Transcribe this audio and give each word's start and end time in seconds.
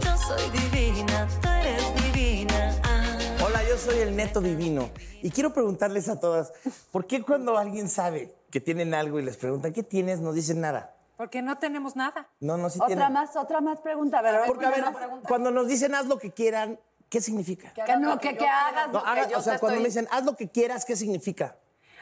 Yo 0.00 0.16
soy 0.16 0.50
divina, 0.50 1.28
tú 1.40 1.48
eres 1.48 2.04
divina. 2.04 2.74
Ah. 2.84 3.18
Hola, 3.44 3.60
yo 3.68 3.76
soy 3.78 3.98
el 4.00 4.14
Neto 4.16 4.40
Divino 4.40 4.90
y 5.22 5.30
quiero 5.30 5.52
preguntarles 5.52 6.08
a 6.08 6.18
todas, 6.20 6.52
¿por 6.92 7.06
qué 7.06 7.22
cuando 7.22 7.56
alguien 7.56 7.88
sabe 7.88 8.34
que 8.50 8.60
tienen 8.60 8.94
algo 8.94 9.18
y 9.18 9.22
les 9.22 9.36
preguntan 9.36 9.72
qué 9.72 9.82
tienes, 9.82 10.20
no 10.20 10.32
dicen 10.32 10.60
nada? 10.60 10.94
Porque 11.16 11.40
no 11.40 11.56
tenemos 11.58 11.96
nada. 11.96 12.28
No, 12.40 12.56
no, 12.58 12.68
sí 12.68 12.76
Otra 12.78 12.88
tienen. 12.88 13.12
más, 13.12 13.36
otra 13.36 13.60
más 13.62 13.80
pregunta. 13.80 14.18
A 14.18 14.22
ver, 14.22 14.34
a 14.34 14.38
ver, 14.40 14.46
Porque, 14.48 14.66
a 14.66 14.70
ver, 14.70 14.84
pregunta. 14.92 15.28
cuando 15.28 15.50
nos 15.50 15.66
dicen 15.66 15.94
haz 15.94 16.06
lo 16.06 16.18
que 16.18 16.30
quieran, 16.32 16.78
¿qué 17.08 17.20
significa? 17.22 17.72
Que 17.72 17.96
no, 17.96 18.18
que, 18.18 18.36
que 18.36 18.46
hagas 18.46 18.88
No, 18.88 18.92
lo 18.98 19.02
que 19.04 19.08
haga- 19.10 19.28
yo 19.28 19.38
o 19.38 19.40
sea, 19.40 19.54
te 19.54 19.60
cuando 19.60 19.76
estoy- 19.78 19.82
me 19.82 19.88
dicen 19.88 20.08
haz 20.10 20.24
lo 20.24 20.36
que 20.36 20.48
quieras, 20.50 20.84
¿qué 20.84 20.94
significa? 20.94 21.56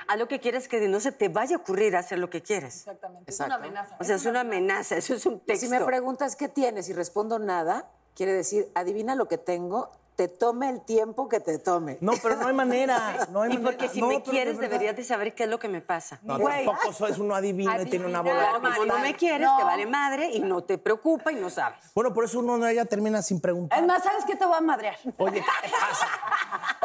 A 0.09 0.17
lo 0.17 0.29
que 0.29 0.41
quieres 0.41 0.69
que 0.69 0.87
no 0.89 1.01
se 1.01 1.13
te 1.13 1.29
vaya 1.29 1.57
a 1.57 1.59
ocurrir 1.61 1.97
hacer 1.97 2.19
lo 2.19 2.31
que 2.31 2.43
quieres. 2.43 2.77
Exactamente. 2.79 3.31
Es 3.31 3.41
una 3.41 3.55
amenaza. 3.57 3.97
O 4.01 4.05
sea, 4.05 4.17
es 4.17 4.27
una 4.27 4.41
amenaza, 4.41 4.97
eso 4.97 5.15
es 5.15 5.27
un 5.27 5.41
texto. 5.41 5.67
Si 5.67 5.71
me 5.71 5.81
preguntas 5.85 6.37
qué 6.37 6.49
tienes 6.49 6.89
y 6.89 6.93
respondo 6.93 7.39
nada, 7.39 7.89
quiere 8.15 8.33
decir, 8.33 8.71
adivina 8.75 9.15
lo 9.15 9.27
que 9.29 9.39
tengo, 9.39 9.91
te 10.17 10.29
tome 10.29 10.69
el 10.71 10.81
tiempo 10.83 11.29
que 11.29 11.41
te 11.41 11.59
tome. 11.59 11.99
No, 12.01 12.13
pero 12.23 12.37
no 12.37 12.47
hay 12.47 12.55
manera. 12.55 13.27
No 13.33 13.43
hay 13.43 13.51
y 13.51 13.55
manera. 13.59 13.71
porque 13.73 13.89
si 13.89 14.01
No, 14.01 14.07
me 14.07 14.15
de 14.19 14.23
quieres, 14.23 14.57
verdad. 14.59 14.71
deberías 14.71 14.95
de 14.97 15.03
saber 15.03 15.35
qué 15.35 15.43
es 15.43 15.49
lo 15.51 15.59
que 15.59 15.67
me 15.69 15.81
pasa. 15.81 16.21
No, 16.23 16.39
tampoco 16.39 16.93
soy 16.93 17.13
uno 17.19 17.35
adivino 17.35 17.83
y 17.83 17.87
tiene 17.87 18.07
una 18.07 18.21
bola. 18.21 18.35
Claro, 18.35 18.53
de 18.55 18.61
como 18.61 18.71
cristal. 18.77 18.89
no 18.89 18.99
me 19.01 19.17
quieres, 19.17 19.49
te 19.59 19.65
vale 19.65 19.87
madre 19.87 20.31
y 20.31 20.39
no 20.39 20.63
te 20.63 20.79
preocupa 20.79 21.33
y 21.33 21.35
no 21.35 21.51
sabes. 21.51 21.79
Bueno, 21.97 22.15
por 22.15 22.25
eso 22.27 22.39
uno 22.39 22.57
no 22.57 22.71
ya 22.71 22.85
termina 22.85 23.23
sin 23.23 23.41
preguntar. 23.41 23.77
Es 23.81 23.85
más, 23.87 24.05
¿sabes 24.05 24.25
qué 24.25 24.37
te 24.37 24.45
voy 24.47 24.57
a 24.57 24.61
madrear? 24.61 24.97
Oye, 25.19 25.41
¿qué 25.41 25.69
te 25.69 25.73
pasa? 25.75 26.07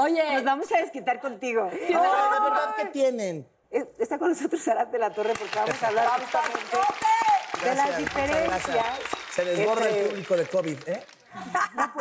Oye, 0.02 0.34
Nos 0.36 0.44
vamos 0.44 0.72
a 0.72 0.78
desquitar 0.78 1.20
contigo. 1.20 1.64
No, 1.64 1.70
de 1.70 2.40
verdad, 2.50 2.76
¿qué 2.78 2.86
tienen? 2.86 3.48
Eh, 3.72 3.86
Está 4.00 4.18
con 4.18 4.30
nosotros 4.30 4.68
Arat 4.68 4.90
de 4.92 4.98
la 5.00 5.10
Torre 5.14 5.34
porque 5.38 5.56
vamos 5.60 5.84
a 5.84 5.88
hablar 5.88 6.08
justamente 6.22 6.78
de 7.64 7.76
las 7.76 7.98
diferencias. 7.98 8.86
Se 9.32 9.46
desborda 9.46 9.88
entre- 9.90 10.02
el 10.04 10.10
público 10.10 10.38
de 10.38 10.46
COVID, 10.48 10.88
¿eh? 10.90 11.04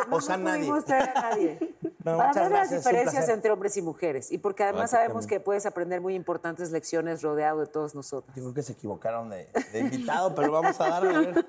O 0.09 0.21
sea, 0.21 0.37
no 0.37 0.45
nadie. 0.45 0.59
pudimos 0.61 0.85
traer 0.85 1.09
a 1.15 1.21
nadie. 1.21 1.75
No, 2.01 2.15
Para 2.17 2.31
ver 2.31 2.41
las 2.43 2.49
gracias, 2.49 2.79
diferencias 2.85 3.27
entre 3.27 3.51
hombres 3.51 3.75
y 3.75 3.81
mujeres. 3.81 4.31
Y 4.31 4.37
porque 4.37 4.63
además 4.63 4.83
Gracias, 4.89 4.99
sabemos 5.01 5.23
también. 5.25 5.41
que 5.41 5.43
puedes 5.43 5.65
aprender 5.65 5.99
muy 5.99 6.15
importantes 6.15 6.71
lecciones 6.71 7.21
rodeado 7.21 7.59
de 7.59 7.67
todos 7.67 7.93
nosotros. 7.93 8.33
Yo 8.37 8.43
creo 8.43 8.53
que 8.53 8.63
se 8.63 8.71
equivocaron 8.71 9.29
de, 9.29 9.49
de 9.73 9.79
invitado, 9.79 10.33
pero 10.33 10.49
vamos 10.49 10.79
a 10.79 10.87
darle. 10.89 11.13
a 11.13 11.19
ver. 11.19 11.45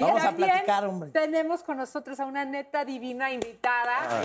Y 0.00 0.04
Vamos 0.04 0.24
a 0.24 0.32
platicar, 0.32 0.86
hombre. 0.86 1.10
Tenemos 1.10 1.62
con 1.62 1.76
nosotros 1.76 2.18
a 2.18 2.24
una 2.24 2.46
neta 2.46 2.82
divina 2.86 3.30
invitada. 3.30 4.24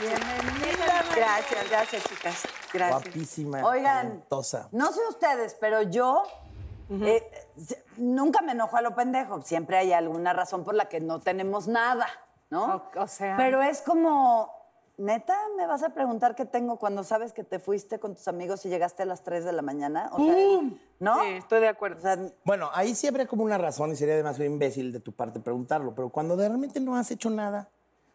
Bienvenida. 0.00 1.04
Gracias, 1.16 1.68
gracias, 1.70 2.04
chicas. 2.04 2.42
Gracias. 2.72 3.02
Guapísima. 3.04 3.64
Oigan. 3.66 4.06
talentosa. 4.08 4.68
no 4.72 4.92
sé 4.92 5.00
ustedes, 5.08 5.56
pero 5.60 5.82
yo 5.82 6.22
eh, 6.90 7.28
nunca 7.96 8.42
me 8.42 8.52
enojo 8.52 8.76
a 8.76 8.82
lo 8.82 8.94
pendejo. 8.94 9.42
Siempre 9.42 9.76
hay 9.76 9.92
alguna 9.92 10.32
razón 10.32 10.64
por 10.64 10.74
la 10.74 10.86
que 10.88 11.00
no 11.00 11.20
tenemos 11.20 11.68
nada, 11.68 12.06
¿no? 12.50 12.82
O- 12.96 13.00
o 13.02 13.06
sea. 13.06 13.36
Pero 13.36 13.62
es 13.62 13.82
como, 13.82 14.50
neta, 14.98 15.36
¿me 15.56 15.66
vas 15.66 15.82
a 15.82 15.90
preguntar 15.90 16.34
qué 16.34 16.44
tengo 16.44 16.76
cuando 16.78 17.04
sabes 17.04 17.32
que 17.32 17.44
te 17.44 17.58
fuiste 17.58 17.98
con 17.98 18.14
tus 18.14 18.28
amigos 18.28 18.64
y 18.66 18.68
llegaste 18.68 19.02
a 19.02 19.06
las 19.06 19.22
3 19.22 19.44
de 19.44 19.52
la 19.52 19.62
mañana? 19.62 20.10
O 20.12 20.24
sea, 20.24 20.34
¿no? 21.00 21.20
Sí, 21.22 21.28
estoy 21.30 21.60
de 21.60 21.68
acuerdo. 21.68 21.98
O 21.98 22.02
sea, 22.02 22.18
Bueno, 22.44 22.70
ahí 22.74 22.94
sí 22.94 23.06
habría 23.06 23.26
como 23.26 23.42
una 23.44 23.58
razón 23.58 23.90
y 23.92 23.96
sería 23.96 24.16
demasiado 24.16 24.50
imbécil 24.50 24.92
de 24.92 25.00
tu 25.00 25.12
parte 25.12 25.40
preguntarlo, 25.40 25.94
pero 25.94 26.08
cuando 26.10 26.36
de 26.36 26.48
realmente 26.48 26.80
no 26.80 26.96
has 26.96 27.10
hecho 27.10 27.30
nada, 27.30 27.68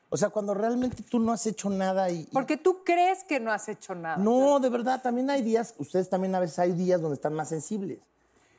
o 0.09 0.15
sea, 0.15 0.29
cuando 0.29 0.53
realmente 0.53 1.03
tú 1.03 1.19
no 1.19 1.33
has 1.33 1.45
hecho 1.47 1.69
nada 1.69 2.09
y... 2.09 2.21
y- 2.21 2.25
Porque 2.31 2.55
tú 2.55 2.81
crees 2.85 3.25
que 3.25 3.41
no 3.41 3.51
has 3.51 3.67
hecho 3.67 3.93
nada. 3.93 4.15
No, 4.15 4.57
de 4.61 4.69
verdad, 4.69 5.01
también 5.01 5.29
hay 5.29 5.41
días, 5.41 5.75
ustedes 5.79 6.09
también 6.09 6.33
a 6.33 6.39
veces 6.39 6.59
hay 6.59 6.71
días 6.71 7.01
donde 7.01 7.15
están 7.15 7.33
más 7.33 7.49
sensibles. 7.49 7.99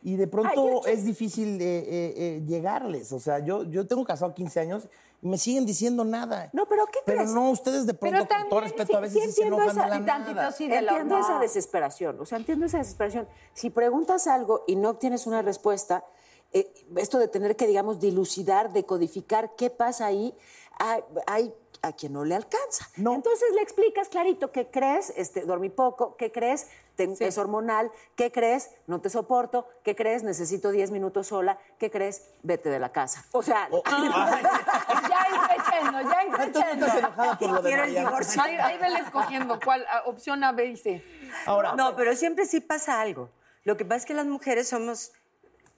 Y 0.02 0.16
de 0.16 0.26
pronto 0.28 0.86
es 0.86 1.04
difícil 1.04 1.60
eh, 1.60 1.78
eh, 1.78 2.14
eh, 2.16 2.42
llegarles. 2.46 3.12
O 3.12 3.18
sea, 3.18 3.40
yo, 3.40 3.64
yo 3.64 3.86
tengo 3.86 4.04
casado 4.04 4.32
15 4.32 4.60
años 4.60 4.88
y 5.20 5.26
me 5.26 5.36
siguen 5.38 5.66
diciendo 5.66 6.04
nada. 6.04 6.48
No, 6.52 6.66
pero 6.68 6.86
¿qué 6.86 7.00
Pero 7.04 7.18
crees? 7.18 7.32
no, 7.32 7.50
ustedes 7.50 7.84
de 7.86 7.94
pronto, 7.94 8.18
con 8.18 8.28
todo 8.28 8.38
también, 8.38 8.62
respeto, 8.62 8.96
a 8.96 9.00
veces 9.00 9.14
sí, 9.14 9.20
se 9.20 9.26
entiendo 9.42 9.56
enojan 9.56 9.74
de 9.76 9.80
esa- 9.82 9.88
la 9.90 9.96
y 9.98 10.04
tantito 10.06 10.34
nada. 10.36 10.52
sí 10.52 10.68
de 10.68 10.82
la 10.82 10.92
Entiendo 10.92 11.18
esa 11.18 11.34
no. 11.34 11.40
desesperación, 11.40 12.20
o 12.20 12.24
sea, 12.24 12.38
entiendo 12.38 12.66
esa 12.66 12.78
desesperación. 12.78 13.26
Si 13.54 13.70
preguntas 13.70 14.28
algo 14.28 14.62
y 14.68 14.76
no 14.76 14.90
obtienes 14.90 15.26
una 15.26 15.42
respuesta, 15.42 16.04
eh, 16.52 16.72
esto 16.96 17.18
de 17.18 17.26
tener 17.26 17.56
que, 17.56 17.66
digamos, 17.66 17.98
dilucidar, 17.98 18.72
decodificar 18.72 19.56
qué 19.56 19.68
pasa 19.70 20.06
ahí, 20.06 20.32
hay, 20.78 21.02
hay 21.26 21.54
a 21.82 21.92
quien 21.92 22.12
no 22.12 22.24
le 22.24 22.36
alcanza. 22.36 22.88
No. 22.96 23.14
Entonces 23.16 23.48
le 23.56 23.62
explicas 23.62 24.08
clarito 24.08 24.52
qué 24.52 24.70
crees, 24.70 25.12
este, 25.16 25.40
dormí 25.42 25.68
poco, 25.70 26.16
qué 26.16 26.30
crees, 26.30 26.68
Te- 26.98 27.28
es 27.28 27.38
hormonal, 27.38 27.92
qué 28.16 28.32
crees, 28.32 28.70
no 28.88 29.00
te 29.00 29.08
soporto, 29.08 29.68
qué 29.84 29.94
crees, 29.94 30.24
necesito 30.24 30.72
10 30.72 30.90
minutos 30.90 31.28
sola, 31.28 31.56
qué 31.78 31.92
crees, 31.92 32.24
vete 32.42 32.70
de 32.70 32.80
la 32.80 32.90
casa. 32.90 33.24
O 33.30 33.40
sea, 33.40 33.68
ya 33.88 35.26
increchendo, 35.32 36.00
ya 36.02 36.24
increchendo. 36.24 36.86
estás 36.86 36.98
enojada 36.98 37.38
por 37.38 37.50
lo 37.50 37.62
de 37.62 37.68
Quiero 37.68 37.84
el 37.84 37.94
divorcio. 37.94 38.42
Ahí, 38.42 38.56
ahí 38.56 38.78
vele 38.78 38.98
escogiendo 38.98 39.60
cuál 39.64 39.86
opción 40.06 40.42
A, 40.42 40.50
B 40.50 40.66
y 40.66 40.76
C. 40.76 41.04
Ahora, 41.46 41.74
No, 41.76 41.94
pero 41.94 42.16
siempre 42.16 42.46
sí 42.46 42.60
pasa 42.60 43.00
algo. 43.00 43.30
Lo 43.62 43.76
que 43.76 43.84
pasa 43.84 43.98
es 43.98 44.06
que 44.06 44.14
las 44.14 44.26
mujeres 44.26 44.68
somos, 44.68 45.12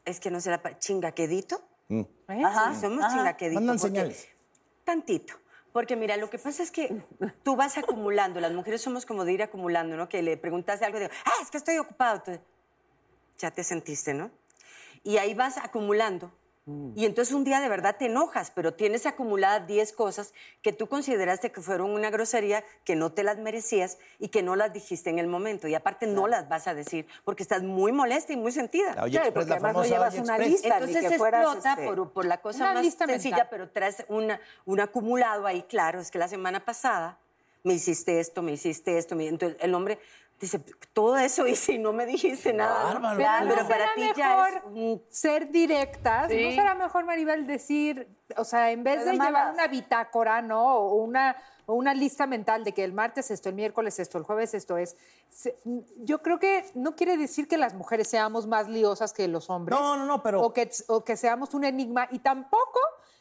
es 0.06 0.20
que 0.20 0.30
no 0.30 0.40
se 0.40 0.48
la 0.50 0.62
pa- 0.62 0.78
chingaquedito. 0.78 1.60
Ajá, 2.28 2.72
Sí, 2.74 2.80
somos 2.80 3.04
ajá. 3.04 3.14
chingaqueditos. 3.14 3.62
Mandan 3.62 3.78
porque- 3.78 3.88
señales. 3.94 4.28
Tantito. 4.84 5.34
Porque 5.72 5.96
mira, 5.96 6.16
lo 6.16 6.30
que 6.30 6.38
pasa 6.38 6.62
es 6.62 6.70
que 6.70 7.02
tú 7.44 7.56
vas 7.56 7.78
acumulando, 7.78 8.40
las 8.40 8.52
mujeres 8.52 8.82
somos 8.82 9.06
como 9.06 9.24
de 9.24 9.32
ir 9.32 9.42
acumulando, 9.42 9.96
¿no? 9.96 10.08
Que 10.08 10.22
le 10.22 10.36
preguntas 10.36 10.82
algo 10.82 10.98
y 10.98 11.02
digo, 11.02 11.12
ah, 11.24 11.42
es 11.42 11.50
que 11.50 11.58
estoy 11.58 11.78
ocupado. 11.78 12.22
Ya 13.38 13.50
te 13.50 13.62
sentiste, 13.62 14.12
¿no? 14.12 14.30
Y 15.04 15.18
ahí 15.18 15.34
vas 15.34 15.58
acumulando. 15.58 16.32
Y 16.96 17.04
entonces 17.06 17.34
un 17.34 17.44
día 17.44 17.60
de 17.60 17.68
verdad 17.68 17.96
te 17.98 18.06
enojas, 18.06 18.50
pero 18.50 18.74
tienes 18.74 19.06
acumuladas 19.06 19.66
10 19.66 19.92
cosas 19.92 20.32
que 20.62 20.72
tú 20.72 20.88
consideraste 20.88 21.52
que 21.52 21.60
fueron 21.60 21.90
una 21.90 22.10
grosería, 22.10 22.64
que 22.84 22.96
no 22.96 23.12
te 23.12 23.22
las 23.22 23.38
merecías 23.38 23.98
y 24.18 24.28
que 24.28 24.42
no 24.42 24.56
las 24.56 24.72
dijiste 24.72 25.08
en 25.10 25.18
el 25.18 25.26
momento. 25.28 25.68
Y 25.68 25.74
aparte 25.74 26.06
no 26.06 26.26
las 26.26 26.48
vas 26.48 26.66
a 26.66 26.74
decir 26.74 27.06
porque 27.24 27.42
estás 27.42 27.62
muy 27.62 27.92
molesta 27.92 28.32
y 28.32 28.36
muy 28.36 28.52
sentida. 28.52 28.94
la 28.94 29.08
Claro, 29.08 29.32
porque 29.32 29.48
la 29.50 29.54
además 29.56 29.74
no 29.74 29.84
llevas 29.84 30.14
una 30.18 30.38
lista. 30.38 30.68
ni 30.68 30.74
Entonces 30.74 31.10
que 31.10 31.18
fueras, 31.18 31.42
explota 31.44 31.72
este, 31.74 31.86
por, 31.86 32.12
por 32.12 32.24
la 32.26 32.40
cosa 32.40 32.64
una 32.64 32.74
más 32.74 32.82
lista 32.82 33.06
sencilla, 33.06 33.36
mental. 33.36 33.48
pero 33.50 33.70
traes 33.70 34.04
una, 34.08 34.40
un 34.64 34.80
acumulado 34.80 35.46
ahí, 35.46 35.62
claro, 35.62 36.00
es 36.00 36.10
que 36.10 36.18
la 36.18 36.28
semana 36.28 36.64
pasada 36.64 37.18
me 37.62 37.74
hiciste 37.74 38.20
esto, 38.20 38.40
me 38.42 38.52
hiciste 38.52 38.96
esto, 38.96 39.14
me- 39.16 39.28
entonces 39.28 39.58
el 39.60 39.74
hombre 39.74 39.98
dice, 40.40 40.58
todo 40.94 41.16
eso 41.18 41.46
hice 41.46 41.74
y 41.74 41.78
no 41.78 41.92
me 41.92 42.06
dijiste 42.06 42.52
nada. 42.52 42.94
Bárbaro. 42.94 43.18
Pero, 43.18 43.48
Pero, 43.50 43.62
¿no 43.62 43.68
para 43.68 43.94
ti 43.94 44.10
ya 44.16 44.48
es 44.48 44.54
un- 44.64 45.02
ser 45.10 45.50
directas? 45.50 46.22
¿No 46.30 46.50
será 46.50 46.74
mejor, 46.74 47.04
Maribel, 47.04 47.46
decir, 47.46 48.08
o 48.36 48.44
sea, 48.44 48.70
en 48.70 48.82
vez 48.82 49.04
De 49.04 49.12
de 49.12 49.16
malas. 49.18 49.28
llevar 49.32 49.54
una 49.54 49.66
bitácora, 49.68 50.40
¿no? 50.42 50.76
O 50.76 50.94
una, 50.94 51.36
o 51.66 51.74
una 51.74 51.92
lista 51.94 52.26
mental 52.26 52.64
de 52.64 52.72
que 52.72 52.82
el 52.84 52.92
martes 52.92 53.30
esto, 53.30 53.48
el 53.50 53.54
miércoles 53.54 53.98
esto, 53.98 54.16
el 54.18 54.24
jueves 54.24 54.54
esto 54.54 54.76
es. 54.78 54.96
se- 55.28 55.56
yo 55.98 56.22
creo 56.22 56.38
que 56.40 56.64
no 56.74 56.96
quiere 56.96 57.16
decir 57.16 57.46
que 57.46 57.56
las 57.58 57.74
mujeres 57.74 58.08
seamos 58.08 58.46
más 58.46 58.66
liosas 58.68 59.12
que 59.12 59.28
los 59.28 59.48
hombres. 59.50 59.78
No, 59.78 59.96
no, 59.96 60.06
no, 60.06 60.22
pero- 60.22 60.42
O 60.42 60.52
que, 60.52 60.68
o 60.88 61.04
que 61.04 61.16
seamos 61.16 61.54
un 61.54 61.64
enigma. 61.64 62.08
Y 62.10 62.18
tampoco 62.20 62.80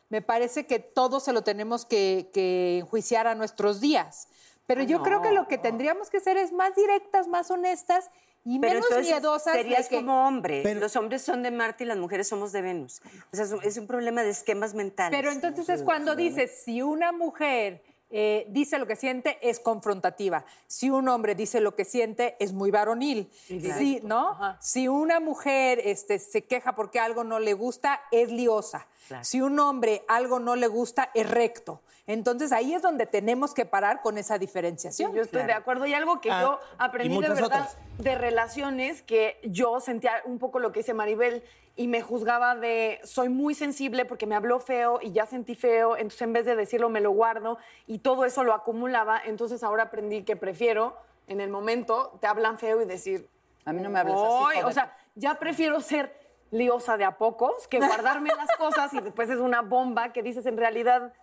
me 0.10 0.22
parece 0.24 0.66
que 0.66 0.80
todo 0.80 1.20
se 1.20 1.34
lo 1.34 1.44
tenemos 1.44 1.86
que, 1.86 2.32
que 2.34 2.80
enjuiciar 2.80 3.28
a 3.28 3.36
nuestros 3.36 3.80
días. 3.80 4.28
Pero 4.70 4.84
yo 4.84 5.02
creo 5.02 5.20
que 5.24 5.32
lo 5.32 5.48
que 5.48 5.58
tendríamos 5.58 6.12
que 6.12 6.18
hacer 6.18 6.38
es 6.38 6.52
más 6.54 6.76
directas, 6.76 7.28
más 7.28 7.50
honestas 7.50 8.12
y 8.46 8.60
Pero 8.60 8.82
menos 8.82 9.02
miedosas 9.02 9.54
de 9.56 9.62
serías 9.64 9.90
que- 9.90 9.96
como 9.96 10.28
hombre. 10.28 10.62
Pero- 10.64 10.80
Los 10.80 10.96
hombres 10.96 11.24
son 11.24 11.42
de 11.42 11.50
Marte 11.50 11.86
y 11.86 11.88
las 11.88 11.98
mujeres 11.98 12.28
somos 12.28 12.52
de 12.52 12.62
Venus. 12.62 13.02
O 13.34 13.36
sea, 13.36 13.46
es 13.46 13.52
un, 13.52 13.64
es 13.64 13.78
un 13.78 13.88
problema 13.88 14.22
de 14.22 14.30
esquemas 14.30 14.76
mentales. 14.76 15.18
Pero 15.20 15.32
entonces 15.32 15.68
es 15.70 15.82
cuando 15.82 16.16
dices, 16.16 16.62
si 16.64 16.84
una 16.84 17.12
mujer 17.12 17.82
eh, 18.12 18.46
dice 18.50 18.80
lo 18.80 18.88
que 18.88 18.96
siente, 18.96 19.38
es 19.48 19.60
confrontativa. 19.60 20.46
Si 20.68 20.90
un 20.90 21.08
hombre 21.10 21.36
dice 21.36 21.62
lo 21.62 21.76
que 21.76 21.86
siente, 21.86 22.36
es 22.40 22.54
muy 22.54 22.72
varonil. 22.72 23.30
Sí, 23.48 24.00
¿no? 24.04 24.38
Si 24.60 24.88
una 24.88 25.20
mujer 25.20 25.80
este, 25.84 26.18
se 26.20 26.44
queja 26.46 26.76
porque 26.76 27.00
algo 27.00 27.24
no 27.24 27.40
le 27.40 27.54
gusta, 27.54 28.02
es 28.12 28.32
liosa. 28.32 28.88
Si 29.22 29.42
un 29.42 29.60
hombre 29.60 30.04
algo 30.08 30.40
no 30.40 30.56
le 30.56 30.68
gusta, 30.68 31.10
es 31.14 31.30
recto. 31.30 31.82
Entonces 32.08 32.52
ahí 32.52 32.74
es 32.74 32.82
donde 32.82 33.06
tenemos 33.06 33.54
que 33.54 33.66
parar 33.66 34.02
con 34.02 34.18
esa 34.18 34.36
Sí, 34.36 34.40
diferenciación. 34.40 35.14
yo 35.14 35.22
estoy 35.22 35.44
de 35.44 35.54
acuerdo. 35.54 35.86
Y 35.86 35.94
algo 35.94 36.20
que 36.22 36.32
Ah, 36.32 36.42
yo 36.42 36.60
y 36.62 36.76
aprendí 36.80 37.16
de 37.22 37.30
verdad 37.30 37.44
otras. 37.46 37.78
de 38.00 38.16
relaciones, 38.16 39.04
que 39.04 39.40
yo 39.44 39.80
sentía 39.80 40.14
un 40.26 40.40
poco 40.40 40.58
lo 40.60 40.72
que 40.72 40.80
dice 40.80 40.96
Maribel 40.96 41.44
y 41.76 41.88
me 41.88 42.02
juzgaba 42.02 42.56
de 42.56 43.00
soy 43.04 43.30
muy 43.30 43.54
sensible 43.56 44.06
porque 44.06 44.26
me 44.26 44.36
habló 44.36 44.60
feo 44.60 45.00
y 45.02 45.12
ya 45.12 45.26
sentí 45.26 45.56
feo, 45.56 45.96
entonces 45.96 46.22
en 46.22 46.34
vez 46.34 46.46
de 46.46 46.56
decirlo 46.56 46.90
me 46.90 47.02
lo 47.02 47.12
guardo 47.12 47.58
y 47.88 48.00
todo 48.00 48.26
eso 48.26 48.44
lo 48.44 48.54
acumulaba. 48.54 49.22
Entonces 49.24 49.64
ahora 49.64 49.84
aprendí 49.84 50.24
que 50.24 50.36
prefiero 50.36 50.98
en 51.28 51.42
el 51.42 51.50
momento 51.50 52.18
te 52.20 52.28
hablan 52.28 52.58
feo 52.58 52.82
y 52.82 52.86
decir, 52.86 53.30
A 53.66 53.74
mí 53.74 53.82
no 53.82 53.90
me 53.90 54.00
hables 54.00 54.16
así, 54.16 54.62
o 54.64 54.72
sea, 54.72 54.98
ya 55.16 55.36
prefiero 55.36 55.80
ser 55.82 56.18
liosa 56.52 56.98
de 56.98 57.06
a 57.06 57.18
pocos 57.18 57.68
que 57.68 57.78
guardarme 57.78 58.30
las 58.36 58.50
cosas 58.58 58.94
y 58.94 59.02
después 59.02 59.30
es 59.30 59.38
una 59.38 59.62
bomba 59.62 60.12
que 60.12 60.24
dices 60.24 60.46
en 60.48 60.58
realidad 60.58 61.14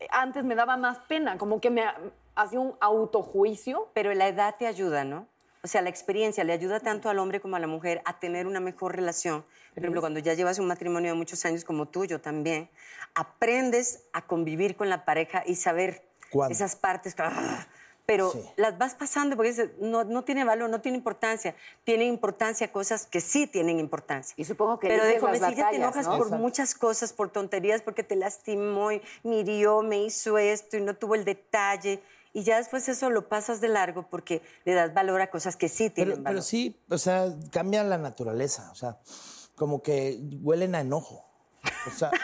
eh, 0.00 0.06
antes 0.10 0.44
me 0.44 0.54
daba 0.54 0.76
más 0.76 0.98
pena, 1.00 1.38
como 1.38 1.60
que 1.60 1.70
me 1.70 1.84
hacía 2.34 2.60
un 2.60 2.76
autojuicio. 2.80 3.88
Pero 3.92 4.12
la 4.14 4.28
edad 4.28 4.56
te 4.58 4.66
ayuda, 4.66 5.04
¿no? 5.04 5.26
O 5.64 5.66
sea, 5.66 5.80
la 5.80 5.88
experiencia 5.88 6.44
le 6.44 6.52
ayuda 6.52 6.78
tanto 6.78 7.08
al 7.08 7.18
hombre 7.18 7.40
como 7.40 7.56
a 7.56 7.58
la 7.58 7.66
mujer 7.66 8.02
a 8.04 8.18
tener 8.20 8.46
una 8.46 8.60
mejor 8.60 8.94
relación. 8.94 9.46
Por 9.72 9.78
ejemplo, 9.78 10.02
cuando 10.02 10.20
ya 10.20 10.34
llevas 10.34 10.58
un 10.58 10.66
matrimonio 10.66 11.12
de 11.12 11.16
muchos 11.16 11.42
años 11.46 11.64
como 11.64 11.88
tuyo 11.88 12.20
también, 12.20 12.68
aprendes 13.14 14.02
a 14.12 14.26
convivir 14.26 14.76
con 14.76 14.90
la 14.90 15.06
pareja 15.06 15.42
y 15.46 15.54
saber 15.54 16.02
¿Cuándo? 16.30 16.52
esas 16.52 16.76
partes. 16.76 17.14
¡ah! 17.18 17.66
Pero 18.06 18.30
Sí. 18.32 18.42
las 18.56 18.76
vas 18.76 18.94
pasando 18.94 19.34
porque 19.34 19.70
no, 19.80 20.04
no 20.04 20.22
tiene 20.24 20.44
valor, 20.44 20.68
no 20.68 20.82
tiene 20.82 20.98
importancia. 20.98 21.56
Tienen 21.84 22.08
importancia 22.08 22.70
cosas 22.70 23.06
que 23.06 23.22
sí 23.22 23.46
tienen 23.46 23.80
importancia. 23.80 24.34
Y 24.36 24.44
supongo 24.44 24.78
que 24.78 24.88
Pero 24.88 25.04
de 25.04 25.18
jovencilla 25.18 25.70
te 25.70 25.76
enojas 25.76 26.04
¿no? 26.04 26.18
por 26.18 26.26
Exacto. 26.26 26.36
muchas 26.42 26.74
cosas, 26.74 27.14
por 27.14 27.30
tonterías, 27.30 27.80
porque 27.80 28.02
te 28.02 28.16
lastimó 28.16 28.92
y 28.92 29.00
me 29.22 29.36
hirió, 29.38 29.80
me 29.80 30.02
hizo 30.02 30.36
esto 30.36 30.76
y 30.76 30.82
no 30.82 30.94
tuvo 30.94 31.14
el 31.14 31.24
detalle. 31.24 32.02
Y 32.34 32.42
ya 32.42 32.58
después 32.58 32.86
eso 32.88 33.08
lo 33.10 33.28
pasas 33.28 33.60
de 33.62 33.68
largo 33.68 34.08
porque 34.10 34.42
le 34.66 34.74
das 34.74 34.92
valor 34.92 35.22
a 35.22 35.30
cosas 35.30 35.56
que 35.56 35.68
sí 35.70 35.88
tienen 35.88 36.14
Pero, 36.16 36.24
valor. 36.24 36.34
pero 36.40 36.42
sí, 36.42 36.78
o 36.90 36.98
sea, 36.98 37.32
cambia 37.50 37.82
la 37.84 37.96
naturaleza. 37.96 38.68
O 38.72 38.74
sea, 38.74 38.98
como 39.54 39.82
que 39.82 40.20
huelen 40.42 40.74
a 40.74 40.80
enojo. 40.80 41.24
O 41.86 41.90
sea, 41.90 42.10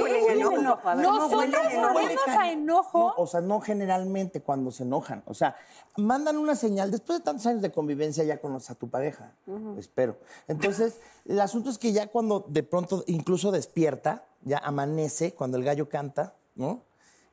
Huelen 0.00 0.30
a 0.30 0.32
enojo. 0.32 0.88
A 0.88 0.94
ver, 0.94 1.04
¿cómo 1.06 1.18
Nosotros 1.18 1.40
huelen 1.40 1.54
a 1.56 1.72
enojo? 1.72 1.92
volvemos 1.92 2.28
a 2.28 2.50
enojo. 2.52 2.98
no, 2.98 3.14
o 3.22 3.26
sea, 3.26 3.40
no 3.40 3.60
generalmente 3.60 4.40
cuando 4.40 4.70
se 4.70 4.84
enojan. 4.84 5.22
O 5.26 5.34
sea, 5.34 5.56
mandan 5.96 6.38
una 6.38 6.54
señal. 6.54 6.90
Después 6.90 7.18
de 7.18 7.24
tantos 7.24 7.44
años 7.46 7.62
de 7.62 7.72
convivencia 7.72 8.22
ya 8.24 8.40
conoces 8.40 8.70
a 8.70 8.74
tu 8.76 8.88
pareja. 8.88 9.34
Espero. 9.76 10.18
Entonces, 10.48 11.00
el 11.24 11.40
asunto 11.40 11.68
es 11.68 11.78
que 11.78 11.92
ya 11.92 12.06
cuando 12.06 12.44
de 12.48 12.62
pronto 12.62 13.02
incluso 13.06 13.50
despierta, 13.50 14.24
ya 14.42 14.58
amanece, 14.58 15.34
cuando 15.34 15.58
el 15.58 15.64
gallo 15.64 15.88
canta, 15.88 16.34
¿no? 16.54 16.84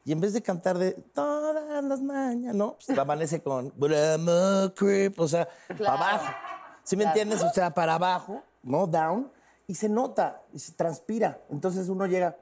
Y 0.09 0.11
en 0.11 0.19
vez 0.19 0.33
de 0.33 0.41
cantar 0.41 0.79
de 0.79 0.93
todas 0.93 1.83
las 1.83 2.01
mañanas, 2.01 2.55
¿no? 2.55 2.77
Pues 2.83 2.97
amanece 2.97 3.43
con 3.43 3.71
Brahma 3.75 4.73
Creep, 4.75 5.19
o 5.19 5.27
sea, 5.27 5.47
para 5.67 5.93
abajo. 5.93 6.33
¿Sí 6.81 6.97
me 6.97 7.03
entiendes? 7.03 7.43
O 7.43 7.51
sea, 7.51 7.71
para 7.71 7.93
abajo, 7.93 8.41
¿no? 8.63 8.87
Down. 8.87 9.31
Y 9.67 9.75
se 9.75 9.87
nota, 9.87 10.41
y 10.51 10.57
se 10.57 10.71
transpira. 10.71 11.39
Entonces 11.51 11.89
uno 11.89 12.07
llega, 12.07 12.35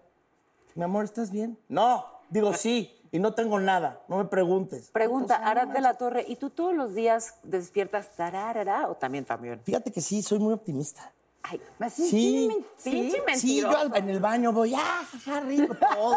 mi 0.75 0.83
amor, 0.85 1.03
¿estás 1.03 1.29
bien? 1.29 1.59
No, 1.67 2.05
digo 2.29 2.53
sí, 2.53 2.97
y 3.11 3.19
no 3.19 3.33
tengo 3.33 3.59
nada, 3.59 4.01
no 4.07 4.19
me 4.19 4.25
preguntes. 4.25 4.89
Pregunta, 4.91 5.35
Entonces, 5.35 5.51
Arad 5.51 5.73
de 5.73 5.81
la 5.81 5.95
Torre, 5.95 6.23
¿y 6.25 6.37
tú 6.37 6.49
todos 6.49 6.73
los 6.73 6.95
días 6.95 7.33
despiertas 7.43 8.15
tararara 8.15 8.87
o 8.87 8.95
también 8.95 9.25
también? 9.25 9.59
Fíjate 9.65 9.91
que 9.91 9.99
sí, 9.99 10.21
soy 10.21 10.39
muy 10.39 10.53
optimista. 10.53 11.11
Ay, 11.43 11.61
Sí, 11.89 12.49
Sí, 12.77 13.13
sí, 13.35 13.61
yo 13.61 13.69
al- 13.77 13.95
en 13.95 14.09
el 14.09 14.19
baño 14.19 14.51
voy, 14.51 14.73
ah, 14.75 15.01
jaja, 15.11 15.39
rico, 15.41 15.75
todo. 15.75 16.15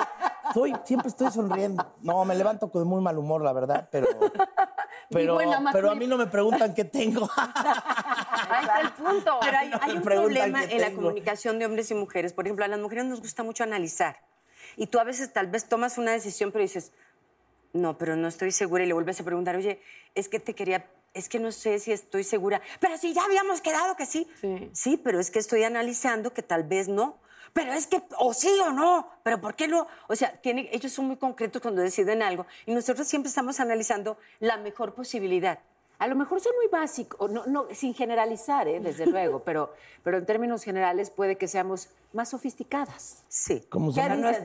Soy, 0.54 0.74
siempre 0.84 1.08
estoy 1.08 1.30
sonriendo. 1.30 1.86
No, 2.00 2.24
me 2.24 2.34
levanto 2.34 2.68
con 2.70 2.86
muy 2.86 3.00
mal 3.00 3.16
humor, 3.16 3.42
la 3.42 3.52
verdad, 3.52 3.88
pero. 3.90 4.06
Pero, 5.12 5.38
pero 5.72 5.90
a 5.90 5.94
mí 5.96 6.06
no 6.06 6.16
me 6.16 6.26
preguntan 6.28 6.72
qué 6.72 6.84
tengo. 6.84 7.28
Ahí 7.36 8.60
está 8.62 8.80
el 8.80 8.92
punto. 8.92 9.38
Pero 9.40 9.58
hay, 9.58 9.70
hay 9.80 9.92
Me 9.92 9.98
un 9.98 10.02
preguntan 10.02 10.34
problema 10.34 10.66
qué 10.66 10.74
en 10.76 10.80
la 10.80 10.86
tengo. 10.86 11.00
comunicación 11.02 11.58
de 11.58 11.66
hombres 11.66 11.90
y 11.90 11.94
mujeres. 11.94 12.32
Por 12.32 12.46
ejemplo, 12.46 12.64
a 12.64 12.68
las 12.68 12.78
mujeres 12.78 13.06
nos 13.06 13.20
gusta 13.20 13.42
mucho 13.42 13.64
analizar. 13.64 14.20
Y 14.76 14.86
tú 14.86 15.00
a 15.00 15.04
veces 15.04 15.32
tal 15.32 15.48
vez 15.48 15.68
tomas 15.68 15.98
una 15.98 16.12
decisión, 16.12 16.52
pero 16.52 16.62
dices, 16.62 16.92
no, 17.72 17.98
pero 17.98 18.14
no 18.14 18.28
estoy 18.28 18.52
segura. 18.52 18.84
Y 18.84 18.86
le 18.86 18.92
vuelves 18.92 19.20
a 19.20 19.24
preguntar, 19.24 19.56
oye, 19.56 19.82
es 20.14 20.28
que 20.28 20.38
te 20.38 20.54
quería, 20.54 20.86
es 21.14 21.28
que 21.28 21.38
no 21.38 21.52
sé 21.52 21.78
si 21.78 21.92
estoy 21.92 22.24
segura. 22.24 22.60
Pero 22.78 22.96
si 22.96 23.12
ya 23.12 23.24
habíamos 23.24 23.60
quedado 23.60 23.96
que 23.96 24.06
sí. 24.06 24.28
Sí. 24.72 24.96
pero 24.96 25.20
es 25.20 25.30
que 25.30 25.38
estoy 25.38 25.64
analizando 25.64 26.32
que 26.32 26.42
tal 26.42 26.64
vez 26.64 26.88
no. 26.88 27.18
Pero 27.52 27.72
es 27.72 27.88
que, 27.88 28.00
o 28.18 28.32
sí 28.32 28.50
o 28.64 28.70
no, 28.70 29.08
pero 29.24 29.40
¿por 29.40 29.56
qué 29.56 29.66
no? 29.66 29.88
O 30.08 30.14
sea, 30.14 30.40
tiene, 30.40 30.68
ellos 30.72 30.92
son 30.92 31.06
muy 31.06 31.16
concretos 31.16 31.60
cuando 31.60 31.82
deciden 31.82 32.22
algo 32.22 32.46
y 32.64 32.72
nosotros 32.72 33.08
siempre 33.08 33.28
estamos 33.28 33.58
analizando 33.58 34.18
la 34.38 34.56
mejor 34.56 34.94
posibilidad. 34.94 35.58
A 36.00 36.06
lo 36.06 36.16
mejor 36.16 36.40
son 36.40 36.52
muy 36.56 36.66
básicos, 36.68 37.30
no, 37.30 37.44
no, 37.44 37.66
sin 37.72 37.92
generalizar, 37.92 38.66
¿eh? 38.66 38.80
desde 38.80 39.04
luego, 39.10 39.40
pero, 39.40 39.70
pero 40.02 40.16
en 40.16 40.24
términos 40.24 40.62
generales 40.64 41.10
puede 41.10 41.36
que 41.36 41.46
seamos 41.46 41.90
más 42.14 42.30
sofisticadas. 42.30 43.22
Sí. 43.28 43.66
¿Cómo 43.68 43.92
¿Qué 43.92 44.00
somos? 44.00 44.36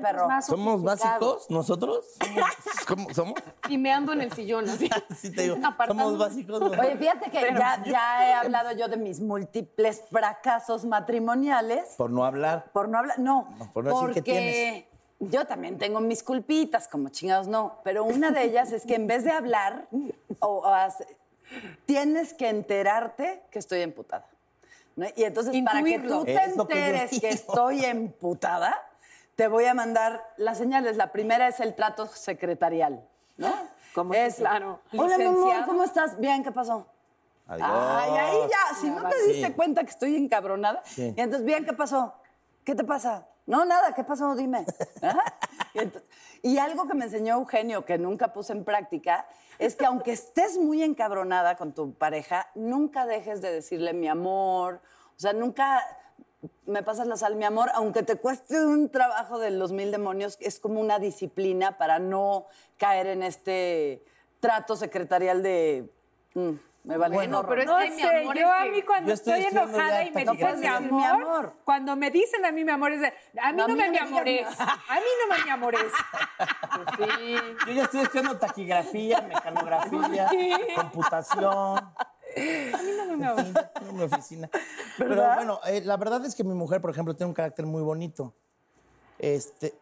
perro. 0.00 0.28
más 0.28 0.46
¿Somos 0.46 0.82
básicos 0.84 1.50
nosotros? 1.50 2.06
¿Cómo 2.86 3.12
somos? 3.12 3.34
Y 3.68 3.78
me 3.78 3.90
ando 3.90 4.12
en 4.12 4.20
el 4.20 4.32
sillón 4.32 4.68
así. 4.68 4.88
Sí, 5.16 5.32
te 5.32 5.42
digo, 5.42 5.56
Apartando. 5.56 6.04
somos 6.04 6.18
básicos. 6.18 6.62
Oye, 6.62 6.96
fíjate 6.96 7.28
que 7.28 7.40
ya, 7.40 7.82
ya 7.84 8.28
he 8.28 8.32
hablado 8.32 8.70
yo 8.72 8.86
de 8.86 8.98
mis 8.98 9.20
múltiples 9.20 10.02
fracasos 10.08 10.84
matrimoniales. 10.84 11.94
Por 11.96 12.10
no 12.10 12.24
hablar. 12.24 12.70
Por 12.72 12.88
no 12.88 12.98
hablar, 12.98 13.18
no, 13.18 13.48
No, 13.58 13.72
por 13.72 13.82
no 13.82 13.90
decir 13.90 14.04
porque 14.06 14.22
que 14.22 14.22
tienes. 14.22 14.91
Yo 15.30 15.46
también 15.46 15.78
tengo 15.78 16.00
mis 16.00 16.22
culpitas, 16.22 16.88
como 16.88 17.08
chingados 17.08 17.46
no, 17.48 17.78
pero 17.84 18.04
una 18.04 18.30
de 18.30 18.42
ellas 18.44 18.72
es 18.72 18.84
que 18.84 18.94
en 18.96 19.06
vez 19.06 19.24
de 19.24 19.30
hablar, 19.30 19.86
o, 20.40 20.46
o 20.48 20.66
hace- 20.66 21.06
tienes 21.86 22.34
que 22.34 22.48
enterarte 22.48 23.42
que 23.50 23.58
estoy 23.58 23.82
emputada. 23.82 24.26
¿no? 24.96 25.06
Y 25.16 25.24
entonces, 25.24 25.54
para 25.64 25.82
que 25.82 25.90
Intuirlo. 25.90 26.18
tú 26.20 26.24
te 26.24 26.34
Es 26.34 26.52
que 26.54 26.60
enteres 26.60 27.10
que, 27.10 27.16
digo. 27.28 27.28
estoy 27.32 27.84
emputada, 27.84 28.74
te 29.36 29.48
voy 29.48 29.64
a 29.64 29.74
mandar 29.74 30.22
las 30.36 30.58
señales. 30.58 30.96
La 30.96 31.12
primera 31.12 31.48
es 31.48 31.60
el 31.60 31.74
trato 31.74 32.06
secretarial, 32.06 33.06
¿no? 33.36 33.52
¿Cómo 33.94 34.14
es, 34.14 34.36
claro, 34.36 34.80
Hola, 34.96 35.18
mi 35.18 35.24
amor. 35.24 35.64
¿cómo 35.66 35.84
estás? 35.84 36.18
Bien, 36.18 36.42
¿qué 36.42 36.50
pasó? 36.52 36.86
Adiós. 37.46 37.68
Ay, 37.70 38.10
ahí 38.12 38.38
ya, 38.50 38.74
si 38.80 38.88
no 38.88 39.08
te 39.08 39.22
diste 39.26 39.48
Sí. 39.48 39.52
cuenta 39.52 39.82
que 39.84 39.90
estoy 39.90 40.16
encabronada. 40.16 40.82
Sí. 40.84 41.12
Y 41.16 41.20
entonces, 41.20 41.44
bien, 41.44 41.64
¿qué 41.64 41.72
pasó? 41.74 42.14
¿Qué 42.64 42.74
te 42.74 42.84
pasa? 42.84 43.26
No, 43.46 43.64
nada, 43.64 43.94
¿qué 43.94 44.04
pasó? 44.04 44.34
Dime. 44.34 44.64
Y, 46.42 46.50
y 46.50 46.58
algo 46.58 46.86
que 46.86 46.92
me 46.92 47.06
enseñó 47.06 47.36
Eugenio, 47.36 47.86
que 47.86 47.96
nunca 47.96 48.34
puse 48.34 48.52
en 48.52 48.62
práctica, 48.62 49.26
es 49.58 49.74
que 49.74 49.86
aunque 49.86 50.12
estés 50.12 50.58
muy 50.58 50.82
encabronada 50.82 51.56
con 51.56 51.72
tu 51.72 51.94
pareja, 51.94 52.50
nunca 52.54 53.06
dejes 53.06 53.40
de 53.40 53.50
decirle 53.50 53.94
mi 53.94 54.06
amor. 54.06 54.82
O 55.16 55.18
sea, 55.18 55.32
nunca 55.32 55.82
me 56.66 56.82
pasas 56.82 57.06
la 57.06 57.16
sal, 57.16 57.36
mi 57.36 57.44
amor, 57.44 57.70
aunque 57.74 58.02
te 58.02 58.16
cueste 58.16 58.64
un 58.64 58.90
trabajo 58.90 59.38
de 59.38 59.50
los 59.50 59.72
mil 59.72 59.90
demonios, 59.90 60.36
es 60.40 60.58
como 60.58 60.80
una 60.80 60.98
disciplina 60.98 61.78
para 61.78 61.98
no 61.98 62.46
caer 62.78 63.06
en 63.06 63.22
este 63.22 64.04
trato 64.40 64.76
secretarial 64.76 65.42
de... 65.42 65.90
mm, 66.34 66.50
me 66.84 66.96
vale 66.96 67.14
Bueno, 67.14 67.46
pero 67.46 67.60
es 67.62 67.66
No 67.66 67.78
que 67.78 67.90
mi 67.90 68.00
sé, 68.02 68.08
amor 68.22 68.36
yo 68.36 68.46
es 68.46 68.60
a 68.60 68.64
mí 68.66 68.82
cuando 68.82 69.08
Yo 69.08 69.14
estoy 69.14 69.42
enojada 69.44 70.04
y 70.04 70.10
me 70.10 70.24
dicen 70.24 70.36
que 70.36 70.56
mi 70.56 70.66
amor, 70.66 70.92
mi 70.92 71.04
amor. 71.04 71.54
cuando 71.64 71.96
me 71.96 72.10
dicen 72.10 72.44
a 72.44 72.50
mí 72.52 72.64
mi 72.64 72.70
amor 72.72 72.92
es 72.92 73.00
de, 73.00 73.12
a 73.40 73.52
mí 73.52 73.56
No, 73.56 73.56
no, 73.56 73.64
a 73.64 73.68
mí 73.68 73.74
me 73.74 73.86
no 73.86 73.92
mi 73.92 73.98
me 73.98 73.98
amores, 74.00 74.60
a 74.60 74.94
mí 74.96 75.06
no 75.28 75.36
me 75.36 75.44
mi 75.44 75.50
amores. 75.50 75.92
Yo 77.66 77.72
ya 77.72 77.82
estoy 77.84 78.00
estudiando 78.00 78.36
taquigrafía, 78.38 79.20
mecanografía, 79.22 80.28
computación. 80.74 81.78
A 81.78 81.92
mí 82.82 82.90
no 82.96 83.06
me 83.06 83.16
mi 83.16 83.24
amores. 83.24 83.46
En 83.46 83.54
fin, 83.54 83.64
tengo 83.74 83.92
mi 83.92 84.02
oficina. 84.02 84.50
Pero 84.98 85.14
bueno, 85.34 85.60
eh, 85.66 85.82
la 85.84 85.96
verdad 85.96 86.24
es 86.24 86.34
que 86.34 86.44
mi 86.44 86.54
mujer, 86.54 86.80
por 86.80 86.90
ejemplo, 86.90 87.14
tiene 87.14 87.28
un 87.28 87.34
carácter 87.34 87.66
muy 87.66 87.82
bonito. 87.82 88.34
Este, 89.18 89.74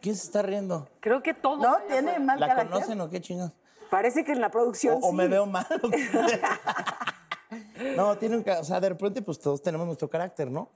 ¿quién 0.00 0.16
se 0.16 0.26
está 0.26 0.40
riendo? 0.42 0.88
Creo 1.00 1.22
que 1.22 1.34
todo. 1.34 1.56
¿No? 1.58 1.76
¿Tiene 1.88 2.18
mal 2.20 2.40
¿La 2.40 2.46
carácter? 2.48 2.72
conocen 2.72 3.00
o 3.00 3.10
qué 3.10 3.20
chingados? 3.20 3.52
Parece 3.92 4.24
que 4.24 4.32
en 4.32 4.40
la 4.40 4.50
producción 4.50 5.00
o 5.02 5.10
sí. 5.10 5.16
me 5.16 5.28
veo 5.28 5.44
mal. 5.44 5.66
no, 7.94 8.16
tiene 8.16 8.38
un 8.38 8.44
o 8.48 8.64
sea, 8.64 8.80
de 8.80 8.88
repente 8.88 9.20
pues 9.20 9.38
todos 9.38 9.60
tenemos 9.60 9.86
nuestro 9.86 10.08
carácter, 10.08 10.50
¿no? 10.50 10.70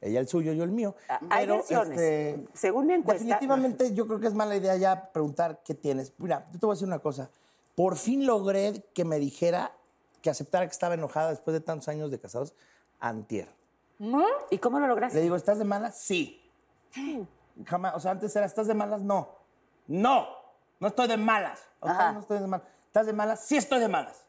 Ella 0.00 0.20
el 0.20 0.28
suyo, 0.28 0.54
yo 0.54 0.64
el 0.64 0.70
mío. 0.70 0.94
Ah, 1.10 1.20
Hay 1.28 1.44
Pero, 1.44 1.56
versiones. 1.56 2.00
este, 2.00 2.48
Según 2.54 2.86
mi 2.86 2.94
encuesta. 2.94 3.22
Definitivamente 3.22 3.92
yo 3.92 4.06
creo 4.06 4.18
que 4.18 4.28
es 4.28 4.32
mala 4.32 4.56
idea 4.56 4.74
ya 4.76 5.10
preguntar 5.12 5.60
qué 5.62 5.74
tienes. 5.74 6.14
Mira, 6.16 6.46
yo 6.50 6.58
te 6.58 6.64
voy 6.64 6.72
a 6.72 6.76
decir 6.76 6.88
una 6.88 7.00
cosa. 7.00 7.28
Por 7.74 7.98
fin 7.98 8.24
logré 8.24 8.82
que 8.94 9.04
me 9.04 9.18
dijera 9.18 9.72
que 10.22 10.30
aceptara 10.30 10.64
que 10.64 10.72
estaba 10.72 10.94
enojada 10.94 11.28
después 11.28 11.52
de 11.52 11.60
tantos 11.60 11.88
años 11.88 12.10
de 12.10 12.18
casados, 12.18 12.54
antier. 12.98 13.50
¿Y 14.48 14.56
cómo 14.56 14.80
lo 14.80 14.86
lograste? 14.86 15.18
Le 15.18 15.22
digo, 15.22 15.36
¿estás 15.36 15.58
de 15.58 15.66
malas? 15.66 15.98
Sí. 15.98 16.40
Jamás, 17.66 17.94
o 17.94 18.00
sea, 18.00 18.12
antes 18.12 18.34
era, 18.34 18.46
¿estás 18.46 18.66
de 18.66 18.72
malas? 18.72 19.02
No. 19.02 19.36
No, 19.86 20.37
no 20.80 20.88
estoy 20.88 21.08
de 21.08 21.16
malas. 21.16 21.60
No 21.82 22.20
estoy 22.20 22.38
de 22.40 22.46
malas. 22.46 22.66
¿Estás 22.86 23.06
de 23.06 23.12
malas? 23.12 23.40
Sí 23.40 23.56
estoy 23.56 23.80
de 23.80 23.88
malas. 23.88 24.28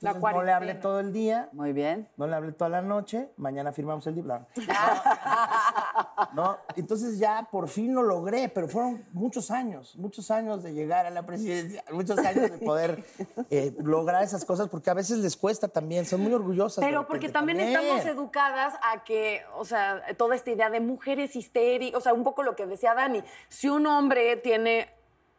La 0.00 0.12
no 0.12 0.42
le 0.42 0.52
hablé 0.52 0.74
todo 0.74 1.00
el 1.00 1.12
día, 1.12 1.48
Muy 1.52 1.72
bien. 1.72 2.06
no 2.18 2.26
le 2.26 2.36
hablé 2.36 2.52
toda 2.52 2.68
la 2.68 2.82
noche, 2.82 3.30
mañana 3.38 3.72
firmamos 3.72 4.06
el 4.06 4.14
diploma. 4.14 4.46
No, 6.34 6.58
entonces 6.74 7.18
ya 7.18 7.48
por 7.50 7.68
fin 7.68 7.94
lo 7.94 8.02
logré, 8.02 8.50
pero 8.50 8.68
fueron 8.68 9.06
muchos 9.12 9.50
años, 9.50 9.96
muchos 9.96 10.30
años 10.30 10.62
de 10.62 10.74
llegar 10.74 11.06
a 11.06 11.10
la 11.10 11.24
presidencia, 11.24 11.82
muchos 11.92 12.18
años 12.18 12.50
de 12.50 12.58
poder 12.58 13.04
eh, 13.50 13.74
lograr 13.82 14.22
esas 14.22 14.44
cosas, 14.44 14.68
porque 14.68 14.90
a 14.90 14.94
veces 14.94 15.18
les 15.18 15.36
cuesta 15.36 15.68
también, 15.68 16.04
son 16.04 16.20
muy 16.20 16.34
orgullosas. 16.34 16.84
Pero 16.84 17.06
porque 17.06 17.28
repente 17.28 17.32
también, 17.32 17.60
estamos 17.60 18.04
educadas 18.04 18.74
a 18.82 19.04
que, 19.04 19.42
o 19.56 19.64
sea, 19.64 20.02
toda 20.18 20.34
esta 20.34 20.50
idea 20.50 20.68
de 20.68 20.80
mujeres 20.80 21.36
histéricas, 21.36 21.98
o 21.98 22.02
sea, 22.02 22.12
un 22.12 22.24
poco 22.24 22.42
lo 22.42 22.54
que 22.54 22.66
decía 22.66 22.94
Dani, 22.94 23.22
si 23.48 23.68
un 23.68 23.86
hombre 23.86 24.36
tiene 24.36 24.95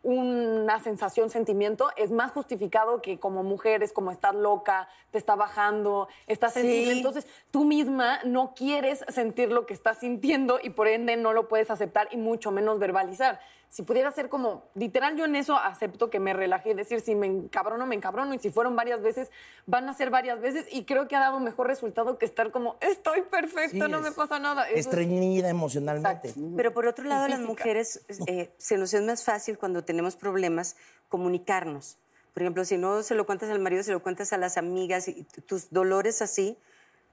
una 0.07 0.79
sensación, 0.79 1.29
sentimiento, 1.29 1.89
es 1.97 2.11
más 2.11 2.31
justificado 2.31 3.01
que 3.01 3.19
como 3.19 3.43
mujer 3.43 3.83
es 3.83 3.91
como 3.91 4.09
estar 4.09 4.33
loca, 4.33 4.87
te 5.11 5.17
está 5.17 5.35
bajando, 5.35 6.07
estás 6.27 6.53
sensible. 6.53 6.93
Sí. 6.93 6.97
Entonces, 6.99 7.27
tú 7.51 7.65
misma 7.65 8.19
no 8.23 8.53
quieres 8.55 9.03
sentir 9.09 9.51
lo 9.51 9.65
que 9.65 9.73
estás 9.73 9.97
sintiendo 9.97 10.59
y 10.63 10.69
por 10.69 10.87
ende 10.87 11.17
no 11.17 11.33
lo 11.33 11.49
puedes 11.49 11.69
aceptar 11.71 12.07
y 12.11 12.15
mucho 12.15 12.51
menos 12.51 12.79
verbalizar. 12.79 13.41
Si 13.69 13.83
pudiera 13.83 14.09
ser 14.11 14.29
como, 14.29 14.63
literal, 14.75 15.17
yo 15.17 15.25
en 15.25 15.35
eso 15.35 15.55
acepto 15.57 16.09
que 16.09 16.19
me 16.19 16.33
relajé, 16.33 16.73
decir 16.73 17.01
si 17.01 17.15
me 17.15 17.27
encabrono, 17.27 17.85
me 17.85 17.95
encabrono, 17.95 18.33
y 18.33 18.39
si 18.39 18.49
fueron 18.49 18.75
varias 18.77 19.01
veces, 19.01 19.29
van 19.65 19.89
a 19.89 19.93
ser 19.93 20.09
varias 20.09 20.39
veces, 20.39 20.65
y 20.71 20.85
creo 20.85 21.07
que 21.09 21.15
ha 21.17 21.19
dado 21.19 21.39
mejor 21.41 21.67
resultado 21.67 22.17
que 22.17 22.25
estar 22.25 22.51
como, 22.51 22.77
estoy 22.79 23.23
perfecta, 23.23 23.85
Sí, 23.85 23.91
no 23.91 23.99
me 24.01 24.07
es- 24.09 24.15
pasa 24.15 24.39
nada. 24.39 24.63
Eso 24.69 24.79
es- 24.79 24.85
Estreñida 24.87 25.49
emocionalmente. 25.49 26.29
Exacto. 26.29 26.49
Pero 26.55 26.73
por 26.73 26.87
otro 26.87 27.03
lado, 27.05 27.25
a 27.25 27.29
las 27.29 27.41
mujeres 27.41 28.05
eh, 28.27 28.53
se 28.57 28.77
nos 28.77 28.93
es 28.93 29.01
más 29.03 29.23
fácil 29.25 29.57
cuando 29.57 29.83
tenemos 29.83 30.15
problemas 30.15 30.77
comunicarnos. 31.09 31.97
Por 32.33 32.43
ejemplo, 32.43 32.63
si 32.65 32.77
no 32.77 33.01
se 33.03 33.15
lo 33.15 33.25
cuentas 33.25 33.49
al 33.49 33.59
marido, 33.59 33.83
se 33.83 33.91
lo 33.91 34.01
cuentas 34.01 34.31
a 34.31 34.37
las 34.37 34.57
amigas 34.57 35.07
y 35.07 35.23
tus 35.45 35.71
dolores 35.71 36.21
así, 36.21 36.57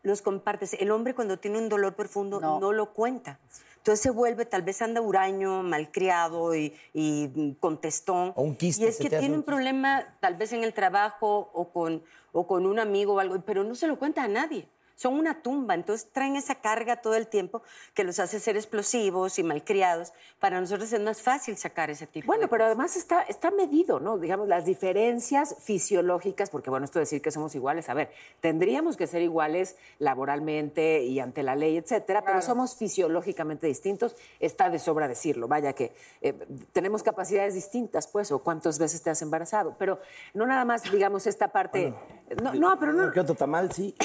los 0.03 0.21
compartes. 0.21 0.75
El 0.75 0.91
hombre 0.91 1.15
cuando 1.15 1.39
tiene 1.39 1.59
un 1.59 1.69
dolor 1.71 1.95
profundo 1.95 2.39
No. 2.41 2.61
no, 2.61 2.73
lo 2.73 2.93
cuenta. 2.93 3.39
Entonces 3.85 4.01
se 4.03 4.11
vuelve, 4.11 4.47
tal 4.47 4.63
vez 4.63 4.81
anda 4.81 5.03
huraño, 5.03 5.63
malcriado 5.63 6.55
y, 6.55 6.73
y 6.95 7.31
mm, 7.35 7.51
contestón. 7.61 8.33
O 8.35 8.43
un 8.43 8.57
quiste, 8.57 8.83
Y 8.83 8.89
es 8.89 8.97
que 8.97 9.11
tiene 9.11 9.29
un 9.29 9.35
un 9.35 9.43
problema 9.43 10.07
tal 10.21 10.37
vez 10.37 10.55
en 10.55 10.65
el 10.65 10.73
trabajo 10.73 11.51
o 11.53 11.71
con, 11.71 12.03
o 12.33 12.47
con 12.47 12.65
un 12.65 12.79
amigo 12.79 13.13
o 13.13 13.19
algo, 13.19 13.39
pero 13.43 13.63
no 13.63 13.75
se 13.75 13.87
lo 13.87 13.99
cuenta 13.99 14.23
a 14.23 14.29
nadie. 14.29 14.67
Son 14.97 15.15
una 15.15 15.43
tumba, 15.43 15.75
entonces 15.75 16.09
traen 16.13 16.37
esa 16.37 16.57
carga 16.57 16.97
todo 16.97 17.15
el 17.15 17.27
tiempo 17.27 17.63
que 17.95 18.05
los 18.05 18.19
hace 18.21 18.41
ser 18.41 18.57
explosivos 18.57 19.39
y 19.39 19.43
malcriados. 19.43 20.13
Para 20.39 20.61
nosotros 20.61 20.93
es 20.93 21.01
más 21.01 21.21
fácil 21.23 21.57
sacar 21.57 21.91
ese 21.91 22.07
tipo 22.07 22.27
Bueno, 22.27 22.43
de 22.43 22.49
pero 22.49 22.65
cosas. 22.65 22.67
además 22.77 22.97
está, 22.97 23.23
está 23.23 23.51
medido, 23.51 24.01
¿no? 24.01 24.19
Digamos, 24.19 24.49
las 24.49 24.65
diferencias 24.65 25.57
fisiológicas, 25.61 26.51
porque 26.51 26.71
bueno, 26.71 26.85
esto 26.85 26.99
de 26.99 27.05
decir 27.05 27.23
que 27.23 27.31
somos 27.31 27.55
iguales, 27.55 27.89
a 27.89 27.95
ver, 27.95 28.11
tendríamos 28.41 28.97
que 28.97 29.07
ser 29.07 29.23
iguales 29.23 29.77
laboralmente 29.99 31.03
y 31.03 31.19
ante 31.21 31.43
la 31.43 31.57
ley, 31.57 31.77
etcétera, 31.77 32.23
pero 32.25 32.41
somos 32.41 32.77
fisiológicamente 32.77 33.67
distintos, 33.67 34.17
está 34.41 34.71
de 34.71 34.79
sobra 34.79 35.09
decirlo, 35.09 35.49
vaya 35.49 35.73
que 35.73 35.95
eh, 36.21 36.35
tenemos 36.73 37.03
capacidades 37.03 37.55
distintas, 37.55 38.07
pues, 38.07 38.31
o 38.33 38.39
cuántas 38.41 38.79
veces 38.79 39.03
te 39.03 39.11
has 39.11 39.21
embarazado, 39.23 39.75
pero 39.79 40.01
no 40.35 40.47
nada 40.47 40.65
más, 40.65 40.91
digamos, 40.91 41.27
esta 41.27 41.49
parte... 41.49 41.95
no, 42.43 42.55
no, 42.55 42.79
pero 42.79 42.93
no... 42.93 43.13
¿Qué 43.13 43.21
otro 43.21 43.35
tamal? 43.35 43.73
Sí. 43.73 43.95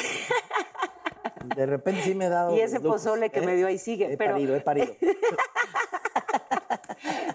De 1.55 1.65
repente 1.65 2.01
sí 2.03 2.15
me 2.15 2.25
he 2.25 2.29
dado. 2.29 2.55
Y 2.55 2.61
ese 2.61 2.79
lujos, 2.79 3.01
pozole 3.03 3.29
que 3.29 3.39
¿eh? 3.39 3.45
me 3.45 3.55
dio 3.55 3.67
ahí 3.67 3.77
sigue, 3.77 4.13
He 4.13 4.17
pero- 4.17 4.31
parido, 4.33 4.55
he 4.55 4.61
parido. 4.61 4.93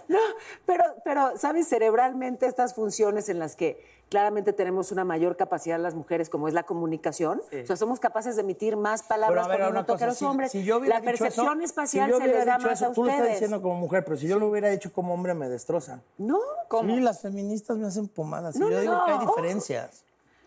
No, 0.08 0.18
pero, 0.66 0.84
pero, 1.04 1.36
¿sabes? 1.38 1.66
Cerebralmente 1.68 2.46
estas 2.46 2.74
funciones 2.74 3.28
en 3.28 3.38
las 3.38 3.56
que 3.56 3.82
claramente 4.10 4.52
tenemos 4.52 4.92
una 4.92 5.04
mayor 5.04 5.36
capacidad 5.36 5.78
las 5.80 5.94
mujeres, 5.94 6.28
como 6.28 6.46
es 6.48 6.54
la 6.54 6.64
comunicación, 6.64 7.40
o 7.40 7.66
sea, 7.66 7.76
somos 7.76 7.98
capaces 7.98 8.36
de 8.36 8.42
emitir 8.42 8.76
más 8.76 9.02
palabras 9.02 9.48
ver, 9.48 9.60
por 9.60 9.72
minuto 9.72 9.96
que 9.96 10.06
los 10.06 10.18
si- 10.18 10.24
hombres. 10.24 10.52
si 10.52 10.62
yo 10.62 10.80
la 10.80 11.00
percepción 11.00 11.58
eso, 11.58 11.64
espacial 11.64 12.06
si 12.06 12.12
yo 12.12 12.18
se 12.20 12.26
les 12.28 12.44
da 12.46 12.58
más 12.58 12.72
eso, 12.80 12.90
a 12.90 12.92
Tú 12.92 13.02
lo 13.04 13.08
estás 13.08 13.20
ustedes. 13.22 13.40
diciendo 13.40 13.62
como 13.62 13.76
mujer, 13.76 14.04
pero 14.04 14.16
si 14.16 14.28
yo 14.28 14.38
lo 14.38 14.48
hubiera 14.48 14.68
dicho 14.68 14.92
como 14.92 15.14
hombre 15.14 15.34
me 15.34 15.48
destrozan. 15.48 16.02
No, 16.18 16.38
Sí, 16.70 17.00
las 17.00 17.22
feministas 17.22 17.76
me 17.78 17.86
hacen 17.86 18.08
pomadas. 18.08 18.56
y 18.56 18.58
No, 18.58 18.68
yo 18.68 18.76
no, 18.76 18.80
digo 18.82 19.04
que 19.06 19.12
hay 19.12 19.18
diferencias. 19.26 20.04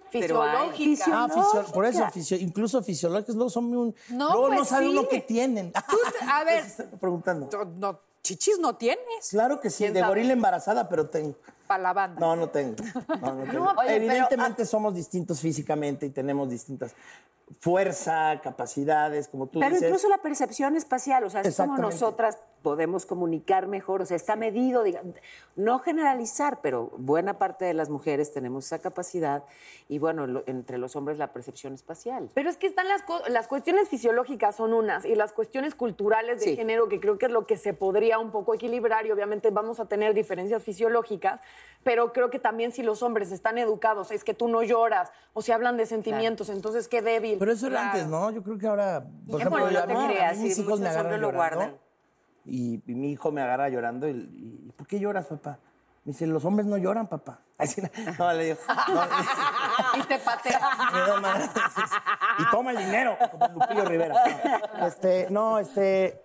Fisiológica. 0.09 1.05
Ah, 1.07 1.27
fisio- 1.29 1.71
por 1.73 1.85
eso, 1.85 2.05
fisio- 2.11 2.37
incluso 2.39 2.81
fisiológicas, 2.83 3.35
luego 3.35 3.49
son 3.49 3.65
muy 3.65 3.77
un. 3.77 3.95
No, 4.09 4.31
luego 4.31 4.49
no 4.49 4.55
pues 4.57 4.69
sabe 4.69 4.89
uno 4.89 5.01
sí. 5.01 5.07
qué 5.11 5.21
tienen. 5.21 5.71
Tú 5.71 5.97
a 6.29 6.43
ver. 6.43 6.63
Preguntando. 6.99 7.49
No, 7.51 7.65
no, 7.65 7.99
chichis 8.23 8.59
no 8.59 8.75
tienes 8.75 9.29
Claro 9.29 9.59
que 9.59 9.69
sí, 9.69 9.79
¿Quién 9.83 9.93
de 9.93 9.99
sabe? 10.01 10.09
gorila 10.11 10.33
embarazada, 10.33 10.87
pero 10.89 11.07
tengo. 11.09 11.35
Para 11.67 11.83
la 11.83 11.93
banda. 11.93 12.19
No, 12.19 12.35
no 12.35 12.49
tengo. 12.49 12.75
No, 13.21 13.35
no 13.35 13.43
tengo. 13.51 13.65
oye, 13.71 13.75
pero, 13.87 13.89
Evidentemente 13.91 14.65
somos 14.65 14.95
distintos 14.95 15.39
físicamente 15.41 16.05
y 16.05 16.09
tenemos 16.09 16.49
distintas 16.49 16.95
fuerza, 17.61 18.39
capacidades, 18.43 19.29
como 19.29 19.47
tú 19.47 19.59
Pero 19.59 19.73
dices. 19.75 19.87
incluso 19.87 20.09
la 20.09 20.17
percepción 20.17 20.75
espacial, 20.75 21.23
o 21.23 21.29
sea, 21.29 21.41
es 21.41 21.55
como 21.55 21.77
nosotras 21.77 22.37
podemos 22.61 23.05
comunicar 23.05 23.67
mejor, 23.67 24.01
o 24.01 24.05
sea, 24.05 24.17
está 24.17 24.35
medido, 24.35 24.83
diga- 24.83 25.01
no 25.55 25.79
generalizar, 25.79 26.59
pero 26.61 26.91
buena 26.97 27.37
parte 27.39 27.63
de 27.63 27.73
las 27.73 27.87
mujeres 27.89 28.33
tenemos 28.33 28.65
esa 28.65 28.79
capacidad 28.79 29.43
y 29.87 29.99
bueno, 29.99 30.27
lo- 30.27 30.43
entre 30.47 30.77
los 30.77 30.97
hombres 30.97 31.17
la 31.17 31.31
percepción 31.31 31.73
espacial. 31.73 32.29
Pero 32.33 32.49
es 32.49 32.57
que 32.57 32.67
están 32.67 32.89
las, 32.89 33.03
las 33.29 33.47
cuestiones 33.47 33.87
fisiológicas 33.87 34.55
son 34.57 34.73
unas 34.73 35.05
y 35.05 35.15
las 35.15 35.31
cuestiones 35.31 35.73
culturales 35.75 36.39
de 36.39 36.45
Sí. 36.47 36.55
género 36.57 36.89
que 36.89 36.99
creo 36.99 37.17
que 37.17 37.27
es 37.27 37.31
lo 37.31 37.45
que 37.47 37.55
se 37.55 37.73
podría 37.73 38.19
un 38.19 38.31
poco 38.31 38.53
equilibrar 38.55 39.05
y 39.05 39.11
obviamente 39.11 39.49
vamos 39.51 39.79
a 39.79 39.85
tener 39.85 40.13
diferencias 40.13 40.61
fisiológicas, 40.61 41.39
pero 41.83 42.11
creo 42.13 42.29
que 42.29 42.39
también 42.39 42.71
si 42.71 42.83
los 42.83 43.01
hombres 43.03 43.31
están 43.31 43.57
educados, 43.57 44.11
es 44.11 44.23
que 44.23 44.33
tú 44.33 44.47
no 44.47 44.61
lloras 44.63 45.11
o 45.33 45.41
si 45.41 45.51
hablan 45.51 45.77
de 45.77 45.85
sentimientos, 45.85 46.49
entonces 46.49 46.87
qué 46.87 47.01
débil. 47.01 47.37
Pero 47.39 47.51
eso 47.51 47.67
era 47.67 47.77
Claro. 47.81 47.89
antes, 47.91 48.07
¿no? 48.07 48.31
Yo 48.31 48.43
creo 48.43 48.57
que 48.57 48.67
ahora, 48.67 49.03
por 49.27 49.39
ejemplo, 49.39 49.61
bueno, 49.63 49.71
yo- 49.71 49.79
no 49.79 49.83
a 49.83 49.87
te 49.87 49.93
mí- 49.93 49.99
a 49.99 50.07
mí 50.07 50.13
creas, 50.13 50.37
mis 50.37 50.57
hijos 50.57 50.79
me 50.79 50.87
agarran 50.89 51.05
hombres 51.13 51.21
lo 51.21 51.31
llorando 51.31 51.57
guardan. 51.57 51.77
y, 52.45 52.81
y 52.85 52.95
mi 52.95 53.11
hijo 53.11 53.31
me 53.31 53.41
agarra 53.41 53.69
llorando 53.69 54.07
y, 54.07 54.11
y, 54.11 54.71
¿por 54.75 54.85
qué 54.87 54.99
lloras, 54.99 55.25
papá? 55.27 55.59
Me 56.03 56.13
dice, 56.13 56.25
los 56.27 56.43
hombres 56.45 56.65
no 56.65 56.77
lloran, 56.77 57.07
papá. 57.07 57.41
Así, 57.57 57.81
no, 58.19 58.31
le 58.33 58.45
digo, 58.45 58.57
no, 58.67 59.01
Y 59.99 60.03
te 60.07 60.19
patea. 60.19 60.59
y 62.39 62.51
toma 62.51 62.71
el 62.71 62.77
dinero, 62.77 63.17
como 63.31 63.47
Lupillo 63.47 63.85
Rivera. 63.85 64.15
No, 64.79 64.87
este, 64.87 65.27
no, 65.29 65.59
este... 65.59 66.21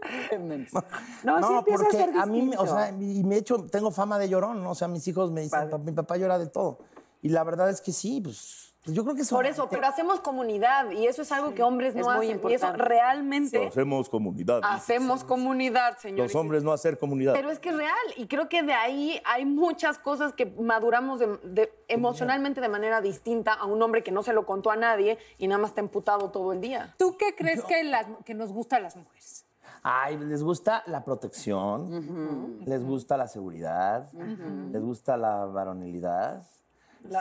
No, 1.24 1.38
sí 1.46 1.54
empieza 1.54 1.82
a 1.82 1.84
porque 1.84 1.96
ser 1.96 2.10
a 2.18 2.26
mí, 2.26 2.42
me- 2.42 2.56
o 2.56 2.66
sea, 2.66 2.90
y 2.90 3.22
me 3.24 3.34
he 3.36 3.38
hecho, 3.38 3.66
tengo 3.66 3.90
fama 3.90 4.18
de 4.18 4.28
llorón, 4.28 4.62
¿no? 4.62 4.70
O 4.70 4.74
sea, 4.74 4.88
mis 4.88 5.06
hijos 5.08 5.30
me 5.30 5.42
dicen, 5.42 5.68
"Pa- 5.70 5.78
mi 5.78 5.92
papá 5.92 6.16
llora 6.16 6.38
de 6.38 6.46
todo. 6.46 6.78
Y 7.22 7.28
la 7.28 7.44
verdad 7.44 7.68
es 7.68 7.80
que 7.82 7.92
sí, 7.92 8.20
pues, 8.22 8.72
pues 8.82 8.96
yo 8.96 9.04
creo 9.04 9.14
que 9.14 9.20
eso... 9.20 9.36
Por 9.36 9.44
eso, 9.44 9.68
pero 9.68 9.86
hacemos 9.86 10.20
comunidad 10.20 10.90
y 10.90 11.06
eso 11.06 11.20
es 11.20 11.30
algo 11.32 11.52
que 11.54 11.62
hombres 11.62 11.94
Es 11.94 12.06
no 12.06 12.14
muy 12.16 12.28
hacen. 12.30 12.40
Y 12.50 12.54
eso 12.54 12.72
realmente 12.72 13.66
Hacemos 13.66 14.08
comunidad. 14.08 14.60
hacemos 14.64 15.22
comunidad, 15.22 15.98
señores. 15.98 16.32
Los 16.32 16.40
hombres 16.40 16.62
no 16.64 16.72
hacer 16.72 16.98
comunidad. 16.98 17.34
Pero 17.34 17.50
es 17.50 17.58
que 17.58 17.68
es 17.68 17.76
real 17.76 17.94
y 18.16 18.26
creo 18.26 18.48
que 18.48 18.62
de 18.62 18.72
ahí 18.72 19.20
hay 19.26 19.44
muchas 19.44 19.98
cosas 19.98 20.32
que 20.32 20.46
maduramos 20.46 21.20
de- 21.20 21.36
de- 21.44 21.72
emocionalmente 21.88 22.62
de 22.62 22.70
manera 22.70 23.02
distinta 23.02 23.52
a 23.52 23.66
un 23.66 23.82
hombre 23.82 24.02
que 24.02 24.12
no 24.12 24.22
se 24.22 24.32
lo 24.32 24.46
contó 24.46 24.70
a 24.70 24.76
nadie 24.76 25.18
y 25.36 25.46
nada 25.46 25.60
más 25.60 25.72
está 25.72 25.82
emputado 25.82 26.30
todo 26.30 26.54
el 26.54 26.62
día. 26.62 26.94
¿Tú 26.98 27.18
qué 27.18 27.34
crees 27.36 27.62
que, 27.64 27.84
las- 27.84 28.06
que 28.24 28.32
nos 28.32 28.50
gusta 28.50 28.76
a 28.76 28.80
las 28.80 28.96
mujeres? 28.96 29.44
Ay, 29.82 30.18
les 30.18 30.42
gusta 30.42 30.82
la 30.86 31.04
protección, 31.04 32.58
les 32.66 32.82
gusta 32.84 33.16
la 33.16 33.28
seguridad, 33.28 34.10
les 34.72 34.82
gusta 34.82 35.16
la 35.16 35.46
varonilidad. 35.46 36.42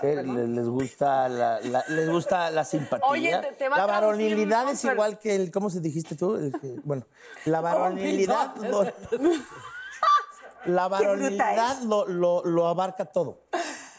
sí, 0.02 0.08
les, 0.36 0.50
les 0.50 0.68
gusta 0.68 1.30
la, 1.30 1.62
la- 1.62 1.86
les 1.88 2.10
gusta 2.10 2.52
la 2.52 2.66
simpatía. 2.66 3.08
Oye, 3.08 3.38
te- 3.40 3.54
te 3.54 3.70
va 3.70 3.78
a 3.78 3.80
la 3.80 3.86
varonilidad 3.86 4.70
es 4.70 4.84
igual 4.84 5.20
que 5.20 5.36
el, 5.36 5.52
¿cómo 5.52 5.70
se 5.70 5.80
dijiste 5.80 6.16
tú? 6.16 6.36
El 6.36 6.52
que- 6.60 6.82
bueno, 6.84 7.06
la 7.46 7.62
varonilidad, 7.62 8.56
lo, 8.58 8.84
la 10.66 10.88
varonilidad 10.90 11.82
lo, 11.84 12.06
lo- 12.08 12.44
lo 12.44 12.68
abarca 12.68 13.06
todo. 13.06 13.44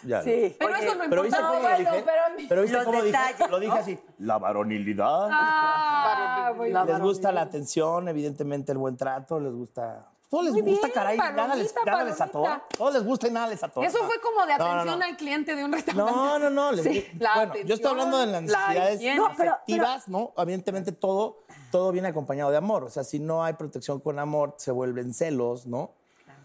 Ya. 0.04 0.22
Sí. 0.22 0.56
Pero 0.58 0.74
eso 0.76 0.94
no 0.94 1.04
Pero 1.08 1.22
importa. 1.22 1.22
viste 1.22 1.38
cómo 1.40 1.68
lo 1.68 1.78
dije. 1.78 2.04
Pero 2.48 2.62
viste 2.62 2.76
Los 2.76 2.84
cómo 2.86 3.02
dije. 3.02 3.18
Lo 3.50 3.60
dije 3.60 3.78
así. 3.78 3.98
La 4.18 4.38
varonilidad. 4.38 5.28
Ah, 5.30 6.52
bien. 6.58 6.86
les 6.86 7.00
gusta 7.00 7.32
la 7.32 7.42
atención, 7.42 8.08
evidentemente 8.08 8.72
el 8.72 8.78
buen 8.78 8.96
trato, 8.96 9.38
les 9.40 9.52
gusta. 9.52 10.06
Todo 10.28 10.42
les 10.42 10.52
gusta, 10.52 10.64
bien, 10.86 10.92
caray, 10.94 11.18
nada 11.18 11.56
les, 11.56 11.74
nada 11.84 12.04
les 12.04 12.20
atora. 12.20 12.62
Todo 12.78 12.92
les 12.92 13.04
gusta 13.04 13.26
y 13.26 13.32
nada 13.32 13.48
les 13.48 13.64
atora. 13.64 13.84
Eso 13.88 13.98
fue 14.04 14.20
como 14.20 14.46
de 14.46 14.52
No, 14.52 14.58
no, 14.58 14.64
atención 14.70 14.98
no. 15.00 15.04
al 15.04 15.16
cliente 15.16 15.56
de 15.56 15.64
un 15.64 15.72
restaurante. 15.72 16.12
No, 16.12 16.38
no, 16.38 16.50
no. 16.50 16.70
les- 16.72 16.84
Sí, 16.84 17.04
la 17.18 17.34
bueno, 17.34 17.54
yo 17.64 17.74
estoy 17.74 17.90
hablando 17.90 18.18
de 18.18 18.26
las 18.26 18.44
la 18.44 18.68
necesidades. 18.68 19.16
No, 19.18 19.28
pero- 19.36 19.52
afectivas, 19.54 20.08
¿no? 20.08 20.32
Evidentemente 20.36 20.92
todo, 20.92 21.38
todo 21.72 21.90
viene 21.90 22.06
acompañado 22.06 22.52
de 22.52 22.58
amor. 22.58 22.84
O 22.84 22.90
sea, 22.90 23.02
si 23.02 23.18
no 23.18 23.42
hay 23.42 23.54
protección 23.54 23.98
con 23.98 24.20
amor, 24.20 24.54
se 24.58 24.70
vuelven 24.70 25.12
celos, 25.14 25.66
¿no? 25.66 25.94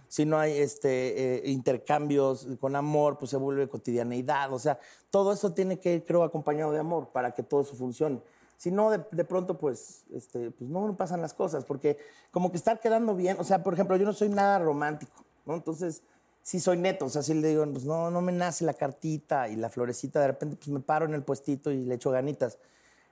Si 0.07 0.25
no 0.25 0.37
hay 0.37 0.57
este, 0.57 1.47
eh, 1.47 1.49
intercambios 1.49 2.47
con 2.59 2.75
amor, 2.75 3.17
pues 3.17 3.31
se 3.31 3.37
vuelve 3.37 3.67
cotidianeidad. 3.67 4.53
O 4.53 4.59
sea, 4.59 4.79
todo 5.09 5.33
eso 5.33 5.53
tiene 5.53 5.79
que 5.79 5.95
ir, 5.95 6.05
creo, 6.05 6.23
acompañado 6.23 6.71
de 6.71 6.79
amor 6.79 7.09
para 7.09 7.31
que 7.33 7.43
todo 7.43 7.61
eso 7.61 7.75
funcione. 7.75 8.21
Si 8.57 8.71
no, 8.71 8.89
de, 8.89 9.03
de 9.11 9.25
pronto, 9.25 9.57
pues, 9.57 10.05
este, 10.13 10.51
pues 10.51 10.69
no 10.69 10.87
no 10.87 10.95
pasan 10.95 11.21
las 11.21 11.33
cosas, 11.33 11.65
porque 11.65 11.97
como 12.31 12.51
que 12.51 12.57
estar 12.57 12.79
quedando 12.79 13.15
bien, 13.15 13.37
o 13.39 13.43
sea, 13.43 13.63
por 13.63 13.73
ejemplo, 13.73 13.97
yo 13.97 14.05
no 14.05 14.13
soy 14.13 14.29
nada 14.29 14.59
romántico, 14.59 15.25
¿no? 15.45 15.55
Entonces, 15.55 16.03
sí 16.41 16.59
soy 16.59 16.77
neto, 16.77 17.05
o 17.05 17.09
sea, 17.09 17.21
sí 17.21 17.33
le 17.33 17.49
digo, 17.49 17.65
pues 17.71 17.85
no, 17.85 18.11
no 18.11 18.21
me 18.21 18.31
nace 18.31 18.65
la 18.65 18.73
cartita 18.73 19.49
y 19.49 19.55
la 19.55 19.69
florecita, 19.69 20.21
de 20.21 20.27
repente, 20.27 20.55
pues 20.55 20.69
me 20.69 20.79
paro 20.79 21.05
en 21.05 21.13
el 21.13 21.23
puestito 21.23 21.71
y 21.71 21.83
le 21.83 21.95
echo 21.95 22.11
ganitas, 22.11 22.59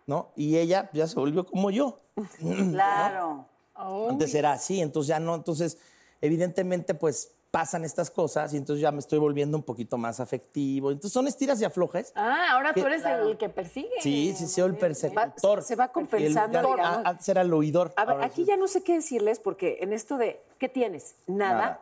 ¿no? 0.06 0.30
Y 0.36 0.58
ella 0.58 0.90
ya 0.94 1.08
se 1.08 1.16
volvió 1.16 1.46
como 1.46 1.72
yo. 1.72 2.00
Claro. 2.72 3.48
Antes 3.76 4.36
era 4.36 4.52
así, 4.54 4.82
entonces 4.82 5.08
ya 5.08 5.20
no, 5.20 5.34
entonces 5.34 5.80
evidentemente 6.28 6.94
pues 6.96 7.36
pasan 7.52 7.84
estas 7.84 8.10
cosas 8.10 8.52
y 8.54 8.58
entonces 8.58 8.82
ya 8.82 8.92
me 8.92 8.98
estoy 8.98 9.20
volviendo 9.20 9.56
un 9.58 9.62
poquito 9.64 9.98
más 9.98 10.20
afectivo. 10.20 10.90
Entonces 10.90 11.12
son 11.14 11.28
estiras 11.28 11.62
y 11.62 11.66
aflojes. 11.66 12.12
Ah, 12.16 12.48
ahora 12.54 12.74
tú 12.74 12.80
eres 12.80 13.04
el 13.06 13.38
que 13.38 13.50
persigue. 13.50 13.92
Sí, 14.00 14.34
sí, 14.36 14.48
soy 14.48 14.70
el 14.72 14.78
persecutor. 14.78 15.62
se 15.62 15.76
va 15.76 15.90
compensando, 15.90 16.60
El- 16.60 16.66
digamos. 16.66 17.06
a- 17.06 17.10
Antes 17.10 17.30
era 17.30 17.42
el 17.42 17.54
oidor. 17.54 17.94
A 17.96 18.06
ver, 18.06 18.24
aquí 18.24 18.42
sí. 18.44 18.46
ya 18.46 18.58
no 18.58 18.68
sé 18.68 18.82
qué 18.84 18.94
decirles 18.96 19.40
porque 19.40 19.78
en 19.82 19.94
esto 19.94 20.18
de 20.18 20.42
¿qué 20.58 20.68
tienes? 20.70 21.16
Nada. 21.28 21.54
Nada. 21.54 21.82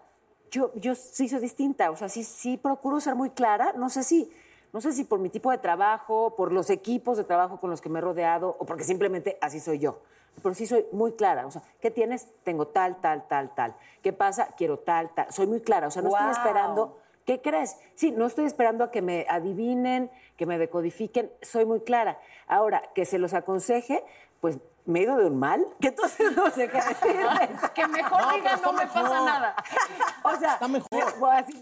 Yo, 0.49 0.71
yo 0.75 0.95
sí 0.95 1.29
soy 1.29 1.39
distinta, 1.39 1.91
o 1.91 1.95
sea, 1.95 2.09
sí, 2.09 2.25
sí 2.25 2.57
procuro 2.57 2.99
ser 2.99 3.15
muy 3.15 3.29
clara. 3.29 3.71
No 3.77 3.89
sé 3.89 4.03
si, 4.03 4.29
no 4.73 4.81
sé 4.81 4.91
si 4.91 5.05
por 5.05 5.19
mi 5.19 5.29
tipo 5.29 5.51
de 5.51 5.59
trabajo, 5.59 6.35
por 6.35 6.51
los 6.51 6.69
equipos 6.69 7.15
de 7.15 7.23
trabajo 7.23 7.61
con 7.61 7.69
los 7.69 7.79
que 7.79 7.87
me 7.87 7.99
he 7.99 8.01
rodeado 8.01 8.57
o 8.59 8.65
porque 8.65 8.83
simplemente 8.83 9.37
así 9.39 9.61
soy 9.61 9.79
yo. 9.79 10.01
Pero 10.41 10.55
sí 10.55 10.65
soy 10.65 10.85
muy 10.91 11.13
clara. 11.13 11.45
O 11.45 11.51
sea, 11.51 11.61
¿qué 11.79 11.91
tienes? 11.91 12.27
Tengo 12.43 12.67
tal, 12.67 12.99
tal, 13.01 13.27
tal, 13.27 13.53
tal. 13.53 13.75
¿Qué 14.01 14.13
pasa? 14.13 14.47
Quiero 14.57 14.79
tal, 14.79 15.09
tal. 15.13 15.31
Soy 15.31 15.47
muy 15.47 15.61
clara. 15.61 15.87
O 15.87 15.91
sea, 15.91 16.01
no 16.01 16.09
estoy 16.09 16.31
esperando. 16.31 16.97
¿Qué 17.25 17.41
crees? 17.41 17.77
Sí, 17.95 18.11
no 18.11 18.25
estoy 18.25 18.45
esperando 18.45 18.83
a 18.83 18.91
que 18.91 19.01
me 19.01 19.27
adivinen, 19.29 20.09
que 20.37 20.45
me 20.45 20.57
decodifiquen. 20.57 21.31
Soy 21.41 21.65
muy 21.65 21.81
clara. 21.81 22.19
Ahora, 22.47 22.81
que 22.95 23.05
se 23.05 23.19
los 23.19 23.33
aconseje, 23.33 24.03
pues 24.39 24.57
me 24.85 24.99
he 24.99 25.03
ido 25.03 25.17
de 25.17 25.25
un 25.27 25.37
mal, 25.37 25.65
que 25.79 25.89
entonces 25.89 26.35
no 26.35 26.49
sé 26.49 26.67
qué 26.69 26.77
decirles. 26.77 27.49
Que 27.75 27.87
mejor 27.87 28.21
No, 28.21 28.31
diga 28.33 28.57
no 28.63 28.73
me 28.73 28.87
pasa 28.87 29.21
nada. 29.25 29.55
O 30.23 30.35
sea, 30.35 30.53
Está 30.53 30.67
mejor. 30.67 30.89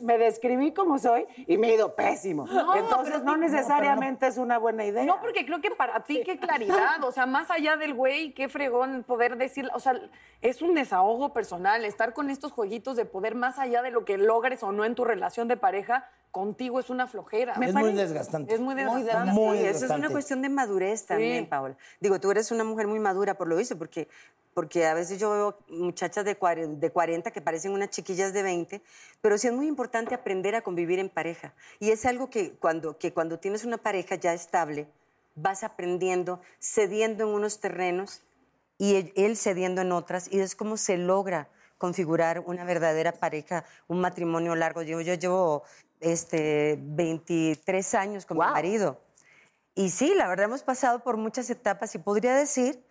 me- 0.01 0.17
describí 0.17 0.73
como 0.73 0.99
soy 0.99 1.25
y 1.47 1.57
me 1.57 1.69
he 1.69 1.75
ido 1.75 1.95
pésimo. 1.95 2.45
No, 2.45 2.75
Entonces, 2.75 3.23
no 3.23 3.38
necesariamente 3.38 4.27
es 4.27 4.38
una 4.38 4.57
buena 4.57 4.83
idea. 4.85 5.03
No, 5.05 5.19
porque 5.21 5.45
creo 5.45 5.61
que 5.61 5.71
para 5.71 6.01
ti 6.01 6.21
qué 6.25 6.38
claridad, 6.38 7.01
o 7.03 7.11
sea, 7.11 7.25
más 7.25 7.49
allá 7.51 7.77
del 7.77 7.93
güey, 7.93 8.33
qué 8.33 8.49
fregón 8.49 9.03
poder 9.07 9.38
decir, 9.38 9.69
o 9.73 9.79
sea, 9.79 9.93
es 10.41 10.61
un 10.61 10.75
desahogo 10.75 11.31
personal, 11.33 11.85
estar 11.85 12.13
con 12.13 12.29
estos 12.29 12.51
jueguitos 12.51 12.95
de 12.97 13.05
poder 13.05 13.35
más 13.35 13.59
allá 13.59 13.81
de 13.81 13.91
lo 13.91 14.03
que 14.05 14.17
logres 14.17 14.61
o 14.63 14.71
no 14.71 14.83
en 14.85 14.95
tu 14.95 15.05
relación 15.05 15.47
de 15.47 15.55
pareja, 15.57 16.09
contigo 16.31 16.79
es 16.79 16.89
una 16.89 17.07
flojera. 17.07 17.53
Es 17.62 17.74
muy 17.74 17.93
desgastante. 17.93 18.53
Es 18.53 18.59
muy 18.59 18.75
desgastante. 18.75 19.31
Muy 19.31 19.57
Sí, 19.57 19.65
eso 19.65 19.86
es 19.86 19.91
una 19.91 20.09
cuestión 20.09 20.41
de 20.41 20.50
madurez 20.50 21.05
también, 21.05 21.45
Sí. 21.45 21.50
Paola. 21.50 21.75
Digo, 22.00 22.19
tú 22.19 22.31
eres 22.31 22.51
una 22.51 22.63
mujer 22.63 22.88
muy 22.88 23.00
madura 23.00 23.33
por 23.36 23.48
lo 23.48 23.55
visto, 23.55 23.77
porque, 23.77 24.07
porque 24.53 24.86
a 24.86 24.93
veces 24.93 25.19
yo 25.19 25.31
veo 25.31 25.57
muchachas 25.69 26.25
de 26.25 26.36
40, 26.36 26.79
de 26.79 26.91
40 26.91 27.31
que 27.31 27.41
parecen 27.41 27.71
unas 27.71 27.89
chiquillas 27.89 28.33
de 28.33 28.43
20, 28.43 28.81
pero 29.21 29.38
sí 29.38 29.48
es 29.48 29.53
muy 29.53 29.67
importante 29.67 30.13
aprender 30.13 30.55
a 30.55 30.62
convivir 30.62 31.00
en 31.00 31.09
pareja. 31.09 31.53
Y 31.79 31.91
es 31.91 32.05
algo 32.05 32.29
que 32.29 32.51
cuando, 32.53 32.98
que 32.98 33.12
cuando 33.13 33.39
tienes 33.39 33.65
una 33.65 33.77
pareja 33.77 34.15
ya 34.15 34.33
estable, 34.33 34.88
vas 35.36 35.63
aprendiendo, 35.63 36.41
cediendo 36.59 37.27
en 37.27 37.33
unos 37.33 37.59
terrenos 37.59 38.21
y 38.77 38.95
él, 38.95 39.13
él 39.15 39.36
cediendo 39.36 39.81
en 39.81 39.91
otras, 39.91 40.31
y 40.31 40.39
es 40.39 40.55
como 40.55 40.77
se 40.77 40.98
logra 40.98 41.48
configurar 41.77 42.41
una 42.45 42.65
verdadera 42.65 43.13
pareja, 43.13 43.63
un 43.88 44.01
matrimonio 44.01 44.53
largo. 44.55 44.81
Yo, 44.83 45.01
yo 45.01 45.13
llevo 45.15 45.63
este, 45.99 46.77
23 46.81 47.93
años 47.95 48.25
con 48.25 48.37
mi 48.37 48.43
marido. 48.45 48.99
Y 49.75 49.89
sí, 49.91 50.13
la 50.15 50.27
verdad 50.27 50.45
hemos 50.45 50.63
pasado 50.63 50.99
por 51.03 51.17
muchas 51.17 51.49
etapas 51.49 51.93
y 51.95 51.99
podría 51.99 52.35
decir 52.35 52.83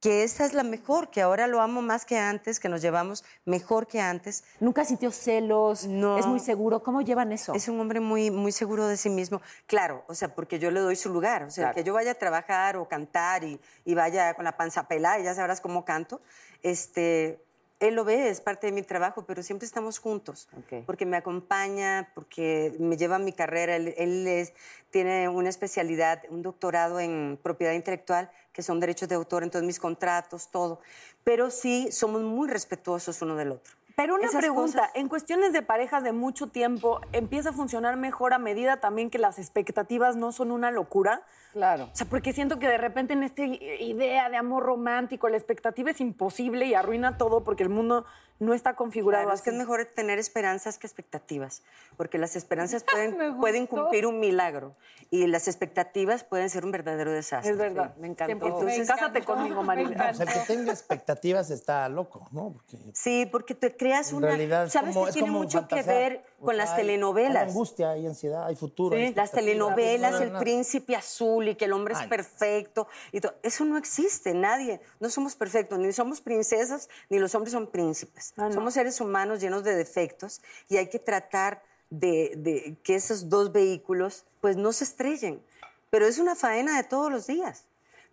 que 0.00 0.22
esta 0.22 0.44
es 0.44 0.52
la 0.54 0.62
mejor, 0.62 1.10
que 1.10 1.20
ahora 1.22 1.48
lo 1.48 1.60
amo 1.60 1.82
más 1.82 2.04
que 2.04 2.16
antes, 2.18 2.60
que 2.60 2.68
nos 2.68 2.80
llevamos 2.82 3.24
mejor 3.44 3.88
que 3.88 4.00
antes. 4.00 4.44
Nunca 4.60 4.84
sintió 4.84 5.10
celos, 5.10 5.86
No. 5.88 6.18
es 6.18 6.26
muy 6.26 6.38
seguro. 6.38 6.84
¿Cómo 6.84 7.00
llevan 7.02 7.32
eso? 7.32 7.52
Es 7.54 7.66
un 7.66 7.80
hombre 7.80 7.98
muy, 7.98 8.30
muy 8.30 8.52
seguro 8.52 8.86
de 8.86 8.96
sí 8.96 9.10
mismo. 9.10 9.40
Claro, 9.66 10.04
o 10.06 10.14
sea, 10.14 10.32
porque 10.36 10.60
yo 10.60 10.70
le 10.70 10.78
doy 10.80 10.94
su 10.94 11.12
lugar. 11.12 11.42
O 11.42 11.50
sea, 11.50 11.64
Claro. 11.64 11.74
que 11.74 11.82
yo 11.84 11.94
vaya 11.94 12.12
a 12.12 12.14
trabajar 12.14 12.76
o 12.76 12.86
cantar 12.88 13.42
y, 13.42 13.60
y 13.84 13.94
vaya 13.94 14.34
con 14.34 14.44
la 14.44 14.56
panza 14.56 14.86
pelada 14.86 15.18
y 15.18 15.24
ya 15.24 15.34
sabrás 15.34 15.60
cómo 15.60 15.84
canto. 15.84 16.20
Este, 16.62 17.44
él 17.80 17.94
lo 17.94 18.04
ve, 18.04 18.28
es 18.28 18.40
parte 18.40 18.66
de 18.66 18.72
mi 18.72 18.82
trabajo, 18.82 19.24
pero 19.24 19.42
siempre 19.42 19.66
estamos 19.66 19.98
juntos. 19.98 20.48
Porque 20.84 21.06
me 21.06 21.16
acompaña, 21.16 22.10
porque 22.14 22.74
me 22.78 22.96
lleva 22.96 23.16
a 23.16 23.18
mi 23.20 23.32
carrera. 23.32 23.76
Él, 23.76 23.94
él 23.96 24.26
es- 24.26 24.52
tiene 24.90 25.28
una 25.28 25.48
especialidad, 25.48 26.22
un 26.30 26.42
doctorado 26.42 26.98
en 26.98 27.38
propiedad 27.42 27.72
intelectual, 27.74 28.30
que 28.52 28.62
son 28.62 28.80
derechos 28.80 29.08
de 29.08 29.14
autor, 29.14 29.42
entonces 29.44 29.66
mis 29.66 29.78
contratos, 29.78 30.50
todo. 30.50 30.80
Pero 31.22 31.50
sí 31.50 31.92
somos 31.92 32.22
muy 32.22 32.48
respetuosos 32.48 33.22
uno 33.22 33.36
del 33.36 33.52
otro. 33.52 33.74
Pero 33.98 34.14
una 34.14 34.26
Esas 34.26 34.40
pregunta, 34.42 34.78
cosas- 34.78 34.94
en 34.94 35.08
cuestiones 35.08 35.52
de 35.52 35.60
parejas 35.60 36.04
de 36.04 36.12
mucho 36.12 36.46
tiempo, 36.46 37.00
¿empieza 37.10 37.50
a 37.50 37.52
funcionar 37.52 37.96
mejor 37.96 38.32
a 38.32 38.38
medida 38.38 38.76
también 38.76 39.10
que 39.10 39.18
las 39.18 39.40
expectativas 39.40 40.14
no 40.14 40.30
son 40.30 40.52
una 40.52 40.70
locura? 40.70 41.22
Claro. 41.52 41.88
O 41.92 41.96
sea, 41.96 42.06
porque 42.08 42.32
siento 42.32 42.60
que 42.60 42.68
de 42.68 42.78
repente 42.78 43.14
en 43.14 43.24
esta 43.24 43.42
idea 43.44 44.30
de 44.30 44.36
amor 44.36 44.62
romántico, 44.62 45.28
la 45.28 45.36
expectativa 45.36 45.90
es 45.90 46.00
imposible 46.00 46.66
y 46.66 46.74
arruina 46.74 47.18
todo 47.18 47.42
porque 47.42 47.64
el 47.64 47.70
mundo 47.70 48.04
no 48.38 48.54
está 48.54 48.74
configurado 48.74 49.24
Claro, 49.24 49.36
es 49.36 49.42
que 49.42 49.50
es 49.50 49.56
mejor 49.56 49.84
tener 49.86 50.18
esperanzas 50.18 50.78
que 50.78 50.86
expectativas, 50.86 51.62
porque 51.96 52.18
las 52.18 52.36
esperanzas 52.36 52.84
Me 52.94 53.08
pueden, 53.10 53.36
pueden 53.38 53.66
cumplir 53.66 54.06
un 54.06 54.20
milagro 54.20 54.74
y 55.10 55.26
las 55.26 55.48
expectativas 55.48 56.22
pueden 56.22 56.50
ser 56.50 56.64
un 56.64 56.70
verdadero 56.70 57.10
desastre. 57.12 57.50
Es 57.52 57.56
verdad. 57.58 57.94
me 57.96 58.08
encantó. 58.08 58.46
Entonces, 58.46 58.86
cásate 58.86 59.22
conmigo, 59.24 59.62
María. 59.62 59.88
Ah, 59.98 60.12
pues 60.16 60.20
el 60.20 60.28
que 60.28 60.46
tenga 60.46 60.70
expectativas 60.72 61.50
está 61.50 61.88
loco, 61.88 62.28
¿no? 62.30 62.52
Porque 62.52 62.76
Sí, 62.94 63.26
porque 63.30 63.54
te 63.54 63.76
creas 63.76 64.10
en 64.10 64.18
una... 64.18 64.28
realidad 64.28 64.66
es 64.66 64.72
¿Sabes 64.72 64.94
como- 64.94 65.04
que 65.06 65.10
es 65.10 65.14
tiene 65.14 65.28
como 65.28 65.38
mucho 65.40 65.66
que 65.66 65.82
ver 65.82 66.24
O 66.37 66.37
con 66.38 66.48
sea, 66.54 66.56
las 66.56 66.70
hay- 66.70 66.74
Hay 66.80 66.86
telenovelas? 66.86 67.48
angustia, 67.48 67.90
hay 67.90 68.06
ansiedad, 68.06 68.46
hay 68.46 68.54
futuro. 68.56 68.96
hay 68.96 69.12
Las 69.14 69.32
telenovelas, 69.32 70.12
No, 70.12 70.18
no, 70.20 70.24
el 70.24 70.32
príncipe 70.38 70.94
azul 70.96 71.48
y 71.48 71.54
que 71.56 71.64
el 71.64 71.72
hombre 71.72 71.94
es 71.94 72.00
Ay. 72.00 72.08
perfecto. 72.08 72.86
Y 73.12 73.20
todo. 73.20 73.34
Eso 73.42 73.64
no 73.64 73.76
existe, 73.76 74.34
nadie. 74.34 74.80
No 75.00 75.10
somos 75.10 75.34
perfectos, 75.34 75.78
ni 75.78 75.92
somos 75.92 76.20
princesas, 76.20 76.88
ni 77.10 77.18
los 77.18 77.34
hombres 77.34 77.52
son 77.52 77.66
príncipes. 77.66 78.34
Ah, 78.36 78.48
no. 78.48 78.52
Somos 78.52 78.74
seres 78.74 79.00
humanos 79.00 79.40
llenos 79.40 79.64
de 79.64 79.74
defectos 79.74 80.40
y 80.68 80.76
hay 80.76 80.88
que 80.88 80.98
tratar 80.98 81.62
de, 81.90 82.34
de 82.36 82.76
que 82.82 82.94
esos 82.94 83.28
dos 83.28 83.50
vehículos 83.52 84.24
pues 84.40 84.56
no 84.56 84.72
se 84.72 84.84
estrellen. 84.84 85.42
Pero 85.90 86.06
es 86.06 86.18
una 86.18 86.34
faena 86.34 86.76
de 86.76 86.84
todos 86.84 87.10
los 87.10 87.26
días, 87.26 87.64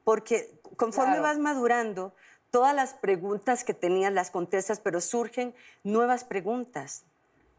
porque 0.03 0.59
conforme 0.77 1.11
Claro. 1.17 1.23
vas 1.23 1.37
madurando, 1.39 2.13
todas 2.51 2.73
las 2.73 2.93
preguntas 2.93 3.65
que 3.65 3.73
tenías 3.73 4.13
las 4.13 4.31
contestas, 4.31 4.79
pero 4.79 5.01
surgen 5.01 5.53
nuevas 5.83 6.23
preguntas. 6.23 7.03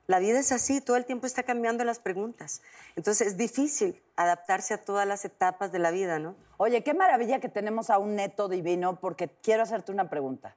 La 0.06 0.20
vida 0.20 0.38
es 0.38 0.52
así, 0.52 0.80
todo 0.80 0.96
el 0.96 1.04
tiempo 1.04 1.26
está 1.26 1.42
cambiando 1.42 1.82
las 1.82 1.98
preguntas. 1.98 2.62
Entonces 2.94 3.26
es 3.26 3.36
difícil 3.36 4.00
adaptarse 4.14 4.72
a 4.74 4.78
todas 4.84 5.06
las 5.06 5.24
etapas 5.24 5.72
de 5.72 5.80
la 5.80 5.90
vida, 5.90 6.18
¿no? 6.20 6.36
Oye, 6.58 6.84
qué 6.84 6.94
maravilla 6.94 7.40
que 7.40 7.48
tenemos 7.48 7.90
a 7.90 7.98
un 7.98 8.14
neto 8.14 8.48
divino, 8.48 9.00
porque 9.00 9.28
quiero 9.42 9.64
hacerte 9.64 9.90
una 9.90 10.08
pregunta. 10.08 10.54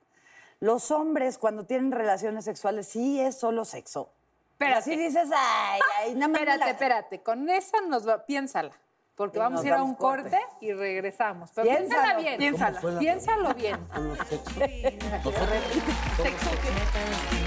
Los 0.59 0.91
hombres, 0.91 1.37
cuando 1.39 1.65
tienen 1.65 1.91
relaciones 1.91 2.45
sexuales, 2.45 2.87
sí 2.87 3.19
es 3.19 3.35
solo 3.39 3.65
sexo. 3.65 4.11
Pero 4.59 4.75
así 4.75 4.95
dices, 4.97 5.29
ay, 5.35 5.79
ay, 5.99 6.13
nada 6.15 6.27
más. 6.27 6.29
me 6.29 6.37
Espérate, 6.41 6.59
la- 6.59 6.71
espérate, 6.71 7.23
con 7.23 7.49
esa 7.49 7.81
nos 7.81 8.07
va, 8.07 8.25
piénsala. 8.25 8.71
Porque 9.19 9.37
vamos 9.37 9.65
a 9.65 9.67
ir 9.67 9.73
a 9.73 9.83
un 9.83 9.95
corte. 9.95 10.29
corte 10.29 10.39
y 10.61 10.71
regresamos. 10.71 11.51
Pero 11.53 11.67
piénsala 11.67 12.15
bien. 12.15 12.37
¿Cómo 12.37 12.39
Piénsala. 12.39 12.99
Piénsalo 12.99 13.53
bien. 13.53 13.77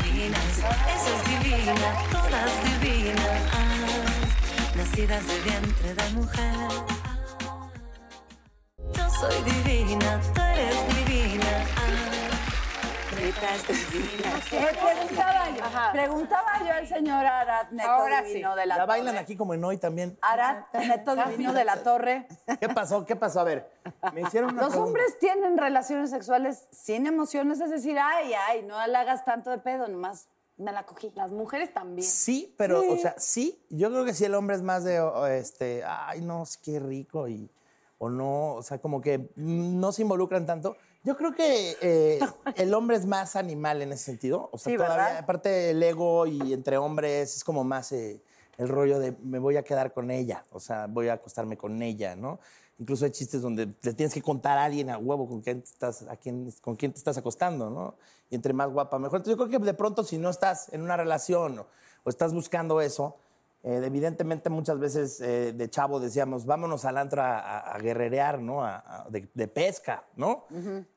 divinas, 0.05 0.59
esa 0.59 1.17
es 1.17 1.25
divina, 1.31 1.75
todas 2.11 2.53
divinas, 2.83 3.41
nacidas 4.77 5.27
de 5.27 5.41
vientre 5.41 5.95
de 5.95 6.11
mujer. 6.11 6.69
Yo 8.93 9.09
soy 9.09 9.43
divina, 9.43 10.21
tú 10.35 10.43
eres 10.43 10.77
divina. 10.95 12.12
Preguntaba, 14.51 15.51
yo, 15.51 15.93
preguntaba 15.93 16.59
yo 16.67 16.73
al 16.73 16.87
señor 16.89 17.25
Arad, 17.25 17.71
neto 17.71 17.89
Ahora 17.89 18.23
divino 18.23 18.53
sí. 18.55 18.61
de 18.61 18.67
la 18.67 18.77
Ya 18.77 18.85
bailan 18.87 19.15
torre. 19.15 19.19
aquí 19.23 19.37
como 19.37 19.55
en 19.55 19.65
hoy 19.65 19.77
también. 19.79 20.19
Arad, 20.23 20.65
neto 20.73 21.15
divino 21.15 21.53
de 21.53 21.65
la 21.65 21.83
torre. 21.83 22.27
¿Qué 22.61 22.69
pasó? 22.69 23.05
¿Qué 23.05 23.15
pasó? 23.15 23.41
A 23.41 23.45
ver, 23.45 23.71
me 24.13 24.23
hicieron 24.23 24.51
una 24.53 24.63
Los 24.63 24.71
pregunta. 24.73 24.89
hombres 24.89 25.19
tienen 25.21 25.57
relaciones 25.57 26.11
sexuales 26.11 26.67
sin 26.73 27.07
emociones, 27.07 27.61
es 27.61 27.71
decir, 27.71 27.97
ay, 27.99 28.33
ay, 28.49 28.63
no 28.63 28.85
la 28.87 29.01
hagas 29.01 29.25
tanto 29.25 29.51
de 29.51 29.59
pedo, 29.59 29.87
nomás 29.89 30.29
me 30.57 30.73
la 30.73 30.85
cogí. 30.85 31.13
Las 31.15 31.31
mujeres 31.31 31.73
también. 31.73 32.07
Sí, 32.07 32.55
pero, 32.59 32.81
o 32.81 32.97
sea, 32.97 33.15
sí, 33.19 33.65
yo 33.71 33.91
creo 33.91 34.05
que 34.05 34.15
sí 34.15 34.25
el 34.25 34.35
hombre 34.35 34.57
es 34.57 34.63
más 34.63 34.83
de, 34.85 35.01
este, 35.39 35.85
ay, 35.87 36.21
no, 36.23 36.45
sí, 36.45 36.59
qué 36.63 36.81
rico, 36.81 37.29
y, 37.29 37.49
o 37.99 38.11
no, 38.11 38.55
o 38.55 38.63
sea, 38.63 38.79
como 38.79 39.01
que 39.01 39.31
no 39.37 39.93
se 39.93 40.03
involucran 40.03 40.45
tanto, 40.45 40.77
Yo 41.05 41.17
creo 41.17 41.35
que 41.35 41.77
eh, 41.81 42.21
el 42.57 42.73
hombre 42.75 42.97
es 42.97 43.07
más 43.07 43.35
animal 43.37 43.83
en 43.83 43.93
ese 43.93 44.05
sentido. 44.05 44.49
O 44.53 44.59
sea, 44.59 44.71
Sí, 44.71 44.77
todavía, 44.77 45.05
¿verdad? 45.05 45.19
aparte 45.19 45.71
el 45.71 45.83
ego 45.83 46.27
y 46.27 46.53
entre 46.53 46.77
hombres 46.79 47.37
es 47.37 47.45
como 47.45 47.65
más 47.65 47.91
eh, 47.93 48.23
el 48.59 48.69
rollo 48.69 48.99
de 49.01 49.13
me 49.23 49.39
voy 49.39 49.57
a 49.57 49.65
quedar 49.65 49.93
con 49.93 50.11
ella. 50.11 50.45
O 50.53 50.61
sea, 50.61 50.87
voy 50.87 51.09
a 51.09 51.15
acostarme 51.15 51.57
con 51.57 51.83
ella, 51.83 52.15
¿no? 52.15 52.39
Incluso 52.79 53.05
hay 53.05 53.11
chistes 53.11 53.43
donde 53.43 53.67
le 53.83 53.95
tienes 53.95 54.15
que 54.15 54.23
contar 54.23 54.59
a 54.59 54.65
alguien 54.65 54.91
a 54.91 54.99
huevo 54.99 55.29
con 55.29 55.41
quién 55.41 55.63
te 55.63 55.71
estás, 55.71 56.03
a 56.09 56.17
quién, 56.17 56.53
con 56.61 56.77
quién 56.77 56.93
te 56.93 56.99
estás 56.99 57.19
acostando, 57.19 57.69
¿no? 57.71 57.95
Y 58.31 58.35
entre 58.35 58.53
más 58.53 58.71
guapa, 58.71 58.99
mejor. 58.99 59.19
Entonces 59.19 59.39
yo 59.39 59.45
creo 59.49 59.61
que 59.61 59.65
de 59.65 59.75
pronto 59.75 60.05
si 60.05 60.19
no 60.19 60.31
estás 60.31 60.73
en 60.73 60.83
una 60.83 60.97
relación 60.97 61.59
o, 61.61 61.67
o 62.05 62.11
estás 62.11 62.33
buscando 62.33 62.81
eso, 62.81 63.17
eh, 63.65 63.81
evidentemente 63.85 64.51
muchas 64.51 64.79
veces 64.81 65.21
eh, 65.21 65.53
de 65.53 65.71
chavo 65.71 66.01
decíamos, 66.01 66.45
vámonos 66.47 66.85
al 66.85 66.99
antro 66.99 67.23
a, 67.23 67.39
a- 67.39 67.75
a 67.75 67.79
guerrerear, 67.79 68.41
¿no? 68.41 68.65
A- 68.65 69.07
de, 69.09 69.31
de 69.33 69.47
pesca, 69.49 70.05
¿no? 70.17 70.47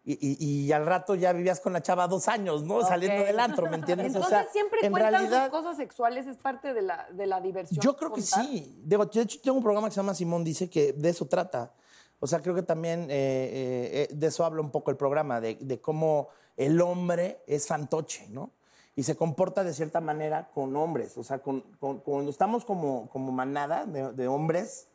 y, 0.04 0.14
y- 0.14 0.66
y 0.66 0.72
al 0.72 0.86
rato 0.86 1.14
ya 1.16 1.32
vivías 1.34 1.60
con 1.60 1.74
la 1.74 1.82
chava 1.82 2.08
dos 2.08 2.28
años, 2.28 2.64
¿no? 2.64 2.82
Saliendo 2.82 3.24
del 3.24 3.40
antro, 3.40 3.70
¿me 3.70 3.76
entiendes? 3.76 4.08
Entonces 4.08 4.32
o 4.34 4.36
sea, 4.42 4.48
siempre 4.52 4.80
en 4.82 4.92
cuentan 4.92 5.12
realidad, 5.14 5.44
sus 5.44 5.52
cosas 5.52 5.78
sexuales, 5.78 6.26
es 6.28 6.38
parte 6.38 6.74
de 6.74 6.82
la, 6.82 7.08
de 7.12 7.26
la 7.28 7.40
diversión. 7.40 7.82
yo 7.84 7.96
creo 7.96 8.12
que 8.12 8.22
sí. 8.24 8.82
Digo, 8.84 9.06
de 9.06 9.22
hecho, 9.22 9.40
tengo 9.44 9.58
un 9.58 9.64
programa 9.64 9.88
que 9.88 9.94
se 9.94 9.98
llama 10.00 10.16
Simón 10.16 10.44
Dice 10.44 10.70
que 10.70 10.94
de 10.94 11.10
eso 11.10 11.26
trata. 11.28 11.72
O 12.20 12.28
sea, 12.28 12.40
creo 12.40 12.56
que 12.56 12.64
también 12.64 13.02
eh, 13.02 13.06
eh, 13.12 14.08
eh, 14.10 14.16
de 14.16 14.28
eso 14.28 14.44
habla 14.44 14.62
un 14.62 14.72
poco 14.72 14.90
el 14.90 14.98
programa, 14.98 15.40
de, 15.40 15.56
de 15.62 15.80
cómo 15.80 16.30
el 16.58 16.80
hombre 16.82 17.42
es 17.46 17.68
fantoche, 17.68 18.28
¿no? 18.30 18.52
Y 18.96 19.04
se 19.04 19.16
comporta 19.18 19.64
de 19.64 19.74
cierta 19.74 20.00
manera 20.02 20.50
con 20.54 20.76
hombres. 20.76 21.18
O 21.18 21.24
sea, 21.24 21.40
con, 21.40 21.62
con- 21.80 22.00
cuando 22.00 22.32
estamos 22.32 22.64
como, 22.64 23.10
como 23.10 23.32
manada 23.32 23.86
de, 23.86 24.14
de 24.14 24.28
hombres, 24.28 24.88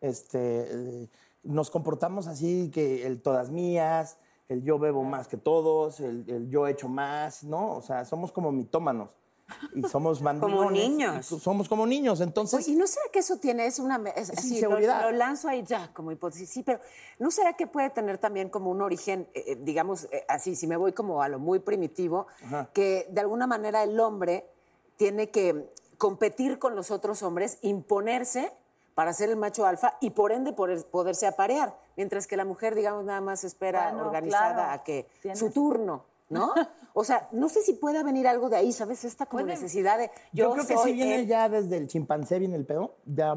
este, 0.00 1.02
eh, 1.02 1.08
nos 1.42 1.70
comportamos 1.70 2.26
así 2.28 2.70
que 2.72 3.06
el 3.06 3.20
todas 3.20 3.50
mías, 3.50 4.16
el 4.48 4.62
yo 4.62 4.78
bebo 4.78 5.02
más 5.04 5.28
que 5.28 5.36
todos, 5.36 6.00
el, 6.00 6.24
el 6.28 6.48
yo 6.50 6.66
echo 6.66 6.88
más, 6.88 7.44
¿no? 7.44 7.76
O 7.76 7.82
sea, 7.82 8.04
somos 8.04 8.32
como 8.32 8.52
mitómanos. 8.52 9.14
Y 9.74 9.82
somos 9.84 10.20
mandilones. 10.22 10.72
niños. 10.88 11.26
somos 11.26 11.68
como 11.68 11.86
niños. 11.86 12.20
Entonces, 12.20 12.58
Pues, 12.58 12.68
¿y 12.68 12.76
no 12.76 12.86
será 12.86 13.06
que 13.12 13.20
eso 13.20 13.36
tiene, 13.38 13.66
es 13.66 13.78
una... 13.78 13.96
Es, 14.16 14.30
así, 14.30 14.48
lo- 14.50 14.54
inseguridad. 14.56 15.02
Lo, 15.02 15.12
lanzo 15.12 15.48
ahí 15.48 15.62
ya 15.62 15.92
como 15.92 16.12
hipótesis, 16.12 16.48
sí, 16.50 16.62
pero 16.62 16.80
¿no 17.18 17.30
será 17.30 17.54
que 17.54 17.66
puede 17.66 17.90
tener 17.90 18.18
también 18.18 18.48
como 18.50 18.70
un 18.70 18.82
origen, 18.82 19.28
eh, 19.34 19.44
eh, 19.48 19.56
digamos, 19.60 20.04
eh, 20.12 20.24
así, 20.28 20.54
si 20.56 20.66
me 20.66 20.76
voy 20.76 20.92
como 20.92 21.22
a 21.22 21.28
lo 21.28 21.38
muy 21.38 21.58
primitivo, 21.58 22.26
que 22.72 23.06
de 23.10 23.20
alguna 23.20 23.46
manera 23.46 23.82
el 23.82 23.98
hombre 24.00 24.46
tiene 24.96 25.30
que 25.30 25.70
competir 25.98 26.58
con 26.58 26.74
los 26.76 26.90
otros 26.90 27.22
hombres, 27.22 27.58
imponerse 27.62 28.52
para 28.94 29.12
ser 29.14 29.30
el 29.30 29.36
macho 29.36 29.64
alfa 29.64 29.96
y 30.00 30.10
por 30.10 30.32
ende 30.32 30.52
poder- 30.52 30.84
poderse 30.84 31.26
aparear, 31.26 31.78
mientras 31.96 32.26
que 32.26 32.36
la 32.36 32.44
mujer, 32.44 32.74
digamos, 32.74 33.04
nada 33.04 33.20
más 33.22 33.42
espera 33.44 33.88
Bueno, 33.90 34.06
organizada 34.06 34.54
claro. 34.54 34.72
a 34.72 34.84
que 34.84 35.06
Tienes- 35.22 35.38
su 35.38 35.50
turno, 35.50 36.04
¿no? 36.32 36.52
O 36.94 37.04
sea, 37.04 37.28
no 37.32 37.48
sé 37.48 37.62
si 37.62 37.74
pueda 37.74 38.02
venir 38.02 38.26
algo 38.26 38.48
de 38.50 38.56
ahí, 38.56 38.72
¿sabes? 38.72 39.04
Esta 39.04 39.26
como 39.26 39.44
necesidad 39.44 39.98
de 39.98 40.10
yo, 40.32 40.44
yo, 40.46 40.52
creo 40.52 40.66
que 40.66 40.74
soy 40.74 40.90
sí 40.90 40.96
viene 40.96 41.14
él. 41.20 41.26
ya 41.26 41.48
desde 41.48 41.76
el 41.76 41.86
chimpancé, 41.86 42.38
viene 42.38 42.56
el 42.56 42.66
pedo. 42.66 42.96
Ya 43.06 43.34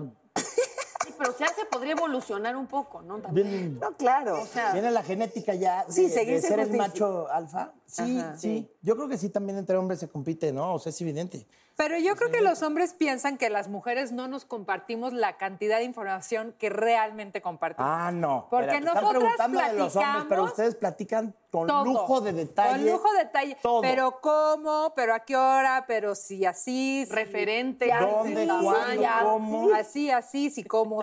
Sí, 1.05 1.13
pero 1.19 1.37
ya 1.37 1.47
se 1.49 1.65
podría 1.65 1.91
evolucionar 1.93 2.55
un 2.55 2.65
poco, 2.67 3.01
¿no? 3.01 3.19
También. 3.19 3.47
viene, 3.47 3.67
No, 3.79 3.95
claro. 3.95 4.39
viene 4.73 4.89
la 4.91 5.03
genética 5.03 5.53
ya 5.53 5.85
de, 5.85 5.93
Sí, 5.93 6.03
de 6.05 6.09
seguirse 6.09 6.47
ser 6.47 6.59
el 6.59 6.69
justifi- 6.71 6.77
macho 6.77 7.27
alfa. 7.31 7.73
Sí, 7.85 8.19
Ajá. 8.19 8.37
sí. 8.37 8.69
Yo 8.81 8.95
creo 8.95 9.07
que 9.07 9.17
sí 9.17 9.29
también 9.29 9.57
entre 9.59 9.77
hombres 9.77 9.99
se 9.99 10.07
compite, 10.09 10.51
¿no? 10.51 10.73
O 10.73 10.79
sea, 10.79 10.89
es 10.89 10.99
evidente. 11.01 11.47
Pero 11.77 11.97
yo 11.97 12.15
creo 12.15 12.31
que 12.31 12.39
los 12.39 12.61
hombres 12.61 12.93
piensan 12.93 13.37
que 13.37 13.49
las 13.49 13.67
mujeres 13.67 14.13
no 14.13 14.29
nos 14.29 14.45
compartimos 14.45 15.11
la 15.11 15.35
cantidad 15.37 15.79
de 15.79 15.83
información 15.83 16.55
que 16.57 16.69
realmente 16.69 17.41
compartimos. 17.41 17.91
Ah, 17.93 18.11
no. 18.13 18.47
Porque 18.49 18.77
están 18.77 18.85
nosotras 18.85 19.11
preguntando 19.11 19.59
de 19.59 19.73
los 19.73 19.95
hombres, 19.95 20.13
pero 20.29 20.43
platicamos 20.43 20.49
ustedes 20.51 20.75
platican 20.75 21.35
con 21.51 21.67
todo. 21.67 21.83
lujo 21.83 22.21
de 22.21 22.31
detalle. 22.31 22.71
Con 22.85 22.91
lujo 22.93 23.11
de 23.11 23.17
detalle. 23.25 23.57
Todo. 23.61 23.81
Pero 23.81 24.21
cómo, 24.21 24.93
pero 24.95 25.13
a 25.15 25.19
qué 25.19 25.35
hora, 25.35 25.83
pero 25.85 26.15
si 26.15 26.45
así. 26.45 27.05
si- 27.05 27.11
Referente, 27.13 27.89
¿Dónde, 27.99 28.47
cuándo, 28.47 29.05
así, 29.07 29.23
cómo? 29.23 29.75
Así, 29.75 30.11
así, 30.11 30.49
si 30.51 30.63
cómo 30.63 31.01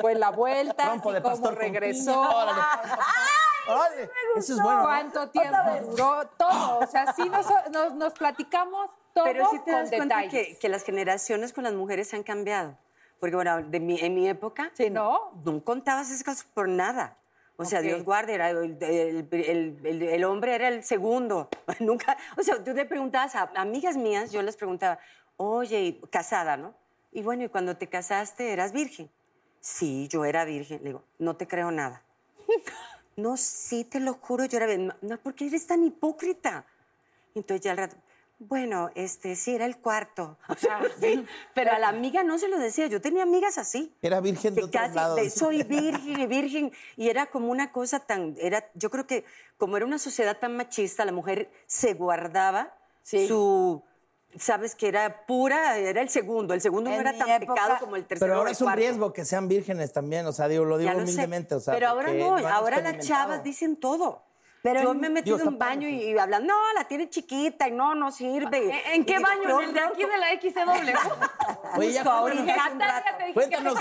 fue 0.00 0.14
la 0.14 0.30
vuelta, 0.30 0.84
Trompo 0.84 1.08
si 1.08 1.14
de 1.16 1.22
cómo 1.22 1.50
regresó. 1.50 2.20
Órale, 3.68 4.10
Eso 4.36 4.54
es 4.54 4.62
bueno. 4.62 4.78
¿no? 4.78 4.84
¿Cuánto 4.84 5.28
tiempo 5.30 5.56
duró? 5.90 6.28
Todo. 6.36 6.78
O 6.80 6.86
sea, 6.86 7.12
sí 7.12 7.28
nos, 7.28 7.46
nos, 7.70 7.94
nos 7.94 8.12
platicamos 8.12 8.90
todo 9.14 9.24
Pero 9.24 9.48
sí 9.50 9.58
te 9.64 9.72
con 9.72 9.80
das 9.82 9.90
cuenta 9.90 10.28
que, 10.28 10.56
que 10.58 10.68
las 10.68 10.82
generaciones 10.84 11.52
con 11.52 11.64
las 11.64 11.74
mujeres 11.74 12.12
han 12.14 12.22
cambiado. 12.22 12.76
Porque, 13.20 13.36
bueno, 13.36 13.62
de 13.62 13.78
mi- 13.80 14.00
en 14.00 14.14
mi 14.14 14.28
época, 14.28 14.72
¿No? 14.90 15.32
no 15.44 15.62
contabas 15.64 16.10
esas 16.10 16.24
cosas 16.24 16.44
por 16.54 16.68
nada. 16.68 17.16
O 17.56 17.64
sea, 17.64 17.78
Ok. 17.80 17.84
Dios 17.84 18.04
guarde, 18.04 18.34
era 18.34 18.50
el, 18.50 18.76
el- 18.80 19.28
el- 19.84 20.02
el- 20.02 20.24
hombre 20.24 20.54
era 20.54 20.68
el 20.68 20.82
segundo. 20.82 21.48
Nunca, 21.80 22.16
o 22.36 22.42
sea, 22.42 22.56
tú 22.64 22.74
te 22.74 22.84
preguntabas 22.84 23.34
a 23.36 23.50
amigas 23.54 23.96
mías, 23.96 24.32
yo 24.32 24.42
les 24.42 24.56
preguntaba, 24.56 24.98
oye, 25.36 26.00
casada, 26.10 26.56
¿no? 26.56 26.74
Y 27.12 27.22
bueno, 27.22 27.44
¿y 27.44 27.48
cuando 27.48 27.76
te 27.76 27.88
casaste 27.88 28.52
eras 28.52 28.72
virgen? 28.72 29.10
Sí, 29.60 30.08
yo 30.08 30.24
era 30.24 30.44
virgen. 30.44 30.78
Le 30.82 30.88
digo, 30.88 31.04
no 31.18 31.36
te 31.36 31.46
creo 31.46 31.70
nada. 31.70 32.02
No, 33.14 33.36
sí, 33.36 33.84
te 33.84 34.00
lo 34.00 34.14
juro, 34.14 34.46
yo 34.46 34.56
era 34.56 34.64
virgen. 34.66 34.94
No, 35.02 35.18
¿por 35.18 35.34
qué 35.34 35.46
eres 35.46 35.66
tan 35.66 35.84
hipócrita? 35.84 36.64
Entonces 37.34 37.62
ya 37.62 37.72
al 37.72 37.76
rato, 37.76 37.96
bueno, 38.48 38.90
este, 38.94 39.36
sí, 39.36 39.54
era 39.54 39.66
el 39.66 39.78
cuarto. 39.78 40.38
O 40.48 40.54
sea, 40.54 40.80
sí, 41.00 41.24
pero 41.54 41.72
a 41.72 41.78
la 41.78 41.88
amiga 41.88 42.22
no 42.22 42.38
se 42.38 42.48
lo 42.48 42.58
decía. 42.58 42.86
Yo 42.86 43.00
tenía 43.00 43.22
amigas 43.22 43.58
así. 43.58 43.94
Era 44.02 44.20
virgen 44.20 44.54
de 44.54 44.62
que 44.62 44.70
casi 44.70 44.98
de, 45.20 45.30
soy 45.30 45.62
virgen, 45.62 46.28
virgen. 46.28 46.72
Y 46.96 47.08
era 47.08 47.26
como 47.26 47.50
una 47.50 47.72
cosa 47.72 48.00
tan, 48.00 48.36
era, 48.38 48.68
yo 48.74 48.90
creo 48.90 49.06
que 49.06 49.24
como 49.56 49.76
era 49.76 49.86
una 49.86 49.98
sociedad 49.98 50.38
tan 50.38 50.56
machista, 50.56 51.04
la 51.04 51.12
mujer 51.12 51.50
se 51.66 51.94
guardaba 51.94 52.74
su, 53.02 53.82
sabes 54.36 54.74
que 54.74 54.88
era 54.88 55.26
pura, 55.26 55.78
era 55.78 56.00
el 56.00 56.08
segundo. 56.08 56.54
El 56.54 56.60
segundo 56.60 56.90
no 56.90 56.96
era 56.96 57.16
tan 57.16 57.28
época- 57.28 57.54
pecado 57.54 57.76
como 57.80 57.96
el 57.96 58.04
tercero. 58.04 58.26
Pero 58.28 58.38
ahora 58.38 58.50
es 58.50 58.60
un 58.60 58.66
cuarto. 58.66 58.80
riesgo 58.80 59.12
que 59.12 59.24
sean 59.24 59.48
vírgenes 59.48 59.92
también, 59.92 60.26
o 60.26 60.32
sea, 60.32 60.48
digo, 60.48 60.64
lo 60.64 60.78
digo 60.78 60.92
humildemente, 60.92 61.54
o 61.54 61.60
sea, 61.60 61.74
pero 61.74 61.88
ahora 61.88 62.06
porque 62.08 62.18
no, 62.18 62.48
ahora 62.48 62.80
las 62.80 63.06
chavas 63.06 63.42
dicen 63.42 63.76
todo. 63.76 64.22
Pero 64.62 64.80
Yo 64.82 64.94
me 64.94 65.08
he 65.08 65.10
metido 65.10 65.40
en 65.40 65.48
un 65.48 65.58
baño 65.58 65.88
y, 65.88 65.94
y 66.12 66.16
hablan, 66.18 66.46
no, 66.46 66.54
la 66.74 66.84
tiene 66.84 67.10
chiquita 67.10 67.66
y 67.66 67.72
no, 67.72 67.96
no 67.96 68.12
sirve. 68.12 68.58
¿En, 68.86 68.92
en 69.00 69.04
qué 69.04 69.14
Y 69.14 69.22
baño? 69.22 69.48
"No, 69.48 69.60
¿En 69.60 69.68
el 69.70 69.74
de 69.74 69.80
aquí 69.80 70.04
de 70.04 70.18
la 70.18 70.28
XW? 70.40 71.78
Oye, 71.78 71.92
ya 71.92 72.04
cuéntanos, 72.04 73.02
cuéntanos, 73.34 73.74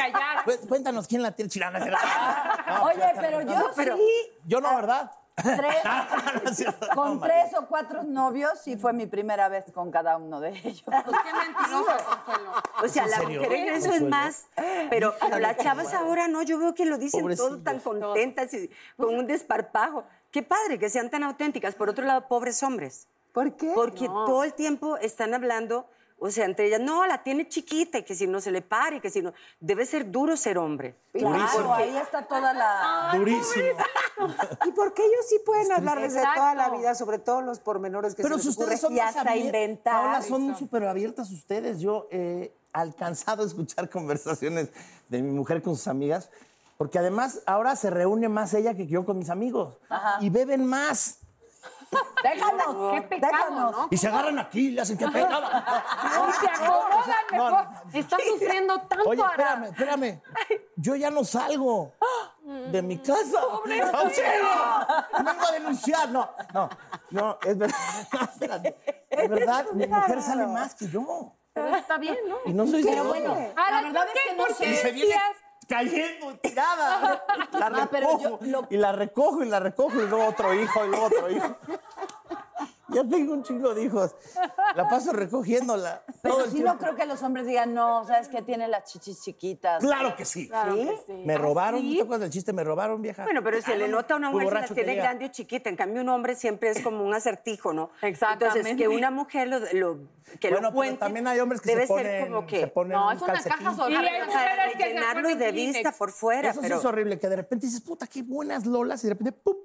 cu- 0.44 0.68
cuéntanos 0.68 1.08
quién 1.08 1.22
la 1.22 1.32
tiene 1.34 1.50
chilana. 1.50 1.80
No, 2.68 2.84
Oye, 2.86 2.98
ya 3.00 3.14
pero 3.20 3.42
yo 3.42 3.72
pero- 3.76 3.96
sí, 3.98 4.10
Yo 4.46 4.60
no, 4.62 4.76
¿verdad? 4.76 5.12
tres- 5.36 6.66
con 6.96 7.20
tres 7.22 7.54
o 7.58 7.66
cuatro 7.68 8.04
novios, 8.04 8.60
sí 8.60 8.76
fue 8.78 8.92
mi 8.94 9.06
primera 9.06 9.50
vez 9.50 9.66
con 9.74 9.92
cada 9.92 10.18
uno 10.18 10.40
de 10.40 10.50
ellos. 10.50 10.84
Pues 10.84 11.04
qué 11.24 11.34
mentirosa, 11.34 11.98
Consuelo. 11.98 12.52
O 12.84 12.88
sea, 12.88 13.06
¿Es 13.06 13.06
en 13.06 13.12
la 13.12 13.18
serio? 13.18 13.42
mujer 13.42 13.54
en 13.60 13.74
eso 13.76 13.92
es 13.94 14.02
más. 14.02 14.48
Pero, 14.90 15.14
pero 15.22 15.40
las 15.40 15.58
chavas 15.58 15.94
ahora 15.94 16.28
no, 16.28 16.42
yo 16.42 16.58
veo 16.60 16.74
que 16.74 16.86
lo 16.86 16.98
dicen 16.98 17.36
todo 17.36 17.60
tan 17.60 17.80
contentas 17.80 18.54
y 18.56 18.70
con 18.98 19.16
un 19.16 19.28
desparpajo. 19.28 20.06
Qué 20.32 20.42
padre 20.44 20.80
que 20.80 20.90
sean 20.90 21.10
tan 21.10 21.24
auténticas. 21.24 21.76
Por 21.76 21.90
otro 21.90 22.06
lado, 22.06 22.28
pobres 22.28 22.62
hombres. 22.64 23.08
¿Por 23.34 23.56
qué? 23.56 23.72
Porque 23.76 24.08
todo 24.08 24.44
el 24.44 24.54
tiempo 24.54 24.98
están 24.98 25.34
hablando, 25.34 25.86
o 26.20 26.30
sea, 26.32 26.46
entre 26.46 26.68
ellas, 26.68 26.80
no, 26.82 27.06
la 27.08 27.24
tiene 27.24 27.48
chiquita 27.48 28.00
y 28.00 28.04
que 28.04 28.14
si 28.16 28.28
no 28.28 28.42
se 28.42 28.52
le 28.52 28.62
pare, 28.62 28.98
y 28.98 29.00
que 29.00 29.10
si 29.10 29.22
no. 29.22 29.34
Debe 29.60 29.86
ser 29.86 30.12
duro 30.12 30.36
ser 30.38 30.58
hombre. 30.58 30.96
Claro, 31.14 31.74
ahí 31.74 31.96
está 31.98 32.26
toda 32.28 32.54
la... 32.54 33.12
Durísimo. 33.16 33.78
¿Y 34.68 34.72
por 34.72 34.94
qué 34.94 35.04
ellos 35.04 35.26
sí 35.28 35.38
pueden 35.46 35.72
hablarles 35.72 36.14
de 36.14 36.22
toda 36.36 36.54
la 36.56 36.70
vida, 36.70 36.94
sobre 36.96 37.20
todo 37.20 37.42
los 37.42 37.60
pormenores 37.60 38.16
que 38.16 38.24
Pero 38.24 38.36
se 38.38 38.44
si 38.44 38.48
les 38.50 38.58
ocurre? 38.58 38.76
ustedes 38.76 38.82
son 38.82 38.96
y 38.96 39.00
hasta 39.00 39.24
abier- 39.24 39.46
inventar. 39.46 39.96
Ahora 39.96 40.22
son 40.22 40.56
súper 40.56 40.84
abiertas 40.86 41.32
ustedes. 41.32 41.80
Yo 41.80 42.08
he 42.12 42.54
alcanzado 42.74 43.44
a 43.44 43.46
escuchar 43.48 43.90
conversaciones 43.90 44.70
de 45.10 45.22
mi 45.22 45.32
mujer 45.32 45.62
con 45.62 45.76
sus 45.76 45.88
amigas, 45.88 46.30
porque 46.82 46.98
además 46.98 47.44
ahora 47.46 47.76
se 47.76 47.92
reúne 47.92 48.28
más 48.28 48.56
ella 48.56 48.74
que 48.74 48.88
yo 48.88 49.06
con 49.06 49.20
mis 49.20 49.30
amigos. 49.30 49.78
Y 50.20 50.32
beben 50.32 50.66
más. 50.66 51.20
Déjanos, 52.24 52.94
Qué 52.96 53.02
pecado, 53.04 53.32
déjanos. 53.32 53.72
¿no? 53.72 53.88
Y 53.92 53.98
se 53.98 54.08
agarran 54.08 54.40
aquí 54.40 54.70
y 54.70 54.72
le 54.72 54.82
hacen 54.82 54.98
que 54.98 55.08
pecado. 55.08 55.46
Y 55.48 56.32
se 56.34 56.48
acomodan 56.50 57.16
No, 57.34 57.44
mejor. 57.52 57.68
Está 57.94 58.18
sufriendo 58.28 58.82
tanto 58.82 59.10
Oye, 59.10 59.22
espérame, 59.22 59.64
espérame. 59.66 60.22
Yo 60.76 60.96
ya 60.96 61.12
no 61.12 61.24
salgo 61.24 61.94
de 62.72 62.82
mi 62.82 62.98
casa. 62.98 63.40
¡Auxilio! 63.94 64.50
Vengo 65.24 65.46
a 65.48 65.52
denunciar. 65.52 66.10
No, 66.10 66.32
no, 66.52 66.70
no, 67.12 67.38
es 67.44 67.58
verdad. 68.40 68.76
Es 69.08 69.30
verdad, 69.30 69.66
mi 69.74 69.86
mujer 69.86 70.20
sale 70.24 70.48
más 70.48 70.74
que 70.74 70.88
yo. 70.88 71.36
Pero 71.54 71.76
está 71.76 72.00
bien, 72.00 72.18
¿no? 72.28 72.38
Y 72.48 72.54
no 72.54 72.66
soy 72.66 72.84
Pero 72.84 73.04
bueno, 73.04 73.34
Ahora, 73.56 73.82
la 73.82 73.82
verdad 73.84 74.08
¿por 74.08 74.18
es 74.18 74.24
que 74.24 74.36
no 74.36 74.46
¿Por 74.48 74.56
sé. 74.56 75.12
Cayendo, 75.72 76.34
tirada. 76.42 77.24
La 77.54 77.70
No, 77.70 77.90
pero 77.90 78.08
recojo. 78.18 78.40
yo 78.42 78.48
lo- 78.48 78.68
Y 78.70 78.78
la 78.78 78.92
recojo 78.92 79.44
y 79.44 79.48
la 79.50 79.60
recojo 79.60 80.02
y 80.02 80.08
luego 80.08 80.26
otro 80.28 80.54
hijo 80.54 80.86
y 80.86 80.90
luego 80.90 81.06
otro 81.06 81.32
hijo. 81.32 81.56
Ya 82.94 83.04
tengo 83.08 83.34
un 83.34 83.44
chingo 83.44 83.74
de 83.74 83.84
hijos. 83.84 84.16
La 84.76 84.88
paso 84.90 85.14
recogiéndola. 85.14 86.04
Pero 86.22 86.50
sí 86.50 86.60
no 86.62 86.78
creo 86.78 86.96
que 86.96 87.06
los 87.06 87.22
hombres 87.24 87.46
digan, 87.46 87.74
no, 87.74 88.06
¿sabes 88.06 88.28
qué? 88.28 88.42
Tiene 88.42 88.68
las 88.68 88.84
chichis 88.92 89.22
chiquitas. 89.22 89.82
Claro 89.84 90.16
que 90.16 90.26
sí. 90.26 90.50
¿Sí? 90.74 91.14
Me 91.26 91.38
robaron, 91.38 91.84
¿no 91.88 91.96
te 91.96 92.02
acuerdas 92.02 92.22
del 92.22 92.30
chiste? 92.32 92.54
Me 92.54 92.64
robaron, 92.64 93.02
vieja. 93.02 93.24
Bueno, 93.24 93.42
pero 93.44 93.62
se 93.62 93.74
Ah, 93.74 93.78
le 93.78 93.88
no, 93.88 93.98
nota 93.98 94.14
a 94.16 94.18
una 94.18 94.30
mujer 94.32 94.48
si 94.48 94.54
la 94.54 94.60
borracho 94.60 94.74
tiene 94.76 94.96
grande 94.96 95.26
o 95.26 95.28
chiquita. 95.30 95.70
En 95.70 95.76
cambio, 95.76 96.02
un 96.02 96.10
hombre 96.10 96.36
siempre 96.36 96.70
es 96.70 96.82
como 96.82 97.04
un 97.06 97.14
acertijo, 97.14 97.74
¿no? 97.74 97.92
Exactamente. 98.02 98.60
Entonces, 98.60 98.78
que 98.78 98.88
una 98.88 99.12
mujer 99.12 99.48
lo, 99.48 99.60
lo- 99.74 100.00
que 100.40 100.50
Bueno, 100.50 100.68
lo 100.68 100.70
pero 100.70 100.74
cuente 100.74 100.98
también 100.98 101.28
hay 101.28 101.40
hombres 101.40 101.60
que 101.62 101.70
debe 101.72 101.82
se 101.82 101.88
ponen, 101.88 102.06
ser 102.06 102.28
como 102.30 102.48
que... 102.48 102.60
se 102.62 102.68
ponen 102.68 102.92
No, 102.94 103.12
es 103.12 103.22
una 103.22 103.34
caja 103.42 103.76
Y 103.90 103.96
hay 103.96 104.26
mujeres 104.26 104.76
que 104.78 104.84
llenarlo 104.86 105.30
y 105.30 105.36
de 105.36 105.52
vista 105.52 105.72
Kleenex. 105.80 105.98
por 105.98 106.12
fuera, 106.12 106.50
Eso 106.52 106.62
sí 106.62 106.66
pero... 106.68 106.80
es 106.80 106.86
horrible, 106.86 107.20
que 107.20 107.28
de 107.30 107.36
repente 107.36 107.66
dices, 107.66 107.82
puta, 107.82 108.08
qué 108.08 108.24
buenas 108.24 108.66
lolas, 108.66 109.04
y 109.04 109.08
de 109.08 109.14
repente, 109.14 109.32
¡pum! 109.34 109.56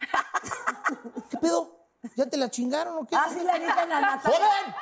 ¿Qué 1.30 1.38
pedo? 1.38 1.75
¿Ya 2.14 2.26
te 2.26 2.36
la 2.36 2.50
chingaron 2.50 2.98
o 2.98 3.06
qué? 3.06 3.16
Ah, 3.16 3.26
sí 3.28 3.42
la 3.44 3.54
dicen 3.58 3.92
a 3.92 4.00
Natalia. 4.00 4.20
¡Joven! 4.38 4.74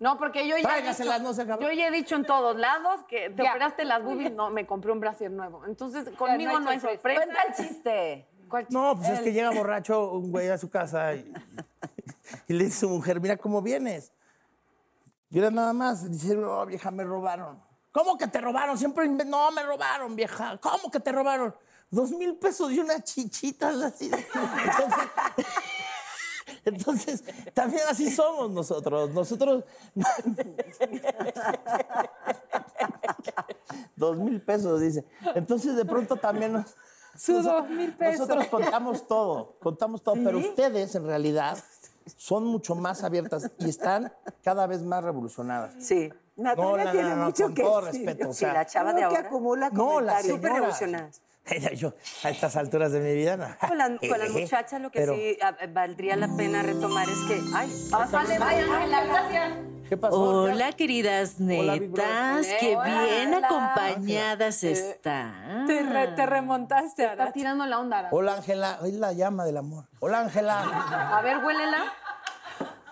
No, 0.00 0.16
porque 0.16 0.46
yo 0.46 0.56
ya, 0.56 0.78
he 0.78 0.82
dicho, 0.82 1.18
no 1.20 1.34
se 1.34 1.42
acabó. 1.42 1.60
yo 1.60 1.72
ya 1.72 1.88
he 1.88 1.90
dicho 1.90 2.14
en 2.14 2.24
todos 2.24 2.56
lados 2.56 3.00
que 3.08 3.30
te 3.30 3.42
Ya. 3.42 3.50
operaste 3.50 3.84
las 3.84 4.02
boobies, 4.02 4.32
no, 4.32 4.48
me 4.50 4.64
compré 4.64 4.92
un 4.92 5.00
brasier 5.00 5.30
nuevo. 5.30 5.64
Entonces, 5.66 6.08
conmigo 6.16 6.52
no 6.52 6.60
no 6.60 6.70
hay 6.70 6.78
sorpresa. 6.80 7.20
Cuenta 7.24 7.42
el 7.42 7.54
chiste. 7.54 8.28
¿Cuál 8.48 8.66
No, 8.70 8.96
pues 8.96 9.08
es 9.08 9.20
que 9.20 9.32
llega 9.32 9.50
borracho 9.50 10.12
un 10.12 10.30
güey 10.30 10.48
a 10.48 10.56
su 10.56 10.70
casa 10.70 11.14
y, 11.14 11.32
y 12.46 12.52
le 12.54 12.64
dice 12.64 12.76
a 12.76 12.80
su 12.80 12.88
mujer, 12.88 13.20
mira 13.20 13.36
cómo 13.36 13.60
vienes. 13.60 14.12
Mira 15.30 15.50
nada 15.50 15.72
más, 15.72 16.10
dice, 16.10 16.34
no, 16.36 16.64
vieja, 16.64 16.90
me 16.90 17.04
robaron. 17.04 17.60
¿Cómo 17.90 18.16
que 18.16 18.28
te 18.28 18.40
robaron? 18.40 18.78
Siempre, 18.78 19.08
no, 19.08 19.50
me 19.50 19.62
robaron, 19.64 20.14
vieja. 20.14 20.56
¿Cómo 20.58 20.90
que 20.90 21.00
te 21.00 21.10
robaron? 21.10 21.54
Dos 21.90 22.10
mil 22.12 22.36
pesos 22.36 22.70
y 22.72 22.78
unas 22.78 23.02
chichitas 23.02 23.76
así. 23.82 24.06
Entonces, 24.12 25.46
entonces, 26.68 27.24
también 27.54 27.82
así 27.88 28.10
somos 28.10 28.50
nosotros. 28.50 29.10
Nosotros... 29.10 29.64
Dos 33.96 34.16
mil 34.16 34.40
pesos, 34.40 34.80
dice. 34.80 35.04
Entonces, 35.34 35.76
de 35.76 35.84
pronto 35.84 36.16
también 36.16 36.52
nos... 36.52 36.74
Sus 37.16 37.44
dos 37.44 37.68
mil 37.68 37.92
pesos. 37.94 38.28
Nosotros 38.28 38.46
contamos 38.46 39.08
todo, 39.08 39.56
contamos 39.60 40.02
todo, 40.02 40.14
pero 40.22 40.38
ustedes 40.38 40.94
en 40.94 41.04
realidad 41.04 41.58
son 42.16 42.44
mucho 42.44 42.74
más 42.74 43.02
abiertas 43.04 43.50
y 43.58 43.68
están 43.68 44.12
cada 44.42 44.66
vez 44.66 44.82
más 44.82 45.02
revolucionadas. 45.04 45.74
Sí. 45.78 46.12
Natalia 46.36 46.84
No, 46.84 46.90
tiene 46.92 47.08
no, 47.10 47.16
no, 47.16 47.24
mucho 47.26 47.44
con 47.44 47.54
que 47.54 47.62
todo 47.62 47.80
decir. 47.82 48.06
respeto, 48.06 48.28
o 48.30 48.32
Sí, 48.32 48.38
sea, 48.40 48.52
la 48.52 48.66
chava 48.66 48.92
de 48.92 48.98
que 49.00 49.04
ahora. 49.04 49.20
acumula 49.20 49.70
No, 49.70 50.00
la 50.00 50.12
comentarios. 50.14 50.36
Súper 50.36 50.52
revolucionadas. 50.52 51.20
Yo, 51.76 51.94
a 52.22 52.30
estas 52.30 52.56
alturas 52.56 52.92
de 52.92 53.00
mi 53.00 53.14
vida, 53.14 53.36
no. 53.36 53.46
Con, 53.66 53.78
la- 53.78 53.96
con 53.98 54.18
las 54.18 54.28
Eh, 54.36 54.40
muchachas 54.42 54.80
lo 54.80 54.90
que 54.90 55.00
pero, 55.00 55.14
sí 55.14 55.38
valdría 55.72 56.14
la 56.16 56.28
pena 56.36 56.62
retomar 56.62 57.08
es 57.08 57.18
que... 57.26 57.40
Ay, 57.54 57.88
Pásale, 57.90 58.38
vaya, 58.38 58.60
Ángela, 58.76 59.04
gracias. 59.04 59.52
¿Qué 59.88 59.96
pasó? 59.96 60.42
Hola, 60.42 60.72
queridas 60.72 61.36
Hola, 61.40 61.76
netas. 61.76 62.46
Qué 62.60 62.76
Hola, 62.76 63.04
bien 63.04 63.34
hola. 63.34 63.46
acompañadas 63.46 64.62
están. 64.64 65.66
Te, 65.66 65.82
re- 65.82 66.08
te 66.08 66.26
remontaste, 66.26 67.04
Está 67.06 67.32
tirando 67.32 67.64
la 67.66 67.78
onda. 67.80 67.98
Ara. 68.00 68.08
Hola, 68.12 68.34
Ángela. 68.34 68.78
Es 68.84 68.94
la 68.94 69.12
llama 69.12 69.44
del 69.44 69.56
amor. 69.56 69.84
Hola, 70.00 70.20
Ángela. 70.20 70.60
A 71.16 71.22
ver, 71.22 71.38
huélela. 71.44 71.84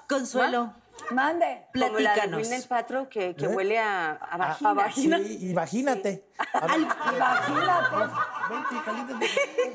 Consuelo, 0.09 0.73
Mande. 1.11 1.67
como 1.75 1.85
la 1.85 1.89
de 1.89 1.97
platícanos. 2.05 2.41
Gwyneth 2.49 2.69
Paltrow 2.69 3.09
que, 3.09 3.35
que 3.35 3.45
¿Eh? 3.47 3.49
huele 3.49 3.79
a, 3.79 4.13
a 4.13 4.57
Ah, 4.65 4.73
vagina. 4.73 5.19
Sí, 5.19 5.39
imagínate. 5.51 6.25
A 6.55 6.67
ver, 6.67 6.81
Imagínate. 6.81 8.15
vente, 8.49 8.85
caliéntate. 8.85 9.27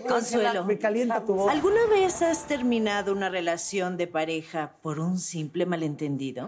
Consuelo. 0.07 0.63
Me 0.63 0.77
calienta 0.79 1.21
tu 1.23 1.35
voz. 1.35 1.51
¿Alguna 1.51 1.85
vez 1.89 2.21
has 2.21 2.45
terminado 2.47 3.11
una 3.11 3.29
relación 3.29 3.97
de 3.97 4.07
pareja 4.07 4.71
por 4.81 4.99
un 4.99 5.19
simple 5.19 5.65
malentendido? 5.65 6.47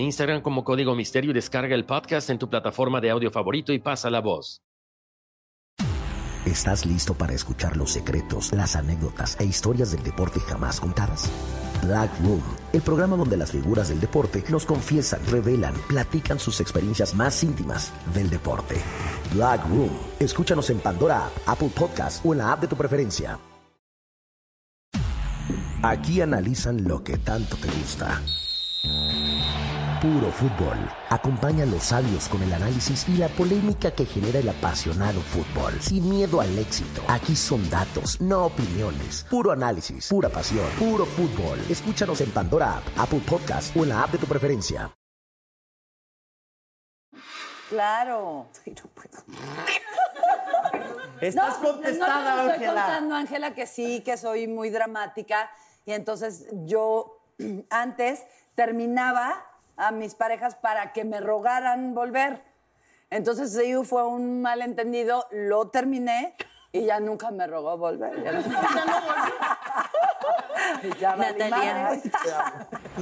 Instagram 0.00 0.42
como 0.42 0.64
Código 0.64 0.94
Misterio 0.94 1.30
y 1.30 1.34
descarga 1.34 1.74
el 1.74 1.84
podcast 1.84 2.30
en 2.30 2.38
tu 2.38 2.48
plataforma 2.48 3.00
de 3.00 3.10
audio 3.10 3.30
favorito 3.30 3.72
y 3.72 3.78
pasa 3.78 4.10
la 4.10 4.20
voz. 4.20 4.62
¿Estás 6.46 6.86
listo 6.86 7.14
para 7.14 7.34
escuchar 7.34 7.76
los 7.76 7.90
secretos, 7.90 8.52
las 8.52 8.74
anécdotas 8.74 9.38
e 9.38 9.44
historias 9.44 9.92
del 9.92 10.02
deporte 10.02 10.40
jamás 10.40 10.80
contadas? 10.80 11.30
Black 11.82 12.10
Room, 12.22 12.42
el 12.72 12.80
programa 12.80 13.16
donde 13.16 13.36
las 13.36 13.52
figuras 13.52 13.88
del 13.90 14.00
deporte 14.00 14.42
nos 14.48 14.64
confiesan, 14.66 15.20
revelan, 15.26 15.74
platican 15.86 16.38
sus 16.38 16.60
experiencias 16.60 17.14
más 17.14 17.42
íntimas 17.44 17.92
del 18.14 18.30
deporte. 18.30 18.76
Black 19.34 19.66
Room, 19.68 19.90
escúchanos 20.18 20.70
en 20.70 20.80
Pandora 20.80 21.26
App, 21.26 21.32
Apple 21.46 21.70
Podcast 21.74 22.24
o 22.24 22.32
en 22.32 22.38
la 22.38 22.52
app 22.52 22.62
de 22.62 22.68
tu 22.68 22.76
preferencia. 22.76 23.38
Aquí 25.82 26.20
analizan 26.20 26.84
lo 26.84 27.02
que 27.02 27.16
tanto 27.16 27.56
te 27.56 27.68
gusta. 27.68 28.20
Puro 30.00 30.30
fútbol. 30.32 30.78
Acompaña 31.10 31.64
a 31.64 31.66
los 31.66 31.82
sabios 31.82 32.26
con 32.30 32.42
el 32.42 32.50
análisis 32.54 33.06
y 33.06 33.18
la 33.18 33.28
polémica 33.28 33.90
que 33.90 34.06
genera 34.06 34.38
el 34.38 34.48
apasionado 34.48 35.20
fútbol. 35.20 35.74
Sin 35.78 36.08
miedo 36.08 36.40
al 36.40 36.58
éxito. 36.58 37.02
Aquí 37.06 37.36
son 37.36 37.68
datos, 37.68 38.18
no 38.18 38.46
opiniones. 38.46 39.26
Puro 39.28 39.52
análisis, 39.52 40.08
pura 40.08 40.30
pasión, 40.30 40.64
puro 40.78 41.04
fútbol. 41.04 41.58
Escúchanos 41.68 42.18
en 42.22 42.30
Pandora 42.30 42.78
App, 42.78 42.84
Apple 42.96 43.20
Podcast 43.28 43.76
o 43.76 43.82
en 43.82 43.90
la 43.90 44.04
app 44.04 44.12
de 44.12 44.18
tu 44.18 44.26
preferencia. 44.26 44.90
Claro. 47.68 48.46
Estás 51.20 51.60
No, 51.60 51.72
contestada, 51.72 52.36
no, 52.36 52.46
te 52.48 52.52
estoy 52.52 52.66
contando, 52.68 53.14
Ángela, 53.16 53.54
que 53.54 53.66
sí, 53.66 54.00
que 54.00 54.16
soy 54.16 54.48
muy 54.48 54.70
dramática. 54.70 55.50
Y 55.84 55.92
entonces 55.92 56.46
yo 56.64 57.18
antes 57.68 58.22
terminaba 58.54 59.44
a 59.80 59.90
mis 59.92 60.14
parejas 60.14 60.56
para 60.56 60.92
que 60.92 61.04
me 61.04 61.20
rogaran 61.20 61.94
volver. 61.94 62.42
Entonces 63.10 63.52
sí 63.52 63.74
fue 63.84 64.06
un 64.06 64.42
malentendido, 64.42 65.26
lo 65.32 65.68
terminé 65.68 66.36
y 66.72 66.84
ya 66.84 67.00
nunca 67.00 67.30
me 67.30 67.46
rogó 67.46 67.76
volver. 67.76 68.22
Ya 68.22 68.32
no, 68.32 68.40
Ya 71.00 71.10
valí 71.16 71.38
Natalia. 71.38 72.00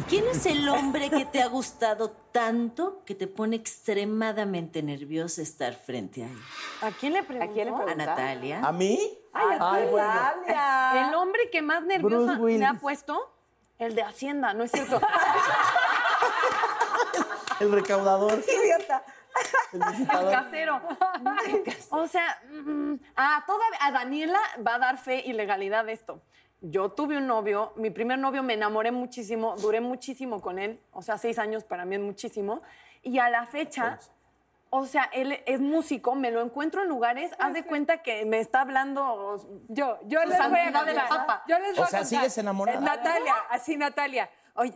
¿quién 0.09 0.27
es 0.29 0.47
el 0.47 0.69
hombre 0.69 1.11
que 1.11 1.25
te 1.27 1.43
ha 1.43 1.49
gustado 1.49 2.11
tanto 2.33 3.03
que 3.05 3.15
te 3.15 3.27
pone 3.27 3.57
extremadamente 3.57 4.83
nerviosa 4.83 5.43
estar 5.43 5.75
frente 5.75 6.25
a 6.25 6.29
él? 6.29 6.39
¿A 6.83 6.91
quién 6.93 7.13
le 7.13 7.23
preguntó? 7.23 7.51
¿A 7.51 7.55
quién 7.55 8.41
le 8.41 8.55
¿A 8.55 8.73
mí? 8.73 8.99
Ay, 9.33 9.57
a 9.61 9.73
Ay, 9.73 9.85
ti. 9.85 9.91
bueno. 9.91 11.09
El 11.09 11.15
hombre 11.15 11.51
que 11.51 11.63
más 11.63 11.83
nerviosa 11.83 12.39
me 12.39 12.67
ha 12.67 12.75
puesto, 12.75 13.35
el 13.79 13.95
de 13.95 14.03
Hacienda, 14.03 14.55
¿no 14.55 14.65
es 14.65 14.73
cierto? 14.73 15.01
El 17.61 17.73
recaudador. 17.73 18.43
Idiota. 18.65 19.05
El 19.73 19.83
El 19.83 20.31
casero. 20.31 20.81
o 21.91 22.07
sea, 22.07 22.41
mm, 22.51 22.95
a, 23.17 23.45
toda, 23.47 23.65
a 23.81 23.91
Daniela 23.93 24.41
va 24.67 24.77
a 24.77 24.79
dar 24.79 24.99
fe 24.99 25.23
y 25.25 25.33
legalidad 25.33 25.85
de 25.85 25.93
esto. 25.93 26.23
Yo 26.61 26.91
tuve 26.91 27.17
un 27.19 27.29
novio, 27.29 27.73
mi 27.77 27.91
primer 27.91 28.19
novio 28.19 28.43
me 28.43 28.55
enamoré 28.55 28.91
muchísimo, 28.91 29.55
duré 29.59 29.81
muchísimo 29.81 30.41
con 30.41 30.59
él, 30.59 30.81
o 30.93 31.03
sea, 31.03 31.17
seis 31.17 31.39
años 31.39 31.63
para 31.63 31.85
mí 31.85 31.95
es 31.95 32.01
muchísimo. 32.01 32.63
Y 33.03 33.21
a 33.21 33.31
la 33.31 33.47
fecha, 33.47 34.01
o 34.71 34.85
sea, 34.85 35.09
él 35.13 35.41
es 35.47 35.61
músico, 35.61 36.17
me 36.17 36.33
lo 36.33 36.43
encuentro 36.43 36.83
en 36.83 36.89
lugares, 36.89 37.31
haz 37.39 37.53
de 37.55 37.65
cuenta 37.65 38.03
que 38.03 38.25
me 38.25 38.41
está 38.41 38.63
hablando 38.63 39.37
Yo, 39.69 40.01
yo 40.07 40.19
les 40.25 40.37
voy 40.37 40.59
a 40.59 40.65
santidad 40.65 40.85
del 40.85 40.97
contar. 40.97 41.09
Papa. 41.27 41.45
Yo 41.47 41.59
les 41.61 41.77
voy 41.77 41.81
O 41.81 41.85
a 41.85 41.87
sea, 41.87 42.01
contar. 42.01 42.07
¿sigues 42.07 42.39
enamorada? 42.39 42.79
Eh, 42.79 42.83
Natalia, 42.83 43.35
así 43.51 43.77
Natalia. 43.77 44.29
Oye. 44.55 44.75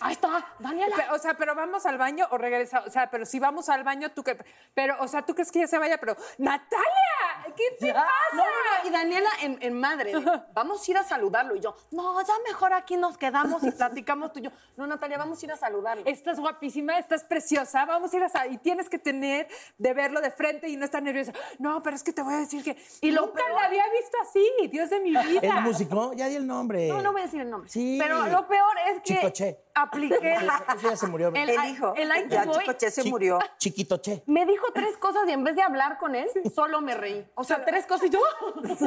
Ahí 0.00 0.12
está, 0.12 0.46
Daniela. 0.58 0.96
O 1.12 1.18
sea, 1.18 1.34
pero 1.34 1.54
vamos 1.54 1.84
al 1.86 1.98
baño 1.98 2.26
o 2.30 2.38
regresa. 2.38 2.82
O 2.86 2.90
sea, 2.90 3.10
pero 3.10 3.26
si 3.26 3.38
vamos 3.38 3.68
al 3.68 3.84
baño, 3.84 4.10
tú 4.12 4.22
que. 4.22 4.36
Pero, 4.74 4.96
o 5.00 5.08
sea, 5.08 5.22
tú 5.22 5.34
crees 5.34 5.52
que 5.52 5.60
ya 5.60 5.66
se 5.66 5.78
vaya, 5.78 5.98
pero. 5.98 6.16
¡Natalia! 6.38 7.54
¿Qué 7.56 7.64
te 7.78 7.92
pasa? 7.92 8.06
No, 8.32 8.42
no, 8.42 8.44
no, 8.82 8.88
y 8.88 8.90
Daniela 8.90 9.28
en, 9.42 9.58
en 9.60 9.78
madre, 9.78 10.12
de, 10.14 10.42
vamos 10.54 10.86
a 10.86 10.90
ir 10.90 10.96
a 10.98 11.04
saludarlo. 11.04 11.56
Y 11.56 11.60
yo, 11.60 11.74
no, 11.90 12.20
ya 12.22 12.34
mejor 12.46 12.72
aquí 12.72 12.96
nos 12.96 13.16
quedamos 13.18 13.62
y 13.64 13.70
platicamos 13.70 14.32
tú 14.32 14.40
y 14.40 14.42
yo. 14.42 14.50
No, 14.76 14.86
Natalia, 14.86 15.18
vamos 15.18 15.42
a 15.42 15.46
ir 15.46 15.52
a 15.52 15.56
saludarlo. 15.56 16.02
Estás 16.06 16.38
guapísima, 16.38 16.98
estás 16.98 17.24
preciosa, 17.24 17.84
vamos 17.86 18.12
a 18.12 18.16
ir 18.16 18.22
a... 18.24 18.28
sa- 18.28 18.46
Y 18.46 18.58
tienes 18.58 18.88
que 18.88 18.98
tener 18.98 19.48
de 19.78 19.94
verlo 19.94 20.20
de 20.20 20.30
frente 20.30 20.68
y 20.68 20.76
no 20.76 20.84
estar 20.84 21.02
nerviosa. 21.02 21.32
No, 21.58 21.82
pero 21.82 21.96
es 21.96 22.02
que 22.02 22.12
te 22.12 22.22
voy 22.22 22.34
a 22.34 22.38
decir 22.38 22.62
que 22.62 22.76
Y 23.00 23.10
lo 23.10 23.22
nunca 23.26 23.42
peor- 23.44 23.52
la 23.60 23.66
había 23.66 23.84
visto 23.90 24.16
así, 24.22 24.68
Dios 24.68 24.90
de 24.90 25.00
mi 25.00 25.10
vida. 25.26 25.40
¿El 25.42 25.60
músico? 25.62 26.12
Ya 26.14 26.26
di 26.28 26.36
el 26.36 26.46
nombre. 26.46 26.88
No, 26.88 27.00
no 27.02 27.12
voy 27.12 27.22
a 27.22 27.24
decir 27.24 27.40
el 27.40 27.50
nombre. 27.50 27.68
Sí. 27.70 27.98
Pero 28.00 28.26
lo 28.26 28.46
peor 28.46 28.76
es 28.90 29.02
que 29.02 29.14
Chicoche. 29.14 29.58
Apliqué 29.74 30.34
Ese 30.34 30.88
ya 30.88 30.96
se 30.96 31.06
murió. 31.06 31.28
el, 31.28 31.36
Él 31.50 31.56
dijo, 31.66 31.94
el 31.96 32.08
I 32.10 32.28
ya 32.28 32.44
Boy. 32.44 32.58
Chicoche 32.60 32.90
se 32.90 33.02
Chi- 33.02 33.10
murió. 33.10 33.38
Chiquito 33.58 33.98
Che. 33.98 34.22
Me 34.26 34.46
dijo 34.46 34.66
tres 34.72 34.96
cosas 34.96 35.28
y 35.28 35.32
en 35.32 35.44
vez 35.44 35.54
de 35.56 35.62
hablar 35.62 35.98
con 35.98 36.14
él, 36.14 36.28
solo 36.54 36.80
me 36.80 36.94
reí. 36.94 37.26
O 37.34 37.44
sea, 37.44 37.62
tres 37.64 37.84
cosas 37.86 38.06
y 38.06 38.10
yo. 38.10 38.18
Pero 38.62 38.74
no 38.82 38.82
le 38.82 38.84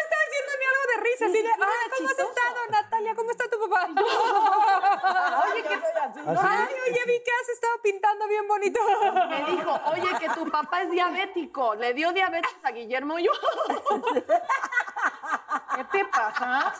estaba 0.00 0.22
diciendo 0.26 0.52
ni 0.58 0.64
algo 0.66 0.84
de 0.94 1.00
risa, 1.02 1.26
así 1.26 1.42
de, 1.42 1.48
ah, 1.48 1.52
¿cómo 1.96 2.08
has 2.08 2.18
estado, 2.18 2.60
Natalia? 3.02 3.14
¿Cómo 3.14 3.30
está 3.30 3.44
tu 3.48 3.58
papá? 3.68 3.88
Oye, 5.52 5.62
que 5.62 5.68
Ay, 6.24 6.74
oye, 6.88 7.00
vi 7.06 7.22
que 7.24 7.30
has 7.42 7.48
estado 7.48 7.74
pintando 7.82 8.26
bien 8.28 8.46
bonito. 8.48 8.80
Me 9.28 9.44
dijo, 9.52 9.80
oye, 9.86 10.08
que 10.20 10.28
tu 10.30 10.50
papá 10.50 10.82
es 10.82 10.90
diabético. 10.90 11.74
Le 11.74 11.94
dio 11.94 12.12
diabetes 12.12 12.50
a 12.62 12.70
Guillermo 12.70 13.18
y 13.18 13.24
yo. 13.24 13.32
¿Qué 15.74 15.84
te 15.84 16.04
pasa? 16.06 16.74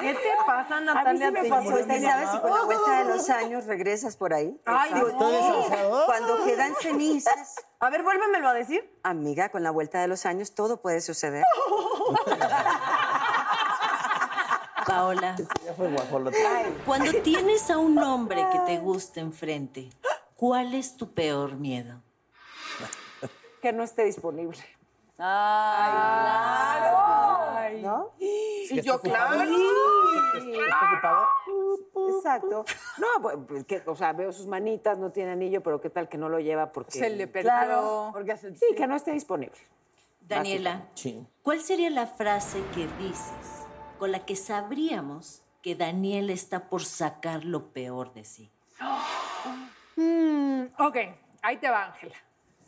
¿Qué 0.00 0.14
te 0.14 0.32
pasa, 0.46 0.80
Natalia? 0.80 1.30
me 1.30 1.42
Te- 1.42 1.48
pasó, 1.50 1.78
¿Y 1.78 2.00
sabes 2.02 2.30
si 2.30 2.38
con 2.40 2.50
la 2.50 2.62
vuelta 2.64 2.98
de 2.98 3.04
los 3.04 3.28
años 3.30 3.66
regresas 3.66 4.16
por 4.16 4.32
ahí? 4.32 4.58
Ay, 4.64 4.92
no. 4.94 5.06
Cuando 6.06 6.44
quedan 6.44 6.74
cenizas, 6.76 7.56
A 7.80 7.90
ver, 7.90 8.02
vuélvemelo 8.02 8.48
a 8.48 8.54
decir. 8.54 8.98
amiga, 9.02 9.50
con 9.50 9.62
la 9.62 9.70
vuelta 9.70 10.00
de 10.00 10.08
los 10.08 10.24
años 10.26 10.54
todo 10.54 10.80
puede 10.80 11.00
suceder. 11.02 11.44
Paola, 14.94 15.36
Ya 15.64 15.74
fue 15.74 15.90
guajolote. 15.90 16.36
cuando 16.86 17.12
tienes 17.22 17.70
a 17.70 17.78
un 17.78 17.98
hombre 17.98 18.44
que 18.52 18.58
te 18.60 18.78
gusta 18.78 19.20
enfrente, 19.20 19.90
¿cuál 20.36 20.74
es 20.74 20.96
tu 20.96 21.12
peor 21.12 21.54
miedo? 21.54 22.00
Que 23.60 23.72
no 23.72 23.82
esté 23.82 24.04
disponible. 24.04 24.58
Ay, 25.16 25.90
claro. 26.80 27.80
¿No? 27.80 28.10
Sí, 28.18 28.80
yo, 28.82 29.00
claro. 29.00 29.42
¿Está 29.42 30.80
ocupado? 30.92 31.26
Exacto. 32.16 32.64
No, 32.98 33.06
pues, 33.22 33.36
pues, 33.48 33.64
que, 33.64 33.82
o 33.86 33.94
sea, 33.96 34.12
veo 34.12 34.32
sus 34.32 34.46
manitas, 34.46 34.98
no 34.98 35.10
tiene 35.10 35.32
anillo, 35.32 35.62
pero 35.62 35.80
qué 35.80 35.90
tal 35.90 36.08
que 36.08 36.18
no 36.18 36.28
lo 36.28 36.38
lleva 36.40 36.72
porque. 36.72 36.98
Se 36.98 37.10
le 37.10 37.26
perdió. 37.26 37.50
Claro, 37.50 38.10
porque 38.12 38.36
se- 38.36 38.54
Sí, 38.56 38.66
que 38.76 38.86
no 38.86 38.96
esté 38.96 39.12
disponible. 39.12 39.56
Daniela, 40.20 40.88
Sí. 40.94 41.26
¿cuál 41.42 41.60
sería 41.60 41.90
la 41.90 42.06
frase 42.06 42.62
que 42.74 42.86
dices 42.98 43.63
con 44.04 44.12
la 44.12 44.26
que 44.26 44.36
sabríamos 44.36 45.42
que 45.62 45.74
Daniel 45.74 46.28
está 46.28 46.68
por 46.68 46.84
sacar 46.84 47.42
lo 47.46 47.72
peor 47.72 48.12
de 48.12 48.26
sí? 48.26 48.50
Mm, 49.96 50.64
ok, 50.78 50.96
ahí 51.40 51.56
te 51.56 51.70
va, 51.70 51.86
Ángela. 51.86 52.14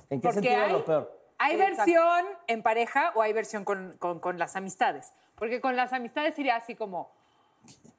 ¿En 0.08 0.18
qué 0.22 0.28
Porque 0.28 0.40
sentido 0.40 0.62
hay- 0.64 0.72
lo 0.72 0.82
peor? 0.86 1.20
¿Hay 1.36 1.56
versión 1.58 2.24
en 2.46 2.62
pareja 2.62 3.12
o 3.14 3.20
hay 3.20 3.34
versión 3.34 3.66
con, 3.66 3.94
con- 3.98 4.18
con 4.18 4.38
las 4.38 4.56
amistades? 4.56 5.12
Porque 5.34 5.60
con 5.60 5.76
las 5.76 5.92
amistades 5.92 6.34
sería 6.34 6.56
así 6.56 6.74
como, 6.74 7.12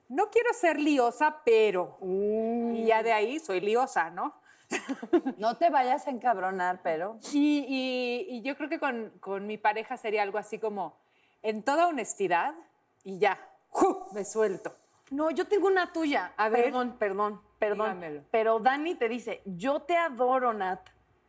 no 0.10 0.32
quiero 0.32 0.52
ser 0.54 0.80
liosa, 0.80 1.42
pero... 1.46 2.00
Y 2.02 2.86
ya 2.88 3.04
de 3.04 3.14
ahí 3.14 3.40
soy 3.40 3.60
liosa, 3.62 4.10
¿no? 4.10 4.34
No 5.38 5.58
te 5.58 5.70
vayas 5.70 6.08
a 6.08 6.10
encabronar, 6.10 6.80
pero. 6.82 7.20
Y, 7.34 7.60
y- 7.70 8.36
y 8.38 8.42
yo 8.42 8.58
creo 8.58 8.68
que 8.68 8.80
con, 8.80 9.12
con 9.20 9.46
mi 9.46 9.60
pareja 9.60 9.96
sería 9.96 10.24
algo 10.24 10.40
así 10.40 10.58
como, 10.58 10.98
en 11.44 11.62
toda 11.62 11.86
honestidad, 11.88 12.56
y 13.04 13.18
ya, 13.20 13.38
¡ju! 13.70 14.08
me 14.14 14.24
suelto. 14.26 14.76
No, 15.12 15.32
yo 15.32 15.48
tengo 15.48 15.68
una 15.68 15.92
tuya. 15.94 16.34
A 16.38 16.50
ver. 16.50 16.66
Perdón, 16.66 16.96
perdón, 17.00 17.42
perdón. 17.60 17.88
Dígamelo. 17.96 18.24
Pero 18.32 18.60
Dani 18.60 18.96
te 18.96 19.08
dice, 19.08 19.42
yo 19.46 19.80
te 19.82 19.96
adoro, 19.96 20.54
Nat, 20.54 20.82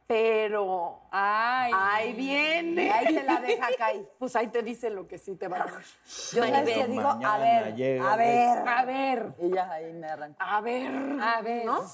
pero... 0.07 1.03
Ay. 1.13 1.71
Ahí 1.75 2.13
viene. 2.15 2.91
Ahí 2.91 3.15
te 3.15 3.23
la 3.23 3.41
deja 3.41 3.69
caer. 3.77 4.11
Pues 4.19 4.35
ahí 4.35 4.49
te 4.49 4.63
dice 4.63 4.91
lo 4.91 5.07
que 5.07 5.17
sí 5.19 5.37
te 5.37 5.47
va 5.47 5.59
a 5.59 5.65
dar. 5.67 5.83
Yo 5.83 6.43
sabes 6.43 6.51
Maribel. 6.51 6.75
que 6.81 6.87
digo, 6.89 7.09
a 7.09 7.39
ver, 7.39 7.77
llega 7.77 8.13
a 8.13 8.17
ver. 8.17 8.69
A 8.69 8.85
ver, 8.85 9.35
Y 9.41 9.51
ya 9.51 9.71
ahí 9.71 9.93
me 9.93 10.07
arranca. 10.09 10.37
a 10.57 10.61
ver. 10.61 11.21
A 11.23 11.41
ver. 11.43 11.65
¿No? 11.67 11.85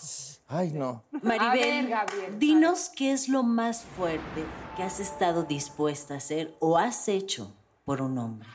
Ay, 0.48 0.70
no. 0.72 1.02
Maribel, 1.22 1.86
ver, 1.86 1.88
Gabriel. 1.88 2.38
dinos 2.38 2.88
qué 2.96 3.12
es 3.12 3.28
lo 3.28 3.42
más 3.42 3.82
fuerte 3.82 4.44
que 4.76 4.82
has 4.84 5.00
estado 5.00 5.42
dispuesta 5.42 6.14
a 6.14 6.16
hacer 6.18 6.54
o 6.60 6.78
has 6.78 7.08
hecho 7.08 7.52
por 7.84 8.00
un 8.00 8.16
hombre. 8.16 8.48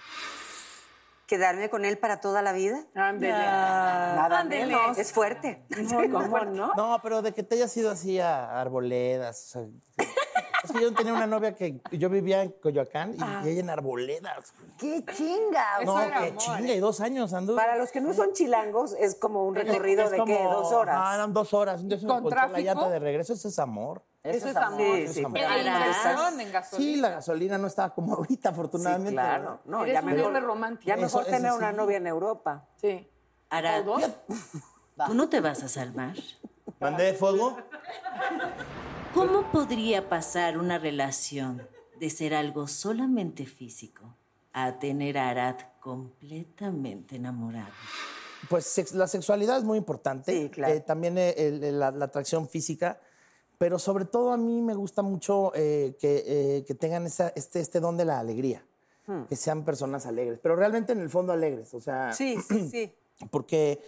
¿Quedarme 1.30 1.70
con 1.70 1.86
él 1.86 2.00
para 2.00 2.20
toda 2.20 2.42
la 2.42 2.54
vida? 2.54 2.84
Ándele. 2.96 3.32
Nada 3.34 4.40
Ándele. 4.40 4.66
menos. 4.66 4.98
Es 4.98 5.14
fuerte. 5.14 5.64
¿Cómo 6.12 6.40
no? 6.40 6.74
No, 6.76 7.00
pero 7.04 7.22
de 7.22 7.36
que 7.36 7.44
te 7.44 7.54
hayas 7.54 7.78
ido 7.78 7.92
así 7.92 8.20
a 8.20 8.60
arboledas. 8.60 9.56
o 9.56 9.60
sea, 9.60 9.62
es 10.64 10.72
que 10.72 10.82
yo 10.82 10.92
tenía 10.96 11.14
una 11.14 11.28
novia 11.28 11.54
que 11.54 11.80
yo 11.92 12.10
vivía 12.10 12.42
en 12.42 12.50
Coyoacán 12.54 13.14
y, 13.14 13.48
y 13.48 13.52
ella 13.52 13.60
en 13.62 13.70
arboledas. 13.70 14.54
¡Qué 14.80 15.06
chinga! 15.16 15.84
No, 15.86 16.02
era 16.02 16.18
qué 16.20 16.28
amor, 16.30 16.38
chinga, 16.40 16.74
y 16.74 16.80
dos 16.80 17.00
años 17.00 17.32
anduve. 17.34 17.58
Para 17.58 17.78
los 17.78 17.92
que 17.92 18.02
no 18.02 18.12
son 18.16 18.34
chilangos, 18.34 18.94
es 19.00 19.14
como 19.14 19.46
un 19.46 19.54
recorrido 19.54 20.06
Es 20.06 20.12
de 20.12 20.18
como- 20.18 20.36
qué, 20.36 20.44
dos 20.44 20.72
horas. 20.74 20.96
Ah, 21.00 21.14
eran 21.14 21.32
dos 21.32 21.54
horas. 21.54 21.80
Entonces 21.82 22.04
me 22.06 22.10
¿Con 22.10 22.18
encontré 22.20 22.40
la 22.42 22.48
tráfico? 22.48 22.66
llanta 22.66 22.90
de 22.90 22.98
regreso. 23.00 23.34
Eso 23.34 23.48
es 23.50 23.60
amor. 23.60 24.04
Eso 24.24 24.50
es 24.50 24.56
amor. 24.56 24.80
Sí, 24.82 25.02
Eso 25.04 25.14
sí. 25.14 25.24
amor. 25.26 25.38
En 25.38 25.46
Ahora- 25.46 25.78
inversión, 25.80 26.40
en 26.42 26.52
gasolina. 26.52 26.92
Sí, 26.94 27.00
la 27.00 27.10
gasolina 27.10 27.58
no 27.58 27.68
estaba 27.68 27.94
como 27.94 28.14
ahorita, 28.16 28.50
Sí, 28.50 28.54
afortunadamente. 28.54 29.12
claro. 29.14 29.62
No, 29.66 29.84
Eres 29.84 29.94
ya 29.94 30.00
un 30.02 30.06
mejor, 30.08 30.26
hombre 30.26 30.42
romántico. 30.42 30.88
ya 30.88 30.96
mejor 30.96 31.08
Eso- 31.08 31.22
eso 31.22 31.32
tener 31.32 31.52
sí. 31.52 31.58
una 31.58 31.72
novia 31.72 31.98
en 31.98 32.08
Europa. 32.08 32.68
Sí. 32.76 33.08
Arad, 33.50 33.88
¿O 33.88 34.00
dos? 34.00 34.12
¿tú 35.08 35.14
no 35.14 35.30
te 35.30 35.40
vas 35.40 35.64
a 35.64 35.68
salvar? 35.70 36.16
¿Mandé 36.80 37.14
fuego? 37.14 37.58
¿Cómo 39.14 39.52
podría 39.52 40.08
pasar 40.10 40.58
una 40.58 40.78
relación 40.78 41.68
de 42.00 42.10
ser 42.10 42.34
algo 42.36 42.68
solamente 42.68 43.46
físico 43.46 44.16
a 44.54 44.78
tener 44.80 45.18
a 45.18 45.30
Arad 45.30 45.56
completamente 45.80 47.16
enamorado? 47.16 47.72
Pues 48.50 48.66
sex- 48.66 48.94
la 48.94 49.08
sexualidad 49.08 49.58
es 49.58 49.64
muy 49.64 49.78
importante. 49.78 50.32
Sí, 50.32 50.50
claro. 50.50 50.74
Eh, 50.74 50.80
también 50.82 51.18
eh, 51.18 51.34
el- 51.38 51.64
el- 51.64 51.80
la, 51.80 51.92
la 51.92 52.06
atracción 52.06 52.48
física. 52.48 53.00
Pero 53.60 53.78
sobre 53.78 54.06
todo 54.06 54.32
a 54.32 54.38
mí 54.38 54.62
me 54.62 54.74
gusta 54.74 55.02
mucho 55.04 55.52
eh, 55.54 55.96
que, 56.00 56.24
eh, 56.26 56.64
que 56.66 56.74
tengan 56.74 57.06
esa- 57.06 57.32
este, 57.36 57.60
este 57.60 57.80
don 57.80 57.96
de 57.98 58.06
la 58.06 58.20
alegría. 58.20 58.66
Que 59.28 59.36
sean 59.36 59.66
personas 59.66 60.06
alegres. 60.06 60.38
Pero 60.38 60.56
realmente 60.56 60.94
en 60.94 61.00
el 61.00 61.10
fondo 61.10 61.34
alegres. 61.34 61.74
O 61.74 61.82
sea, 61.82 62.14
Sí, 62.14 62.38
sí, 62.48 62.70
sí. 62.70 62.94
porque 63.32 63.82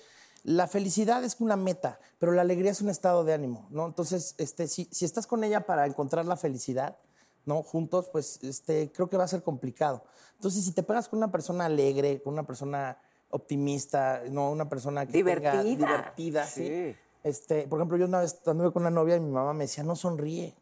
la 0.43 0.67
felicidad 0.67 1.23
es 1.23 1.39
una 1.39 1.55
meta, 1.55 1.99
pero 2.17 2.31
la 2.31 2.41
alegría 2.41 2.71
es 2.71 2.81
un 2.81 2.89
estado 2.89 3.23
de 3.23 3.31
ánimo, 3.33 3.67
¿no? 3.69 3.85
Entonces, 3.85 4.33
este, 4.39 4.67
si, 4.67 4.87
si 4.91 5.05
estás 5.05 5.27
con 5.27 5.43
ella 5.43 5.67
para 5.67 5.85
encontrar 5.85 6.25
la 6.25 6.37
felicidad, 6.37 6.97
¿no? 7.45 7.61
Juntos, 7.61 8.09
pues 8.11 8.39
este, 8.43 8.91
creo 8.91 9.09
que 9.11 9.17
va 9.17 9.25
a 9.25 9.27
ser 9.27 9.43
complicado. 9.43 10.03
Entonces, 10.37 10.65
si 10.65 10.71
te 10.71 10.81
pegas 10.81 11.07
con 11.07 11.17
una 11.17 11.31
persona 11.31 11.65
alegre, 11.65 12.19
con 12.23 12.33
una 12.33 12.43
persona 12.47 12.97
optimista, 13.29 14.23
no 14.29 14.51
una 14.51 14.67
persona 14.67 15.05
que 15.05 15.11
tenga- 15.13 15.23
Divertida. 15.53 15.63
divertida, 15.63 16.45
sí. 16.47 16.67
Sí. 16.67 16.95
Este, 17.23 17.67
por 17.67 17.79
ejemplo, 17.79 17.97
yo 17.97 18.05
una 18.05 18.19
vez 18.21 18.39
anduve 18.47 18.71
con 18.71 18.81
una 18.83 18.89
novia 18.89 19.15
y 19.15 19.19
mi 19.19 19.31
mamá 19.31 19.53
me 19.53 19.65
decía, 19.65 19.83
no 19.83 19.95
sonríe. 19.95 20.55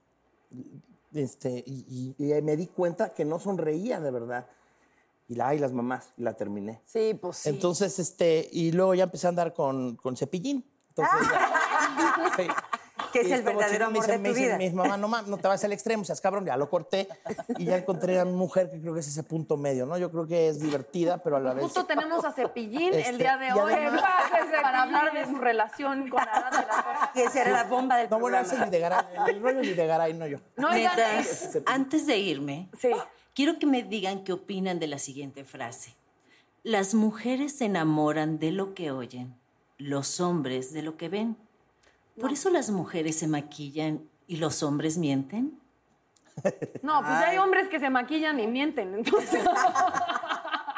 Este, 1.13 1.63
y, 1.65 2.15
y- 2.19 2.33
y 2.37 2.41
me 2.41 2.55
di 2.57 2.67
cuenta 2.67 3.09
que 3.13 3.25
no 3.25 3.39
sonreía 3.39 3.99
de 3.99 4.11
verdad. 4.11 4.45
Y 5.27 5.35
la, 5.35 5.49
ay, 5.49 5.59
las 5.59 5.71
mamás, 5.71 6.11
y 6.17 6.23
la 6.23 6.33
terminé. 6.33 6.81
Sí, 6.85 7.13
pues 7.19 7.37
sí. 7.37 7.49
Entonces, 7.49 7.97
este, 7.99 8.49
y 8.51 8.71
luego 8.71 8.93
ya 8.95 9.03
empecé 9.05 9.27
a 9.27 9.29
andar 9.29 9.53
con, 9.53 9.95
con 9.95 10.17
cepillín. 10.17 10.65
Entonces, 10.89 11.19
ya- 11.31 12.33
sí. 12.35 12.47
Que 13.11 13.21
es 13.21 13.27
Y 13.27 13.33
el 13.33 13.41
verdadero 13.43 13.85
amor 13.87 14.01
dice- 14.01 14.11
de 14.13 14.17
me 14.19 14.29
tu 14.29 14.35
dice 14.35 14.47
vida. 14.47 14.57
Mi 14.57 14.69
mamá, 14.69 14.97
no, 14.97 15.07
ma- 15.07 15.21
no 15.23 15.37
te 15.37 15.47
vas 15.47 15.63
al 15.63 15.71
extremo, 15.73 16.03
seas 16.03 16.21
cabrón, 16.21 16.45
ya 16.45 16.55
lo 16.57 16.69
corté. 16.69 17.07
Y 17.57 17.65
ya 17.65 17.77
encontré 17.77 18.19
a 18.19 18.25
mi 18.25 18.33
mujer 18.33 18.69
que 18.69 18.79
creo 18.79 18.93
que 18.93 18.99
es 18.99 19.07
ese 19.07 19.23
punto 19.23 19.57
medio, 19.57 19.85
¿no? 19.85 19.97
Yo 19.97 20.11
creo 20.11 20.27
que 20.27 20.47
es 20.49 20.59
divertida, 20.59 21.17
pero 21.23 21.37
a 21.37 21.39
la 21.39 21.53
vez... 21.53 21.63
Justo 21.63 21.85
tenemos 21.85 22.23
a 22.25 22.31
Cepillín 22.31 22.93
Este, 22.93 23.09
el 23.09 23.17
día 23.17 23.37
de 23.37 23.51
hoy 23.53 23.73
además- 23.73 24.03
para 24.61 24.83
hablar 24.83 25.13
de 25.13 25.25
su 25.25 25.35
relación 25.37 26.09
con 26.09 26.19
Arad 26.21 26.51
de 26.51 26.67
la 26.67 26.83
Torre. 26.83 27.09
Que 27.13 27.23
esa 27.23 27.41
era 27.41 27.51
la 27.51 27.63
bomba 27.63 27.97
del 27.97 28.09
No, 28.09 28.19
bueno, 28.19 28.37
ese 28.37 28.55
es 28.55 28.65
Videgaray. 28.65 29.05
El 29.27 29.41
rollo 29.41 29.59
Videgaray, 29.61 30.13
no 30.13 30.27
yo. 30.27 30.39
No, 30.57 30.69
antes 31.65 32.05
de 32.05 32.17
irme, 32.17 32.69
sí. 32.79 32.89
quiero 33.33 33.59
que 33.59 33.65
me 33.65 33.83
digan 33.83 34.23
qué 34.23 34.33
opinan 34.33 34.79
de 34.79 34.87
la 34.87 34.99
siguiente 34.99 35.43
frase. 35.45 35.95
Las 36.63 36.93
mujeres 36.93 37.57
se 37.57 37.65
enamoran 37.65 38.37
de 38.39 38.51
lo 38.51 38.73
que 38.73 38.91
oyen, 38.91 39.35
los 39.77 40.19
hombres 40.19 40.73
de 40.73 40.81
lo 40.81 40.97
que 40.97 41.07
ven. 41.09 41.37
¿Por 42.19 42.31
eso 42.31 42.49
las 42.49 42.69
mujeres 42.69 43.17
se 43.17 43.27
maquillan 43.27 44.01
y 44.27 44.37
los 44.37 44.63
hombres 44.63 44.97
mienten? 44.97 45.59
No, 46.83 46.99
pues 47.01 47.11
ya 47.19 47.29
hay 47.29 47.37
hombres 47.37 47.67
que 47.67 47.79
se 47.81 47.89
maquillan 47.89 48.39
y 48.39 48.47
mienten. 48.47 48.93
Entonces, 48.95 49.43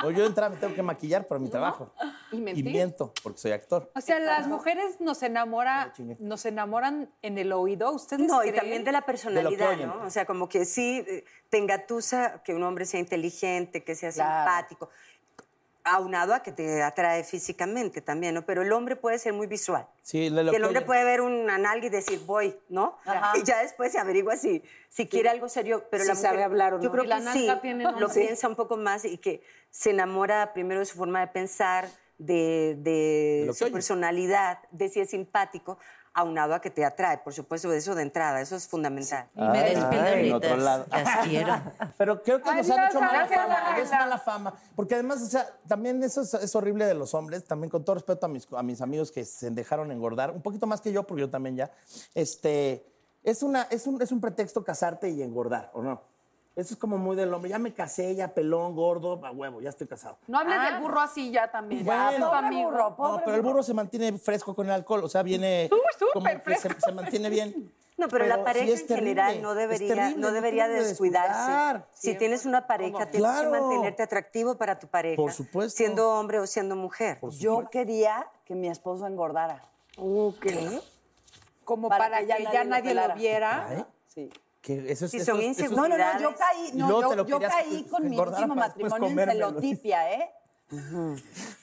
O 0.04 0.10
yo 0.12 0.22
de 0.22 0.26
entrada 0.26 0.50
me 0.50 0.56
tengo 0.58 0.74
que 0.74 0.82
maquillar 0.82 1.28
para 1.28 1.38
mi 1.40 1.50
trabajo. 1.50 1.94
y 2.32 2.38
Y 2.38 2.64
miento, 2.64 3.14
porque 3.22 3.38
soy 3.38 3.52
actor. 3.52 3.92
O 3.94 4.02
sea, 4.02 4.20
las 4.20 4.48
mujeres 4.48 5.00
nos 5.00 5.22
enamora, 5.22 5.94
nos 6.20 6.46
enamoran 6.48 7.12
en 7.22 7.38
el 7.38 7.54
oído. 7.54 7.92
¿Ustedes 7.92 8.28
No, 8.28 8.44
y 8.44 8.52
también 8.52 8.84
de 8.84 8.92
la 8.92 9.02
personalidad. 9.06 9.78
¿no? 9.78 10.02
O 10.04 10.10
sea, 10.10 10.26
como 10.26 10.50
que 10.50 10.66
sí 10.66 11.04
eh, 11.08 11.26
te 11.50 11.60
engatusa 11.60 12.42
que 12.44 12.56
un 12.56 12.64
hombre 12.64 12.86
sea 12.86 13.00
inteligente, 13.00 13.84
que 13.84 13.94
sea 13.94 14.12
Claro. 14.12 14.50
simpático, 14.52 14.90
aunado 15.84 16.34
a 16.34 16.44
que 16.44 16.52
te 16.52 16.84
atrae 16.84 17.24
físicamente 17.24 18.02
también, 18.02 18.36
¿no? 18.36 18.46
Pero 18.46 18.62
el 18.62 18.72
hombre 18.72 18.96
puede 18.96 19.18
ser 19.20 19.34
muy 19.34 19.48
visual. 19.48 19.88
Sí, 20.02 20.30
le 20.30 20.44
lo 20.44 20.52
Que 20.52 20.58
el 20.58 20.64
hombre 20.64 20.82
puede 20.82 21.04
ver 21.04 21.22
una 21.22 21.58
nalga 21.58 21.88
y 21.88 21.90
decir, 21.90 22.22
voy, 22.26 22.56
¿no? 22.70 22.98
Ajá. 23.06 23.38
Y 23.38 23.44
ya 23.44 23.62
después 23.62 23.92
se 23.92 24.00
averigua 24.00 24.36
si, 24.38 24.64
si 24.90 25.08
quiere 25.08 25.30
algo 25.30 25.50
serio. 25.50 25.86
Pero 25.90 26.04
Si 26.04 26.10
la 26.10 26.16
sabe 26.16 26.34
mujer, 26.38 26.46
hablar 26.46 26.74
o 26.74 26.78
no. 26.78 26.84
Yo 26.84 26.92
creo 26.92 27.04
que 27.04 27.22
sí, 27.34 27.48
lo 28.00 28.10
piensa 28.10 28.48
un 28.48 28.56
poco 28.56 28.78
más 28.78 29.06
y 29.06 29.18
que 29.18 29.44
se 29.70 29.92
enamora 29.92 30.54
primero 30.54 30.80
de 30.80 30.86
su 30.86 30.98
forma 30.98 31.22
de 31.22 31.28
pensar, 31.28 31.88
de, 32.18 32.76
de 32.80 33.52
su 33.54 33.66
oye. 33.66 33.74
personalidad, 33.74 34.60
de 34.72 34.90
si 34.90 35.00
es 35.00 35.10
simpático, 35.10 35.80
aunado 36.14 36.54
a 36.54 36.62
que 36.62 36.70
te 36.70 36.84
atrae. 36.84 37.20
Por 37.20 37.34
supuesto, 37.34 37.72
eso 37.74 37.96
de 37.96 38.04
entrada, 38.04 38.42
eso 38.42 38.56
es 38.56 38.68
fundamental. 38.68 39.28
Y 39.36 39.42
me 39.42 39.60
Ay, 39.60 39.76
despido, 39.76 40.04
ay, 40.04 40.32
otro 40.32 40.58
lado. 40.58 40.86
Las 40.90 41.18
quiero. 41.28 41.62
Pero 41.98 42.22
creo 42.24 42.42
que 42.42 42.54
nos 42.54 42.70
Adiós, 42.70 42.78
han 42.78 42.90
hecho 42.90 43.00
mala 43.00 43.28
fama. 43.28 43.80
Es 43.80 43.92
mala 43.92 44.18
fama. 44.18 44.54
Porque 44.76 44.96
además, 44.96 45.22
o 45.22 45.28
sea, 45.28 45.48
también 45.68 46.04
eso 46.04 46.22
es, 46.22 46.34
es 46.34 46.56
horrible 46.56 46.86
de 46.86 46.94
los 46.94 47.14
hombres. 47.14 47.44
También 47.46 47.70
con 47.70 47.84
todo 47.84 47.96
respeto 47.96 48.26
a 48.26 48.30
mis, 48.30 48.48
a 48.52 48.64
mis 48.64 48.82
amigos 48.82 49.12
que 49.12 49.26
se 49.26 49.50
dejaron 49.52 49.92
engordar, 49.92 50.32
un 50.32 50.42
poquito 50.42 50.68
más 50.68 50.82
que 50.82 50.92
yo, 50.92 51.04
porque 51.04 51.22
yo 51.22 51.30
también 51.30 51.56
ya. 51.56 51.72
Este, 52.14 52.86
es, 53.24 53.44
una, 53.44 53.64
es, 53.64 53.88
un, 53.88 54.02
es 54.02 54.12
un 54.12 54.20
pretexto 54.20 54.64
casarte 54.64 55.10
y 55.10 55.22
engordar, 55.22 55.72
¿o 55.74 55.82
no? 55.82 56.11
Eso 56.62 56.76
es 56.76 56.80
como 56.80 56.98
muy 56.98 57.16
del 57.16 57.34
hombre. 57.34 57.50
Ya 57.50 57.60
me 57.60 57.74
casé, 57.74 58.16
ya 58.16 58.28
pelón, 58.34 58.76
gordo, 58.76 59.20
a 59.26 59.32
huevo, 59.32 59.62
ya 59.62 59.70
estoy 59.70 59.88
casado. 59.88 60.18
No 60.28 60.40
hables 60.40 60.62
del 60.62 60.80
burro 60.82 61.02
así 61.02 61.32
ya 61.32 61.50
también. 61.52 61.84
Bueno. 61.84 62.12
Ya, 62.12 62.20
Pobre 62.20 62.38
amigo. 62.38 62.70
burro, 62.72 62.96
No, 63.00 63.22
pero 63.26 63.36
el 63.36 63.42
burro 63.42 63.64
se 63.64 63.74
mantiene 63.74 64.18
fresco 64.18 64.54
con 64.56 64.68
el 64.68 64.74
alcohol, 64.74 65.04
o 65.04 65.10
sea, 65.10 65.24
viene 65.24 65.70
Uy, 65.72 65.80
súper 65.98 66.14
como 66.14 66.26
que 66.46 66.56
se, 66.56 66.70
fresco. 66.70 66.82
se 66.86 66.92
mantiene 66.94 67.30
bien. 67.30 67.72
No, 67.98 68.08
pero, 68.08 68.26
la 68.26 68.44
pareja 68.44 68.66
en 68.72 68.88
terrible, 68.88 68.96
general 68.96 69.42
no 69.44 69.54
debería, 69.54 69.88
terrible, 69.94 70.18
no 70.22 70.32
debería 70.32 70.68
descuidarse. 70.68 71.38
descuidar. 71.52 71.88
Si 71.94 72.16
tienes 72.16 72.48
una 72.48 72.66
pareja, 72.66 73.06
tienes 73.06 73.30
Claro. 73.30 73.52
que 73.52 73.60
mantenerte 73.60 74.02
atractivo 74.02 74.56
para 74.58 74.80
tu 74.80 74.88
pareja. 74.88 75.18
Por 75.18 75.32
supuesto. 75.32 75.78
Siendo 75.78 76.10
hombre 76.18 76.40
o 76.40 76.48
siendo 76.48 76.76
mujer. 76.76 77.20
Yo 77.38 77.70
quería 77.70 78.26
que 78.46 78.56
mi 78.56 78.70
esposo 78.70 79.06
engordara. 79.06 79.62
¿Qué? 80.42 80.82
Como 81.64 81.90
Para 81.90 82.06
para, 82.06 82.20
que 82.22 82.26
ya 82.28 82.38
que, 82.38 82.44
nadie 82.44 82.54
ya 82.54 82.64
lo 82.64 82.70
nadie 82.72 82.94
lo 82.96 83.14
viera. 83.16 83.88
Sí. 84.08 84.32
Que 84.62 84.92
eso 84.92 85.06
es, 85.06 85.12
Si 85.12 85.18
eso 85.18 85.32
son 85.34 85.42
eso 85.42 85.70
No, 85.70 85.88
no, 85.88 85.98
no, 85.98 86.20
yo 86.20 86.36
caí, 86.36 86.72
no, 86.74 87.26
yo, 87.26 87.40
caí 87.40 87.84
con 87.90 88.08
mi 88.10 88.18
último 88.18 88.56
matrimonio 88.56 89.08
en 89.08 89.30
celotipia, 89.30 90.14
¿eh? 90.14 90.32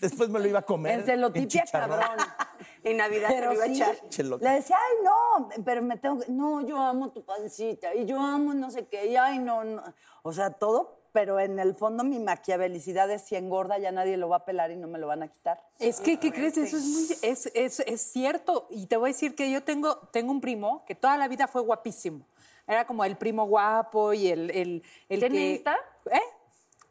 Después 0.01 0.29
me 0.29 0.39
lo 0.39 0.47
iba 0.47 0.59
a 0.59 0.63
comer. 0.63 1.01
En 1.01 1.07
celotipia, 1.07 1.65
chicharrón. 1.65 1.99
cabrón. 1.99 2.27
En 2.85 2.97
Navidad 2.97 3.29
Pero 3.31 3.41
te 3.41 3.47
lo 3.47 3.55
iba 3.55 3.65
a 3.65 3.67
sí, 3.67 3.75
echar. 3.75 4.09
Chelote. 4.09 4.45
le 4.45 4.51
decía, 4.53 4.77
ay, 4.79 5.05
no, 5.05 5.49
pero 5.65 5.83
me 5.83 5.97
tengo 5.97 6.21
que... 6.21 6.31
No, 6.31 6.65
yo 6.65 6.79
amo 6.79 7.11
tu 7.11 7.25
pancita 7.25 7.93
y 7.93 8.07
yo 8.07 8.21
amo 8.21 8.55
no 8.55 8.71
sé 8.71 8.87
qué, 8.87 9.07
y 9.07 9.17
ay, 9.17 9.41
no, 9.41 9.65
no. 9.65 9.83
O 10.23 10.33
sea, 10.33 10.53
todo, 10.53 11.01
pero 11.13 11.41
en 11.41 11.59
el 11.59 11.75
fondo 11.75 12.05
mi 12.05 12.21
maquiavelicidad 12.21 13.11
es 13.11 13.23
si 13.23 13.35
engorda 13.35 13.79
ya 13.79 13.91
nadie 13.91 14.17
lo 14.17 14.29
va 14.29 14.37
a 14.37 14.45
pelar 14.45 14.71
y 14.71 14.77
no 14.77 14.87
me 14.87 14.99
lo 14.99 15.09
van 15.09 15.25
a 15.25 15.29
quitar. 15.29 15.61
Es 15.81 16.01
que, 16.01 16.21
¿qué 16.21 16.31
crees? 16.31 16.57
Eso 16.57 16.77
es, 16.77 16.85
muy, 16.85 17.17
es, 17.23 17.51
es, 17.55 17.81
es 17.81 18.01
cierto. 18.01 18.69
Y 18.71 18.87
te 18.87 18.97
voy 18.97 19.11
a 19.11 19.13
decir 19.13 19.35
que 19.35 19.51
yo 19.51 19.65
tengo, 19.65 19.97
tengo 20.13 20.31
un 20.31 20.41
primo 20.41 20.85
que 20.87 20.95
toda 20.95 21.17
la 21.17 21.27
vida 21.27 21.49
fue 21.49 21.63
guapísimo. 21.63 22.25
Era 22.69 22.87
como 22.87 23.05
el 23.05 23.17
primo 23.17 23.47
guapo 23.47 24.13
y 24.13 24.29
el, 24.29 24.51
el, 24.51 24.83
el 25.09 25.19
¿Tiene 25.21 25.35
que... 25.35 25.51
Insta? 25.55 25.77
¿Eh? 26.13 26.21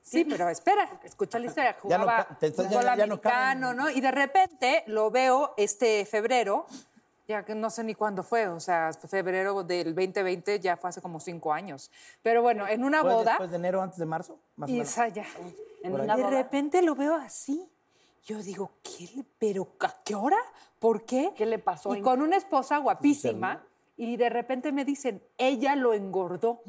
Sí, 0.01 0.23
pero 0.25 0.47
espera, 0.49 0.89
escucha 1.03 1.37
la 1.37 1.45
historia. 1.47 1.71
Ya 1.83 1.97
no 1.97 2.03
Jugaba 2.05 2.37
ya- 2.41 2.51
fútbol 2.51 2.69
ya 2.69 2.95
no 2.95 3.03
americano, 3.03 3.19
caben. 3.21 3.77
¿no? 3.77 3.89
Y 3.89 3.99
de 4.01 4.11
repente 4.11 4.83
lo 4.87 5.11
veo 5.11 5.53
este 5.57 6.05
febrero, 6.05 6.65
ya 7.27 7.43
que 7.43 7.53
no 7.53 7.69
sé 7.69 7.83
ni 7.83 7.93
cuándo 7.93 8.23
fue, 8.23 8.47
o 8.47 8.59
sea, 8.61 8.91
febrero 8.93 9.63
del 9.63 9.93
2020 9.93 10.61
ya 10.61 10.77
fue 10.77 10.89
hace 10.91 11.01
como 11.01 11.19
cinco 11.19 11.51
años. 11.51 11.91
Pero 12.23 12.41
bueno, 12.41 12.65
en 12.67 12.85
una 12.85 13.01
¿Fue 13.01 13.13
boda... 13.13 13.31
después 13.31 13.49
de 13.51 13.57
enero, 13.57 13.81
antes 13.81 13.99
de 13.99 14.05
marzo? 14.05 14.39
Más 14.55 14.69
o 14.69 14.71
Y 14.71 14.75
menos. 14.77 14.89
esa 14.89 15.09
ya. 15.09 15.25
¿En 15.83 15.91
Y 15.91 15.95
una 15.95 16.15
de 16.15 16.23
boda? 16.23 16.37
repente 16.37 16.81
lo 16.81 16.95
veo 16.95 17.13
así. 17.15 17.69
Yo 18.23 18.41
digo, 18.41 18.71
¿qué? 18.81 19.09
le- 19.13 19.25
¿Pero 19.37 19.67
a 19.81 19.93
qué 20.05 20.15
hora? 20.15 20.37
¿Por 20.79 21.03
qué? 21.03 21.33
¿Qué 21.35 21.45
le 21.45 21.59
pasó? 21.59 21.93
Y 21.93 22.01
con 22.01 22.21
una 22.21 22.37
esposa 22.37 22.77
guapísima. 22.77 23.61
Y 23.97 24.15
de 24.17 24.29
repente 24.29 24.71
me 24.71 24.85
dicen, 24.85 25.23
ella 25.37 25.75
lo 25.75 25.93
engordó. 25.93 26.61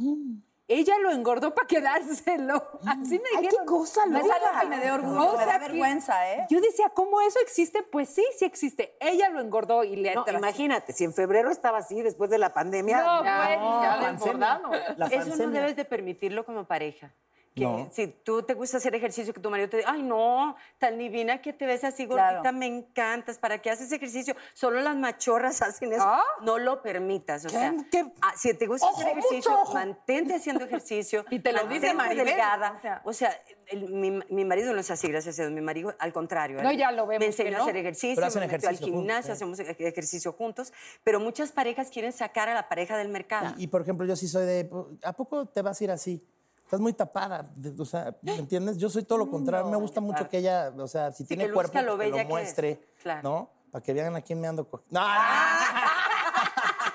Ella 0.71 0.99
lo 0.99 1.11
engordó 1.11 1.55
para 1.55 1.67
quedárselo. 1.67 2.63
Así 2.87 3.19
me 3.19 3.29
Ay, 3.37 3.43
dijeron. 3.43 3.51
qué 3.51 3.65
cosa 3.67 4.05
No 4.07 4.19
es 4.19 4.25
loca. 4.25 4.37
algo 4.37 4.61
que 4.61 4.67
me 4.67 4.79
dé 4.85 4.91
orgullo. 4.93 5.37
Me 5.37 5.45
o 5.45 5.47
da 5.47 5.59
vergüenza, 5.59 6.31
¿eh? 6.35 6.47
Yo 6.51 6.61
decía, 6.61 6.91
¿cómo 6.91 7.21
eso 7.23 7.39
existe? 7.41 7.83
Pues 7.83 8.11
sí, 8.11 8.23
sí 8.37 8.45
existe. 8.45 8.95
Ella 9.01 9.31
lo 9.31 9.41
engordó 9.41 9.83
y 9.85 9.97
le 9.97 10.15
No, 10.15 10.25
imagínate, 10.31 10.93
si 10.93 11.05
en 11.05 11.15
febrero 11.15 11.51
estaba 11.51 11.79
así, 11.79 12.03
después 12.03 12.29
de 12.29 12.37
la 12.37 12.53
pandemia. 12.53 12.99
No, 13.03 13.25
Ya, 13.25 13.45
bueno, 13.47 13.83
ya 13.83 13.97
la 13.97 14.13
desbordado. 14.13 14.71
La 14.99 15.07
Eso 15.07 15.37
no 15.37 15.51
debes 15.51 15.75
de 15.77 15.85
permitirlo 15.87 16.45
como 16.45 16.65
pareja. 16.67 17.15
Que 17.59 17.65
No. 17.65 17.89
si 17.91 18.07
tú 18.09 18.43
te 18.43 18.55
gusta 18.55 18.77
hacer 18.79 18.95
ejercicio, 18.95 19.33
que 19.35 19.41
tu 19.41 19.51
marido 19.51 19.69
te 19.69 19.79
diga, 19.79 19.91
ay, 19.93 20.03
no, 20.03 20.57
tan 20.79 20.97
divina 20.99 21.41
que 21.43 21.53
te 21.53 21.67
ves 21.67 21.85
así 21.85 22.07
gordita, 22.07 22.41
Claro. 22.41 22.57
me 22.57 22.67
encantas, 22.67 23.39
¿para 23.39 23.59
qué 23.59 23.71
haces 23.71 23.91
ejercicio? 23.93 24.35
Solo 24.55 24.81
las 24.81 24.97
machorras 24.97 25.61
hacen 25.63 25.93
eso. 25.93 26.03
¿Ah? 26.07 26.23
No 26.43 26.59
lo 26.59 26.83
permitas. 26.83 27.45
O 27.45 27.49
¿Qué? 27.49 27.55
sea, 27.55 27.75
¿Qué? 27.91 28.05
ah, 28.23 28.33
si 28.37 28.55
te 28.55 28.67
gusta 28.67 28.89
hacer 28.91 29.09
ejercicio, 29.09 29.53
mantente 29.75 30.35
haciendo 30.35 30.65
ejercicio. 30.65 31.25
Y 31.31 31.41
te 31.41 31.53
lo 31.53 31.65
dice 31.67 31.93
Maribel, 31.95 32.27
delgada. 32.27 32.73
o 32.77 32.81
sea. 32.81 33.03
O 33.05 33.13
sea, 33.13 33.37
el- 33.67 33.89
mi, 33.93 34.11
mi 34.31 34.45
marido 34.45 34.73
no 34.73 34.81
es 34.81 34.91
así, 34.91 35.09
gracias 35.09 35.39
a 35.39 35.43
Dios. 35.43 35.53
Mi 35.53 35.61
marido, 35.61 35.95
al 35.99 36.13
contrario. 36.13 36.63
No, 36.63 36.73
ya 36.73 36.91
lo 36.93 37.07
vemos 37.07 37.21
Me 37.21 37.27
que 37.27 37.27
enseñó 37.27 37.51
no. 37.53 37.59
a 37.59 37.63
hacer 37.63 37.77
ejercicio, 37.77 38.21
me 38.23 38.27
metió 38.27 38.41
al 38.41 38.45
ejercicio 38.49 38.87
juntos, 38.87 39.01
gimnasio, 39.01 39.27
sí. 39.27 39.33
hacemos 39.33 39.59
ej- 39.61 39.77
ejercicio 39.79 40.33
juntos. 40.33 40.73
Pero 41.05 41.21
muchas 41.21 41.53
parejas 41.53 41.91
quieren 41.91 42.13
sacar 42.13 42.49
a 42.49 42.55
la 42.55 42.69
pareja 42.69 42.97
del 42.97 43.09
mercado. 43.09 43.55
Y, 43.59 43.65
y, 43.65 43.67
por 43.67 43.83
ejemplo, 43.83 44.07
yo 44.07 44.17
sí 44.17 44.27
soy 44.29 44.47
de, 44.47 44.71
¿a 45.03 45.13
poco 45.13 45.47
te 45.47 45.63
vas 45.63 45.81
a 45.81 45.85
ir 45.85 45.91
así? 45.91 46.27
Estás 46.69 46.81
muy 46.81 46.93
tapada, 46.93 47.47
o 47.79 47.85
sea, 47.87 48.15
¿me 48.21 48.35
entiendes? 48.37 48.77
Yo 48.77 48.91
soy 48.91 49.03
todo 49.03 49.17
lo 49.17 49.31
contrario. 49.31 49.71
me 49.71 49.79
gusta 49.79 50.03
mucho 50.03 50.29
que 50.29 50.37
ella, 50.37 50.71
o 50.77 50.87
sea, 50.87 51.11
si 51.13 51.25
tiene 51.25 51.47
que 51.47 51.53
cuerpo, 51.55 51.73
lo 51.81 51.97
pues, 51.97 52.05
que 52.05 52.11
lo 52.11 52.17
que 52.17 52.21
es. 52.21 52.29
muestre, 52.29 52.81
Claro. 53.03 53.23
¿no? 53.23 53.51
Para 53.73 53.83
que 53.83 53.95
vean 53.95 54.15
a 54.17 54.21
quién 54.21 54.39
me 54.39 54.49
ando 54.49 54.69
No, 54.91 55.01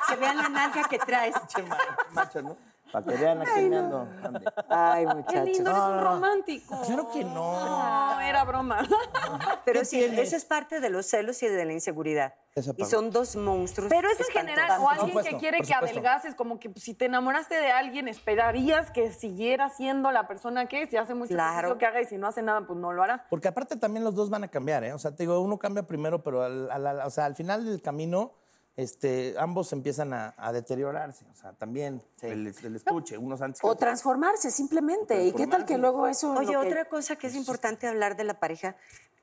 Que 0.09 0.15
vean 0.19 0.37
la 0.37 0.49
nalga 0.49 0.83
que 0.87 0.99
traes. 0.99 1.33
che, 1.47 1.63
macho, 2.11 2.43
¿no? 2.43 2.55
Para 2.93 3.05
que 3.07 3.15
vean 3.17 3.41
a 3.41 3.45
quién 3.45 3.69
me 3.71 3.77
ando. 3.77 4.07
ande. 4.23 4.45
Ay, 4.69 5.05
Qué 5.07 5.15
muchachos. 5.15 5.45
lindo, 5.49 5.71
eres 5.71 5.83
un 5.83 5.99
romántico. 6.01 6.81
Claro 6.85 7.09
que 7.11 7.23
no. 7.25 7.65
No, 8.13 8.21
era 8.21 8.43
broma. 8.43 8.87
Pero 9.65 9.79
¿Qué 9.79 9.85
sí, 9.85 9.97
tienes? 9.97 10.27
eso 10.27 10.35
es 10.35 10.45
parte 10.45 10.79
de 10.79 10.89
los 10.91 11.07
celos 11.07 11.41
y 11.41 11.47
de 11.47 11.65
la 11.65 11.73
inseguridad. 11.73 12.35
Y 12.77 12.85
son 12.85 13.09
dos 13.09 13.35
monstruos. 13.35 13.89
Pero 13.89 14.07
eso 14.11 14.23
en 14.29 14.31
general, 14.45 14.79
o 14.79 14.87
alguien 14.87 15.07
supuesto, 15.09 15.31
que 15.31 15.37
quiere 15.39 15.61
que 15.61 15.73
adelgaces, 15.73 16.35
como 16.35 16.59
que 16.59 16.69
pues, 16.69 16.83
si 16.85 16.93
te 16.93 17.05
enamoraste 17.05 17.55
de 17.55 17.71
alguien, 17.71 18.07
esperarías 18.07 18.91
que 18.91 19.11
siguiera 19.11 19.69
siendo 19.69 20.11
la 20.11 20.27
persona 20.27 20.67
que 20.67 20.83
es, 20.83 20.89
si 20.91 20.97
hace 20.97 21.15
mucho 21.15 21.33
Claro. 21.33 21.79
que 21.79 21.87
haga 21.87 21.99
y 22.01 22.05
si 22.05 22.17
no 22.19 22.27
hace 22.27 22.43
nada, 22.43 22.61
pues 22.67 22.77
no 22.77 22.93
lo 22.93 23.01
hará. 23.01 23.25
Porque 23.31 23.47
aparte 23.47 23.75
también 23.75 24.03
los 24.03 24.13
dos 24.13 24.29
van 24.29 24.43
a 24.43 24.49
cambiar, 24.49 24.83
¿eh? 24.83 24.93
O 24.93 24.99
sea, 24.99 25.15
te 25.15 25.23
digo, 25.23 25.39
uno 25.41 25.57
cambia 25.57 25.81
primero, 25.87 26.21
pero 26.21 26.43
al, 26.43 26.69
al- 26.69 26.85
al- 26.85 26.99
o 26.99 27.09
sea, 27.09 27.25
al 27.25 27.33
final 27.35 27.65
del 27.65 27.81
camino, 27.81 28.33
este, 28.75 29.35
ambos 29.37 29.71
empiezan 29.73 30.13
a, 30.13 30.33
a 30.37 30.51
deteriorarse. 30.51 31.25
O 31.31 31.35
sea, 31.35 31.53
también 31.53 32.01
el, 32.21 32.47
el 32.63 32.75
estuche, 32.75 33.17
unos 33.17 33.41
antes 33.41 33.61
que 33.61 33.67
O 33.67 33.71
otros. 33.71 33.79
transformarse 33.81 34.49
simplemente. 34.51 35.23
¿Y 35.25 35.31
qué 35.33 35.47
tal 35.47 35.65
que 35.65 35.77
luego 35.77 36.07
eso... 36.07 36.31
Oye, 36.33 36.49
que- 36.51 36.57
otra 36.57 36.85
cosa 36.85 37.15
que 37.15 37.27
es 37.27 37.35
importante 37.35 37.87
hablar 37.87 38.15
de 38.15 38.23
la 38.23 38.39
pareja, 38.39 38.75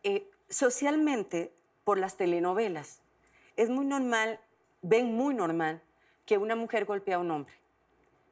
eh, 0.03 0.31
socialmente, 0.49 1.53
por 1.85 1.99
las 1.99 2.17
telenovelas, 2.17 3.01
es 3.57 3.69
muy 3.71 3.85
normal, 3.85 4.39
ven 4.83 5.15
muy 5.15 5.35
normal 5.35 5.83
que 6.27 6.39
una 6.39 6.55
mujer 6.57 6.85
golpea 6.85 7.17
a 7.17 7.19
un 7.19 7.31
hombre. 7.31 7.55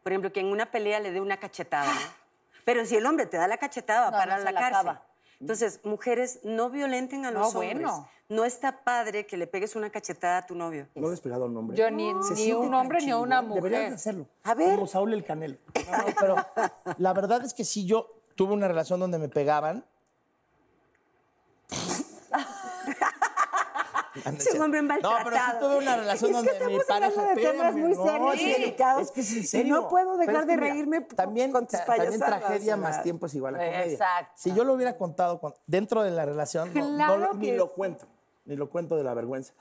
Por 0.04 0.12
ejemplo, 0.12 0.32
que 0.32 0.40
en 0.40 0.46
una 0.46 0.70
pelea 0.70 1.00
le 1.00 1.10
dé 1.10 1.20
una 1.20 1.38
cachetada. 1.38 1.92
¿no? 1.92 2.00
Pero 2.64 2.86
si 2.86 2.96
el 2.96 3.04
hombre 3.06 3.26
te 3.26 3.36
da 3.36 3.48
la 3.48 3.56
cachetada, 3.58 4.02
va 4.02 4.08
a 4.08 4.10
No, 4.12 4.16
parar 4.18 4.38
no 4.38 4.44
la 4.44 4.52
la 4.52 4.60
cárcel. 4.60 4.88
acaba. 4.88 5.06
Entonces, 5.40 5.80
mujeres, 5.84 6.40
no 6.42 6.68
violenten 6.70 7.24
a 7.24 7.30
No, 7.30 7.40
los 7.40 7.54
hombres. 7.54 7.74
bueno. 7.74 8.08
No 8.28 8.44
está 8.44 8.84
padre 8.84 9.24
que 9.26 9.36
le 9.38 9.46
pegues 9.46 9.74
una 9.76 9.88
cachetada 9.90 10.38
a 10.38 10.46
tu 10.46 10.54
novio. 10.54 10.86
No 10.94 11.06
he 11.06 11.10
despegado 11.12 11.46
un 11.46 11.54
nombre. 11.54 11.76
Yo 11.78 11.90
ni- 11.90 12.10
Se 12.24 12.34
ni 12.34 12.36
siente 12.44 12.56
un 12.66 12.74
hombre 12.74 12.98
ni 13.00 13.10
a 13.10 13.16
una. 13.18 13.40
Deberías 13.40 13.62
mujer. 13.62 13.88
de 13.88 13.94
hacerlo. 13.94 14.26
A 14.44 14.54
ver. 14.54 14.74
Como 14.74 14.86
Saúl 14.86 15.14
el 15.14 15.24
Canelo. 15.24 15.56
No, 15.90 15.96
no, 15.98 16.04
pero 16.20 16.36
la 16.98 17.12
verdad 17.14 17.42
es 17.44 17.54
que 17.54 17.64
sí, 17.64 17.86
yo 17.86 18.20
tuve 18.34 18.52
una 18.52 18.68
relación 18.68 19.00
donde 19.00 19.18
me 19.18 19.28
pegaban. 19.30 19.84
Es 24.36 24.54
un 24.54 24.62
hombre 24.62 24.82
No, 24.82 24.88
pero 24.88 25.00
sí 25.00 25.06
maltratado. 25.24 25.58
tuve 25.68 25.78
una 25.78 25.96
relación 25.96 26.30
Es 26.34 26.42
que 26.42 26.48
donde 26.58 26.66
mi 26.66 26.74
estamos 26.76 26.86
pareja... 26.86 27.20
hablando 27.20 27.40
de 27.40 27.46
temas 27.52 27.74
muy 27.74 27.94
no, 27.94 28.04
serios 28.04 28.36
y 28.40 28.52
delicados. 28.52 29.02
Es 29.02 29.10
que 29.10 29.20
es 29.20 29.32
en 29.32 29.38
Y 29.38 29.42
serio. 29.46 29.74
no 29.76 29.88
puedo 29.88 30.16
dejar 30.16 30.46
de 30.46 30.54
que 30.54 30.60
mira, 30.60 30.72
reírme 30.74 31.00
También, 31.02 31.52
con 31.52 31.66
tus 31.66 31.78
ta- 31.78 31.84
también 31.84 32.18
tragedia 32.20 32.74
o 32.74 32.78
más 32.78 33.02
tiempo 33.02 33.26
es 33.26 33.34
igual 33.34 33.54
a 33.54 33.58
comedia. 33.58 33.84
Exacto. 33.84 34.32
Si 34.36 34.52
yo 34.54 34.64
lo 34.64 34.74
hubiera 34.74 34.96
contado 34.96 35.40
dentro 35.66 36.02
de 36.02 36.10
la 36.10 36.24
relación, 36.26 36.72
no- 36.74 37.34
ni 37.34 37.46
que 37.48 37.56
lo 37.56 37.66
sí. 37.66 37.72
cuento. 37.76 38.06
Ni 38.44 38.56
lo 38.56 38.70
cuento 38.70 38.96
de 38.96 39.04
la 39.04 39.14
vergüenza. 39.14 39.52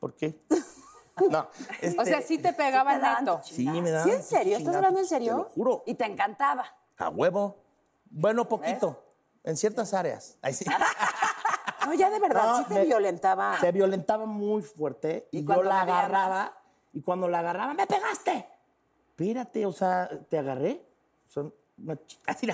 ¿Por 0.00 0.14
qué? 0.14 0.40
No. 1.30 1.40
O 1.40 1.48
este, 1.82 2.04
sea, 2.06 2.22
sí 2.22 2.38
te 2.38 2.54
pegaba 2.54 2.98
dan 2.98 3.26
neto. 3.26 3.42
Sí, 3.44 3.68
me 3.68 3.90
da. 3.90 4.02
¿Sí, 4.02 4.10
en 4.12 4.22
serio? 4.22 4.56
¿Estás 4.56 4.74
hablando 4.76 4.98
en 4.98 5.06
serio? 5.06 5.32
Te 5.32 5.38
lo 5.42 5.44
juro. 5.44 5.82
Y 5.86 5.92
te 5.94 6.06
encantaba. 6.06 6.64
A 6.96 7.10
huevo. 7.10 7.62
Bueno, 8.10 8.48
poquito. 8.48 9.04
En 9.44 9.58
ciertas 9.58 9.92
áreas. 9.92 10.38
Ahí 10.40 10.54
sí. 10.54 10.64
No, 11.86 11.94
ya 11.94 12.10
de 12.10 12.18
verdad, 12.20 12.44
No, 12.44 12.58
sí 12.58 12.64
te 12.68 12.74
me- 12.74 12.84
violentaba. 12.84 13.58
Se 13.60 13.72
violentaba 13.72 14.26
muy 14.26 14.62
fuerte 14.62 15.28
y, 15.32 15.38
¿Y 15.38 15.40
yo 15.42 15.46
cuando 15.46 15.64
la 15.64 15.80
agarraba 15.82 16.52
y 16.92 17.02
cuando 17.02 17.28
la 17.28 17.38
agarraba, 17.40 17.74
¡me 17.74 17.86
pegaste! 17.86 18.48
Espérate, 19.10 19.66
o 19.66 19.72
sea, 19.72 20.08
¿te 20.28 20.38
agarré? 20.38 20.84
Son 21.28 21.52
así 22.26 22.46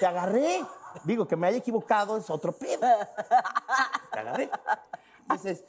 te 0.00 0.06
agarré. 0.06 0.60
Digo, 1.04 1.28
que 1.28 1.36
me 1.36 1.46
haya 1.46 1.58
equivocado 1.58 2.16
es 2.16 2.28
otro 2.30 2.52
pedo. 2.52 2.80
Te 4.12 4.18
agarré. 4.18 4.50
Entonces, 5.20 5.64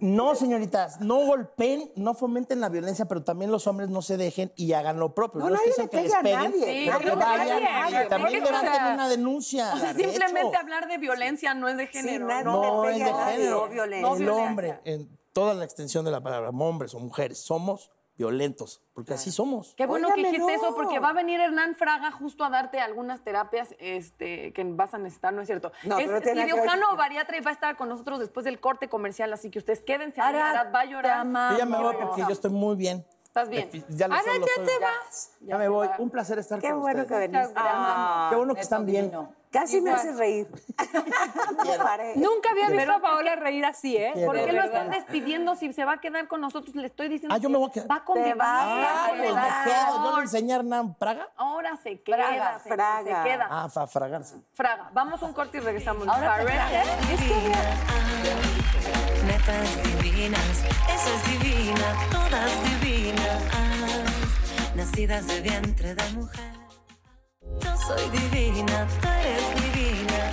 no, 0.00 0.34
señoritas, 0.34 1.00
no 1.00 1.26
golpeen, 1.26 1.90
no 1.96 2.14
fomenten 2.14 2.60
la 2.60 2.68
violencia, 2.68 3.06
pero 3.06 3.22
también 3.22 3.50
los 3.50 3.66
hombres 3.66 3.88
no 3.90 4.02
se 4.02 4.16
dejen 4.16 4.52
y 4.56 4.72
hagan 4.72 4.98
lo 4.98 5.14
propio. 5.14 5.40
No, 5.40 5.50
No, 5.50 5.56
nadie 5.56 5.72
le 5.76 5.88
que 5.88 5.98
a 5.98 6.02
les 6.02 6.14
peguen, 6.16 6.38
nadie. 6.38 6.64
Sí, 6.64 6.86
pero 6.86 6.98
creo 6.98 7.12
que 7.14 7.18
que 7.18 7.24
vayan 7.24 7.62
nadie, 7.62 8.04
y 8.04 8.08
también 8.08 8.42
o 8.42 8.46
levanten 8.46 8.72
sea, 8.72 8.94
una 8.94 9.08
denuncia. 9.08 9.74
O 9.74 9.78
sea, 9.78 9.92
de 9.92 10.04
simplemente 10.04 10.48
hecho. 10.48 10.58
hablar 10.58 10.88
de 10.88 10.98
violencia 10.98 11.54
no 11.54 11.68
es 11.68 11.76
de 11.76 11.86
género. 11.86 12.26
No, 12.44 12.84
es 12.84 12.98
de 12.98 13.04
a 13.04 13.12
nadie. 13.12 13.36
género. 13.36 13.60
No 13.60 13.72
violencia. 13.72 14.24
el 14.24 14.28
hombre, 14.28 14.80
en 14.84 15.18
toda 15.32 15.54
la 15.54 15.64
extensión 15.64 16.04
de 16.04 16.10
la 16.10 16.20
palabra, 16.20 16.50
hombres 16.50 16.94
o 16.94 17.00
mujeres, 17.00 17.38
somos 17.38 17.90
violentos, 18.18 18.82
porque 18.92 19.14
así 19.14 19.30
somos. 19.30 19.74
Qué 19.76 19.86
bueno 19.86 20.08
que 20.08 20.16
dijiste 20.22 20.38
no. 20.40 20.48
eso, 20.50 20.74
porque 20.74 20.98
va 20.98 21.10
a 21.10 21.12
venir 21.12 21.40
Hernán 21.40 21.76
Fraga 21.76 22.10
justo 22.10 22.44
a 22.44 22.50
darte 22.50 22.80
algunas 22.80 23.22
terapias 23.22 23.74
este, 23.78 24.52
que 24.52 24.64
vas 24.64 24.92
a 24.92 24.98
necesitar, 24.98 25.32
¿no 25.32 25.40
es 25.40 25.46
cierto? 25.46 25.70
No, 25.84 25.98
es 25.98 26.06
pero 26.06 26.20
tiene 26.20 26.44
que 26.46 26.52
cirujano 26.52 26.96
bariatra 26.96 27.36
y 27.36 27.40
va 27.40 27.50
a 27.50 27.54
estar 27.54 27.76
con 27.76 27.88
nosotros 27.88 28.18
después 28.18 28.44
del 28.44 28.58
corte 28.58 28.88
comercial, 28.88 29.32
así 29.32 29.50
que 29.50 29.60
ustedes 29.60 29.80
quédense. 29.80 30.20
Arad, 30.20 30.56
Arad 30.56 30.74
va 30.74 30.80
a 30.80 30.84
llorar. 30.84 31.18
amamos. 31.20 31.52
Yo 31.52 31.64
ya 31.64 31.66
me 31.66 31.78
voy 31.82 31.94
porque 31.96 32.20
yo 32.22 32.32
estoy 32.32 32.50
muy 32.50 32.76
bien. 32.76 33.06
¿Estás 33.24 33.48
bien? 33.50 33.70
Ya 33.90 34.08
lo 34.08 34.16
solo 34.16 34.46
ya 34.46 34.54
soy. 34.56 34.66
te 34.66 34.78
vas. 34.80 35.32
Ya, 35.42 35.58
me 35.58 35.68
voy. 35.68 35.86
va. 35.86 35.96
Un 35.98 36.10
placer 36.10 36.38
estar 36.40 36.58
Qué 36.60 36.70
con 36.70 36.80
bueno 36.80 37.02
ustedes. 37.02 37.20
que 37.20 37.28
veniste. 37.28 37.54
Qué 38.30 38.36
bueno 38.36 38.54
que 38.54 38.60
están 38.62 38.84
bien. 38.84 39.04
divino. 39.04 39.32
Casi 39.50 39.80
me 39.80 39.90
haces 39.92 40.16
reír. 40.16 40.46
Nunca 42.16 42.50
había 42.50 42.66
visto 42.68 42.76
Pero- 42.76 42.92
a 42.96 43.00
Paola 43.00 43.34
reír 43.36 43.64
así, 43.64 43.96
¿eh? 43.96 44.12
¿Por 44.26 44.36
qué 44.36 44.52
lo 44.52 44.62
están 44.62 44.90
despidiendo 44.90 45.56
si 45.56 45.72
se 45.72 45.84
va 45.84 45.92
a 45.94 46.00
quedar 46.00 46.28
con 46.28 46.40
nosotros? 46.40 46.74
Le 46.76 46.86
estoy 46.86 47.08
diciendo 47.08 47.34
Ah, 47.34 47.38
yo 47.38 47.48
me 47.48 47.56
voy 47.58 47.68
a 47.70 47.72
quedar. 47.72 47.90
Va 47.90 48.04
convivir. 48.04 48.32
Te 48.32 48.38
vas 48.38 48.48
Ah, 48.50 49.04
a 49.06 49.08
pues 49.08 49.20
me 49.20 49.26
quedo. 49.72 50.04
Yo 50.04 50.16
le 50.16 50.22
enseñé 50.22 50.52
a 50.52 50.56
Hernán 50.56 50.94
Praga. 50.94 51.28
Ahora 51.36 51.76
se 51.82 52.00
queda, 52.02 52.16
Fraga, 52.16 52.58
se, 52.60 52.68
Fraga. 52.68 53.22
se 53.22 53.28
queda. 53.28 53.48
Ah, 53.50 53.68
fa 53.68 53.86
fragarse. 53.86 54.36
Fraga, 54.52 54.90
vamos 54.92 55.22
a 55.22 55.26
un 55.26 55.32
corte 55.32 55.58
y 55.58 55.60
regresamos. 55.60 56.06
Ahora. 56.08 56.38
Netas 59.26 59.82
divinas, 60.02 60.64
esa 60.88 61.14
es 61.14 61.30
divina, 61.42 61.94
todas 62.10 62.50
divinas, 62.80 63.42
nacidas 64.74 65.26
de 65.26 65.40
vientre 65.40 65.94
de 65.94 66.12
mujer. 66.12 66.57
Yo 67.60 67.76
soy 67.76 68.08
divina, 68.10 68.86
tú 69.00 69.08
eres 69.08 69.54
divina, 69.54 70.32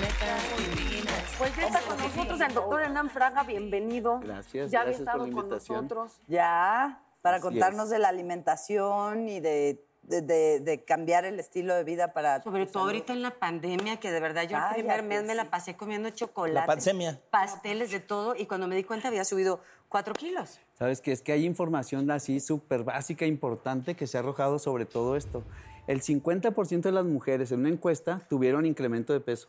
netas 0.00 0.76
divinas. 0.76 1.22
Pues 1.38 1.56
ya 1.56 1.66
está 1.66 1.80
con 1.82 1.98
nosotros 1.98 2.40
el 2.40 2.54
doctor 2.54 2.82
Hernán 2.82 3.10
Fraga, 3.10 3.42
bienvenido. 3.42 4.20
Gracias, 4.20 4.70
Ya 4.70 4.80
había 4.80 4.92
gracias 4.92 4.96
por 4.96 5.00
estado 5.00 5.18
la 5.18 5.24
con 5.32 5.44
invitación. 5.44 5.76
nosotros. 5.84 6.12
Ya, 6.28 7.02
para 7.22 7.36
Así 7.36 7.42
contarnos 7.42 7.84
es. 7.84 7.90
de 7.90 7.98
la 7.98 8.08
alimentación 8.08 9.28
y 9.28 9.40
de, 9.40 9.84
de- 10.02 10.22
de- 10.22 10.60
de 10.60 10.84
cambiar 10.84 11.24
el 11.24 11.38
estilo 11.40 11.74
de 11.74 11.84
vida 11.84 12.12
para. 12.12 12.42
Sobre 12.42 12.64
todo 12.66 12.72
salud. 12.84 12.86
ahorita 12.88 13.12
en 13.12 13.22
la 13.22 13.32
pandemia, 13.32 13.98
que 13.98 14.10
de 14.10 14.20
verdad 14.20 14.44
yo 14.48 14.56
el 14.56 14.74
primer 14.74 15.02
mes 15.02 15.24
me 15.24 15.34
la 15.34 15.50
pasé 15.50 15.76
comiendo 15.76 16.10
chocolate. 16.10 16.54
La 16.54 16.66
pandemia. 16.66 17.20
Pasteles, 17.30 17.90
de 17.90 18.00
todo, 18.00 18.34
y 18.36 18.46
cuando 18.46 18.66
me 18.68 18.76
di 18.76 18.84
cuenta 18.84 19.08
había 19.08 19.24
subido 19.24 19.60
cuatro 19.88 20.14
kilos. 20.14 20.60
Sabes 20.78 21.00
que 21.00 21.10
es 21.12 21.22
que 21.22 21.32
hay 21.32 21.44
información 21.46 22.10
así 22.10 22.38
súper 22.40 22.82
básica, 22.84 23.24
importante, 23.24 23.94
que 23.94 24.06
se 24.06 24.16
ha 24.18 24.20
arrojado 24.20 24.58
sobre 24.58 24.84
todo 24.84 25.16
esto. 25.16 25.42
El 25.86 26.00
50% 26.02 26.80
de 26.82 26.92
las 26.92 27.04
mujeres 27.04 27.52
en 27.52 27.60
una 27.60 27.68
encuesta 27.68 28.20
tuvieron 28.28 28.66
incremento 28.66 29.12
de 29.12 29.20
peso. 29.20 29.48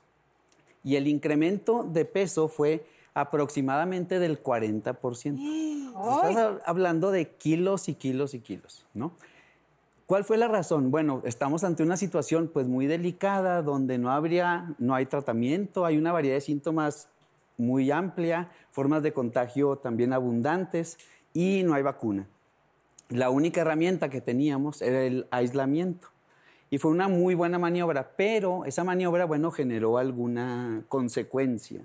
Y 0.84 0.96
el 0.96 1.08
incremento 1.08 1.84
de 1.84 2.06
peso 2.06 2.48
fue 2.48 2.86
aproximadamente 3.14 4.20
del 4.20 4.42
40%. 4.42 5.38
Estás 6.16 6.36
hab- 6.36 6.62
hablando 6.66 7.12
de 7.12 7.30
kilos 7.30 7.90
y 7.90 7.96
kilos 7.96 8.34
y 8.34 8.40
kilos, 8.40 8.86
¿no? 8.94 9.12
¿Cuál 10.06 10.24
fue 10.24 10.38
la 10.38 10.48
razón? 10.48 10.90
Bueno, 10.92 11.22
estamos 11.26 11.64
ante 11.66 11.84
una 11.84 11.98
situación 11.98 12.50
pues 12.54 12.68
muy 12.68 12.86
delicada 12.88 13.62
donde 13.62 13.98
no 13.98 14.12
habría, 14.12 14.74
no 14.78 14.96
hay 14.96 15.06
tratamiento, 15.06 15.86
hay 15.86 15.98
una 15.98 16.14
variedad 16.14 16.36
de 16.36 16.42
síntomas 16.42 17.10
muy 17.58 17.92
amplia, 17.92 18.50
formas 18.72 19.04
de 19.04 19.12
contagio 19.12 19.76
también 19.78 20.14
abundantes 20.14 20.98
y 21.34 21.64
no 21.64 21.74
hay 21.74 21.82
vacuna. 21.84 22.28
La 23.10 23.30
única 23.32 23.62
herramienta 23.62 24.10
que 24.10 24.22
teníamos 24.22 24.82
era 24.82 25.02
el 25.04 25.28
aislamiento. 25.32 26.08
Y 26.70 26.80
fue 26.80 26.92
una 26.92 27.08
muy 27.08 27.34
buena 27.34 27.60
maniobra, 27.60 28.12
pero 28.18 28.66
esa 28.66 28.84
maniobra, 28.84 29.26
bueno, 29.26 29.52
generó 29.52 29.98
alguna 29.98 30.84
consecuencia. 30.90 31.82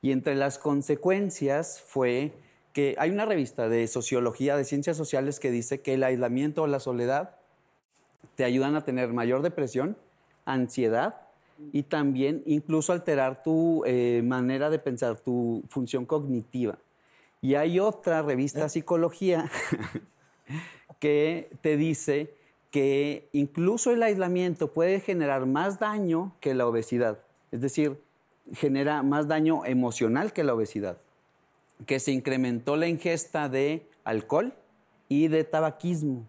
Y 0.00 0.12
entre 0.12 0.34
las 0.34 0.58
consecuencias 0.58 1.80
fue 1.80 2.32
que 2.72 2.94
hay 2.98 3.10
una 3.10 3.26
revista 3.26 3.68
de 3.68 3.86
sociología, 3.86 4.56
de 4.56 4.64
ciencias 4.64 4.96
sociales, 4.96 5.40
que 5.40 5.50
dice 5.50 5.80
que 5.80 5.94
el 5.94 6.04
aislamiento 6.04 6.62
o 6.62 6.66
la 6.66 6.80
soledad 6.80 7.36
te 8.34 8.44
ayudan 8.44 8.76
a 8.76 8.84
tener 8.84 9.12
mayor 9.12 9.42
depresión, 9.42 9.96
ansiedad 10.44 11.16
y 11.72 11.82
también 11.82 12.42
incluso 12.46 12.92
alterar 12.92 13.42
tu 13.42 13.82
eh, 13.84 14.22
manera 14.24 14.70
de 14.70 14.78
pensar, 14.78 15.18
tu 15.18 15.64
función 15.68 16.06
cognitiva. 16.06 16.78
Y 17.40 17.54
hay 17.56 17.78
otra 17.80 18.22
revista, 18.22 18.68
Psicología, 18.68 19.50
que 21.00 21.50
te 21.60 21.76
dice 21.76 22.34
que 22.70 23.28
incluso 23.32 23.90
el 23.92 24.02
aislamiento 24.02 24.72
puede 24.72 25.00
generar 25.00 25.46
más 25.46 25.78
daño 25.78 26.32
que 26.40 26.54
la 26.54 26.66
obesidad. 26.66 27.18
Es 27.50 27.60
decir, 27.60 28.00
genera 28.52 29.02
más 29.02 29.26
daño 29.28 29.64
emocional 29.64 30.32
que 30.32 30.44
la 30.44 30.54
obesidad. 30.54 30.98
Que 31.86 32.00
se 32.00 32.12
incrementó 32.12 32.76
la 32.76 32.88
ingesta 32.88 33.48
de 33.48 33.86
alcohol 34.04 34.52
y 35.08 35.28
de 35.28 35.44
tabaquismo. 35.44 36.26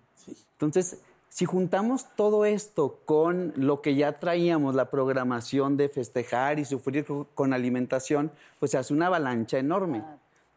Entonces, 0.53 1.01
si 1.27 1.45
juntamos 1.45 2.07
todo 2.15 2.45
esto 2.45 2.99
con 3.05 3.53
lo 3.55 3.81
que 3.81 3.95
ya 3.95 4.19
traíamos, 4.19 4.75
la 4.75 4.89
programación 4.89 5.77
de 5.77 5.89
festejar 5.89 6.59
y 6.59 6.65
sufrir 6.65 7.05
co- 7.05 7.27
con 7.35 7.53
alimentación, 7.53 8.31
pues 8.59 8.71
se 8.71 8.77
hace 8.77 8.93
una 8.93 9.07
avalancha 9.07 9.57
enorme. 9.59 10.03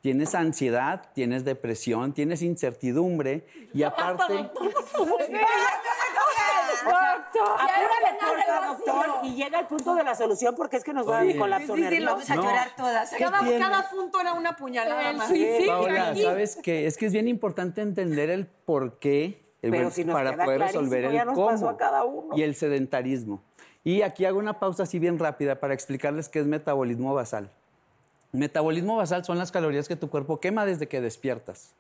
Tienes 0.02 0.34
ansiedad, 0.34 1.10
tienes 1.14 1.44
depresión, 1.44 2.12
tienes 2.12 2.42
incertidumbre 2.42 3.46
y 3.72 3.84
aparte... 3.84 4.50
Doctor, 8.68 9.08
y 9.22 9.34
llega 9.36 9.60
el 9.60 9.66
punto 9.68 9.94
de 9.94 10.02
la 10.02 10.16
solución 10.16 10.56
porque 10.56 10.76
es 10.78 10.82
que 10.82 10.92
nos 10.92 11.08
va 11.08 11.20
a 11.20 11.36
colapso 11.38 11.76
Sí, 11.76 11.84
sí, 11.88 12.04
vamos 12.04 12.28
a 12.28 12.34
No. 12.34 12.42
llorar 12.42 12.74
todas. 12.76 13.12
Cada, 13.16 13.90
punto 13.90 14.20
era 14.20 14.32
una 14.32 14.56
puñalada 14.56 15.12
más. 15.12 15.28
Sí, 15.28 15.46
sí, 15.60 15.66
Paola. 15.68 16.16
¿sabes 16.16 16.58
qué? 16.60 16.86
Es 16.86 16.96
que 16.96 17.06
es 17.06 17.12
bien 17.12 17.28
importante 17.28 17.80
entender 17.80 18.28
el 18.28 18.46
por 18.46 18.98
qué 18.98 19.24
eh, 19.24 19.38
Pero 19.60 19.74
bueno, 19.74 19.90
si 19.92 20.04
nos 20.04 20.14
para 20.14 20.32
queda 20.32 20.44
poder 20.44 20.60
resolver 20.62 21.04
el 21.04 21.12
ya 21.12 21.24
nos 21.24 21.34
cómo 21.34 21.46
pasó 21.46 21.68
a 21.68 21.76
cada 21.76 22.02
uno. 22.04 22.36
y 22.36 22.42
el 22.42 22.56
sedentarismo. 22.56 23.44
Y 23.84 24.02
aquí 24.02 24.24
hago 24.24 24.40
una 24.40 24.58
pausa 24.58 24.82
así 24.82 24.98
bien 24.98 25.20
rápida 25.20 25.60
para 25.60 25.74
explicarles 25.74 26.28
qué 26.28 26.40
es 26.40 26.46
metabolismo 26.46 27.14
basal. 27.14 27.52
Metabolismo 28.32 28.96
basal 28.96 29.24
son 29.24 29.36
las 29.36 29.52
calorías 29.52 29.88
que 29.88 29.96
tu 29.96 30.08
cuerpo 30.08 30.38
quema 30.40 30.64
desde 30.64 30.88
que 30.88 31.00
despiertas. 31.00 31.74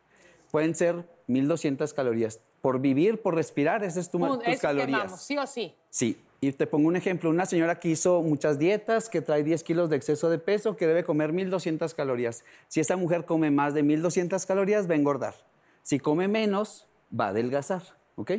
pueden 0.50 0.74
ser 0.74 1.06
1200 1.28 1.94
calorías. 1.94 2.40
Por 2.60 2.78
vivir, 2.78 3.22
por 3.22 3.34
respirar, 3.34 3.82
esas 3.82 4.04
es 4.04 4.10
tu, 4.10 4.18
tus 4.18 4.46
eso 4.46 4.60
calorías. 4.60 5.00
quemamos, 5.00 5.22
sí 5.22 5.38
o 5.38 5.46
sí. 5.46 5.74
Sí, 5.88 6.20
y 6.42 6.52
te 6.52 6.66
pongo 6.66 6.88
un 6.88 6.96
ejemplo. 6.96 7.30
Una 7.30 7.46
señora 7.46 7.80
que 7.80 7.88
hizo 7.88 8.20
muchas 8.20 8.58
dietas, 8.58 9.08
que 9.08 9.22
trae 9.22 9.42
10 9.42 9.62
kilos 9.62 9.88
de 9.88 9.96
exceso 9.96 10.28
de 10.28 10.38
peso, 10.38 10.76
que 10.76 10.86
debe 10.86 11.04
comer 11.04 11.32
1200 11.32 11.94
calorías. 11.94 12.44
Si 12.68 12.80
esa 12.80 12.96
mujer 12.96 13.24
come 13.24 13.50
más 13.50 13.72
de 13.72 13.82
1200 13.82 14.44
calorías, 14.44 14.90
va 14.90 14.92
a 14.92 14.98
engordar. 14.98 15.34
Si 15.82 15.98
come 15.98 16.28
menos, 16.28 16.86
va 17.18 17.26
a 17.26 17.28
adelgazar. 17.28 17.82
¿Ok? 18.16 18.32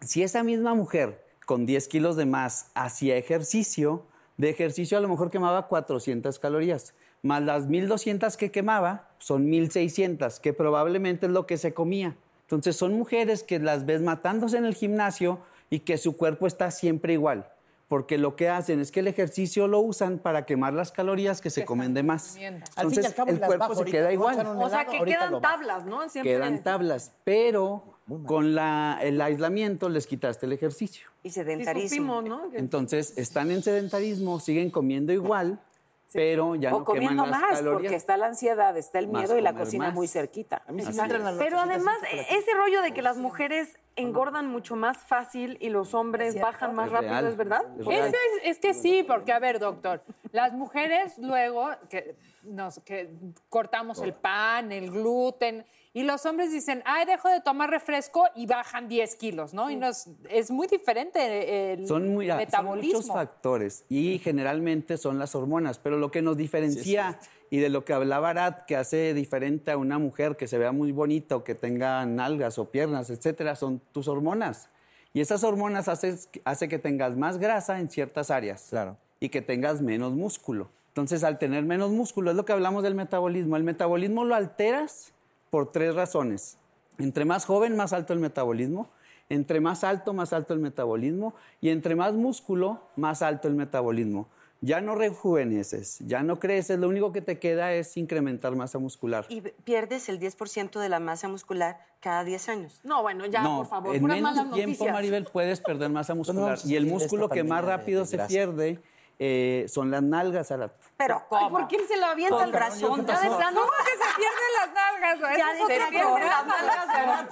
Si 0.00 0.22
esa 0.22 0.42
misma 0.42 0.74
mujer 0.74 1.22
con 1.44 1.66
10 1.66 1.88
kilos 1.88 2.16
de 2.16 2.24
más 2.24 2.70
hacía 2.74 3.16
ejercicio, 3.16 4.06
de 4.38 4.48
ejercicio 4.48 4.96
a 4.96 5.00
lo 5.00 5.08
mejor 5.08 5.30
quemaba 5.30 5.68
400 5.68 6.38
calorías, 6.38 6.94
más 7.24 7.42
las 7.42 7.66
1200 7.66 8.36
que 8.36 8.50
quemaba 8.52 9.08
son 9.18 9.48
1600, 9.48 10.38
que 10.40 10.52
probablemente 10.52 11.26
es 11.26 11.32
lo 11.32 11.46
que 11.46 11.56
se 11.56 11.72
comía. 11.74 12.14
Entonces 12.42 12.76
son 12.76 12.92
mujeres 12.92 13.42
que 13.42 13.58
las 13.58 13.86
ves 13.86 14.02
matándose 14.02 14.58
en 14.58 14.66
el 14.66 14.74
gimnasio 14.74 15.38
y 15.70 15.80
que 15.80 15.96
su 15.96 16.16
cuerpo 16.16 16.46
está 16.46 16.70
siempre 16.70 17.14
igual, 17.14 17.48
porque 17.88 18.18
lo 18.18 18.36
que 18.36 18.50
hacen 18.50 18.78
es 18.80 18.92
que 18.92 19.00
el 19.00 19.08
ejercicio 19.08 19.66
lo 19.66 19.80
usan 19.80 20.18
para 20.18 20.44
quemar 20.44 20.74
las 20.74 20.92
calorías 20.92 21.40
que 21.40 21.48
se 21.48 21.64
comen 21.64 21.94
de 21.94 22.02
más. 22.02 22.24
consumiendo. 22.24 22.58
Al 22.58 22.66
fin 22.66 22.76
y 22.76 22.80
Entonces 22.82 23.06
al 23.06 23.14
cabo, 23.14 23.30
el 23.30 23.38
cuerpo 23.40 23.58
bajo 23.58 23.74
se 23.74 23.80
ahorita, 23.80 23.98
queda 23.98 24.12
igual. 24.12 24.46
O 24.46 24.68
sea, 24.68 24.84
que 24.84 25.02
quedan 25.04 25.40
tablas, 25.40 25.86
¿no? 25.86 26.06
Siempre. 26.10 26.32
Quedan 26.34 26.62
tablas, 26.62 27.12
pero 27.24 27.84
con 28.26 28.54
la- 28.54 28.98
el 29.02 29.18
aislamiento 29.22 29.88
les 29.88 30.06
quitaste 30.06 30.44
el 30.44 30.52
ejercicio. 30.52 31.08
Y 31.22 31.30
Sí 31.30 31.36
sedentarismo. 31.36 31.88
supimos, 32.20 32.24
¿no? 32.26 32.50
Que- 32.50 32.58
Entonces 32.58 33.14
están 33.16 33.50
en 33.50 33.62
sedentarismo, 33.62 34.38
siguen 34.40 34.68
comiendo 34.70 35.10
igual, 35.14 35.58
pero 36.14 36.54
ya 36.54 36.74
o 36.74 36.78
no 36.78 36.84
comiendo 36.84 37.24
queman 37.24 37.30
las 37.30 37.40
más, 37.40 37.50
calorías. 37.58 37.80
porque 37.82 37.96
está 37.96 38.16
la 38.16 38.26
ansiedad, 38.26 38.76
está 38.76 38.98
el 38.98 39.08
Más 39.08 39.22
miedo 39.22 39.38
y 39.38 39.42
la 39.42 39.54
cocina 39.54 39.86
más. 39.86 39.94
muy 39.94 40.08
cerquita. 40.08 40.62
A 40.66 40.72
mí 40.72 40.82
sí 40.82 40.92
me 40.92 41.08
Pero 41.38 41.58
además, 41.58 41.98
ese 42.30 42.54
rollo 42.54 42.82
de 42.82 42.92
que 42.92 43.02
las 43.02 43.16
mujeres 43.16 43.76
engordan 43.96 44.48
mucho 44.48 44.76
más 44.76 44.98
fácil 44.98 45.56
y 45.60 45.68
los 45.68 45.94
hombres 45.94 46.40
bajan 46.40 46.74
más 46.74 46.86
Es 46.86 46.92
rápido, 46.92 47.12
real. 47.12 47.26
¿es 47.26 47.36
verdad? 47.36 47.62
Es 47.78 47.86
real. 47.86 48.08
Eso 48.08 48.16
es, 48.42 48.50
es 48.50 48.58
que 48.58 48.74
sí, 48.74 49.02
porque 49.06 49.32
a 49.32 49.38
ver, 49.38 49.58
doctor, 49.58 50.02
las 50.32 50.52
mujeres 50.52 51.18
luego 51.18 51.70
que 51.88 52.16
nos 52.42 52.80
que 52.80 53.10
cortamos 53.48 54.00
el 54.00 54.12
pan, 54.14 54.72
el 54.72 54.90
gluten, 54.90 55.64
y 55.96 56.02
los 56.02 56.26
hombres 56.26 56.50
dicen, 56.50 56.82
ay, 56.84 57.06
dejo 57.06 57.28
de 57.28 57.40
tomar 57.40 57.70
refresco 57.70 58.26
y 58.34 58.46
bajan 58.46 58.88
10 58.88 59.14
kilos, 59.14 59.54
¿no? 59.54 59.70
Y 59.70 59.76
nos, 59.76 60.08
es 60.28 60.50
muy 60.50 60.66
diferente 60.66 61.72
el 61.72 61.86
Son, 61.86 62.08
muy, 62.12 62.26
son 62.26 62.36
metabolismo. 62.36 62.98
muchos 62.98 63.14
factores 63.14 63.84
y 63.88 64.18
generalmente 64.18 64.98
son 64.98 65.20
las 65.20 65.36
hormonas, 65.36 65.78
pero 65.78 65.96
lo 65.96 66.10
que 66.10 66.20
nos 66.20 66.36
diferencia 66.36 67.18
y 67.48 67.58
de 67.58 67.68
lo 67.68 67.84
que 67.84 67.92
hablaba 67.92 68.30
Arad, 68.30 68.54
que 68.66 68.74
hace 68.76 69.14
diferente 69.14 69.70
a 69.70 69.76
una 69.76 70.00
mujer 70.00 70.36
que 70.36 70.48
se 70.48 70.58
vea 70.58 70.72
muy 70.72 70.90
bonita 70.90 71.36
o 71.36 71.44
que 71.44 71.54
tenga 71.54 72.04
nalgas 72.04 72.58
o 72.58 72.70
piernas, 72.72 73.08
etcétera, 73.10 73.54
son 73.54 73.80
tus 73.92 74.08
hormonas. 74.08 74.68
Y 75.12 75.20
esas 75.20 75.44
hormonas 75.44 75.86
haces, 75.86 76.28
hace 76.44 76.68
que 76.68 76.80
tengas 76.80 77.16
más 77.16 77.38
grasa 77.38 77.78
en 77.78 77.88
ciertas 77.88 78.32
áreas 78.32 78.66
Claro. 78.70 78.96
y 79.20 79.28
que 79.28 79.42
tengas 79.42 79.80
menos 79.80 80.12
músculo. 80.14 80.70
Entonces, 80.88 81.22
al 81.22 81.38
tener 81.38 81.62
menos 81.62 81.92
músculo, 81.92 82.32
es 82.32 82.36
lo 82.36 82.44
que 82.44 82.52
hablamos 82.52 82.82
del 82.82 82.96
metabolismo. 82.96 83.56
El 83.56 83.62
metabolismo 83.62 84.24
lo 84.24 84.34
alteras 84.34 85.12
por 85.54 85.70
tres 85.70 85.94
razones. 85.94 86.58
Entre 86.98 87.24
más 87.24 87.44
joven, 87.46 87.76
más 87.76 87.92
alto 87.92 88.12
el 88.12 88.18
metabolismo. 88.18 88.88
Entre 89.28 89.60
más 89.60 89.84
alto, 89.84 90.12
más 90.12 90.32
alto 90.32 90.52
el 90.52 90.58
metabolismo. 90.58 91.32
Y 91.60 91.68
entre 91.68 91.94
más 91.94 92.12
músculo, 92.12 92.80
más 92.96 93.22
alto 93.22 93.46
el 93.46 93.54
metabolismo. 93.54 94.26
Ya 94.62 94.80
no 94.80 94.96
rejuveneces, 94.96 96.00
ya 96.00 96.24
no 96.24 96.40
creces, 96.40 96.80
lo 96.80 96.88
único 96.88 97.12
que 97.12 97.20
te 97.20 97.38
queda 97.38 97.72
es 97.72 97.96
incrementar 97.96 98.56
masa 98.56 98.80
muscular. 98.80 99.26
Y 99.28 99.42
pierdes 99.42 100.08
el 100.08 100.18
10% 100.18 100.80
de 100.80 100.88
la 100.88 100.98
masa 100.98 101.28
muscular 101.28 101.78
cada 102.00 102.24
10 102.24 102.48
años. 102.48 102.80
No, 102.82 103.02
bueno, 103.02 103.24
ya, 103.26 103.42
no, 103.42 103.58
por 103.58 103.66
favor, 103.68 103.94
en 103.94 104.00
puras 104.00 104.16
menos 104.16 104.34
malas 104.34 104.54
tiempo, 104.54 104.70
noticias. 104.70 104.92
Maribel, 104.92 105.24
puedes 105.30 105.60
perder 105.60 105.88
masa 105.90 106.14
muscular. 106.16 106.58
Y 106.64 106.74
el 106.74 106.86
músculo 106.86 107.28
que 107.28 107.44
más 107.44 107.64
rápido 107.64 108.04
se 108.06 108.18
pierde 108.18 108.80
eh, 109.26 109.68
son 109.68 109.90
las 109.90 110.02
nalgas, 110.02 110.50
Arat. 110.50 110.72
Pero 110.96 111.22
Ay, 111.30 111.48
¿por 111.48 111.66
qué 111.66 111.86
se 111.86 111.96
lo 111.96 112.06
avienta 112.06 112.44
el 112.44 112.52
razón. 112.52 113.06
Ya 113.06 113.20
de 113.20 113.30
plano. 113.30 113.60
¿Cómo 113.60 113.72
que 113.84 113.92
se 113.92 114.08
pierden 114.16 114.50
las 114.58 114.72
nalgas? 114.74 115.20
güey? 115.20 115.38
Ya 115.38 115.66
se 115.66 115.90
pierden 115.90 116.26
las 116.26 116.46
nalgas 116.46 116.88
Arat. 116.88 117.30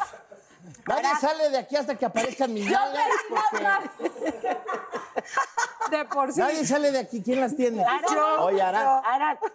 Nadie 0.87 1.17
sale 1.21 1.51
de 1.51 1.59
aquí 1.59 1.77
hasta 1.77 1.95
que 1.95 2.07
aparezcan 2.07 2.53
mis 2.53 2.71
nalgas. 2.71 3.05
porque 3.29 3.61
De 5.91 6.05
por 6.07 6.33
sí. 6.33 6.41
Nadie 6.41 6.65
sale 6.65 6.91
de 6.93 6.99
aquí. 7.01 7.23
¿Quién 7.23 7.41
las 7.41 7.55
tiene? 7.57 7.85
Yo. 8.13 8.45
Oye. 8.45 8.63
Arad, 8.63 9.03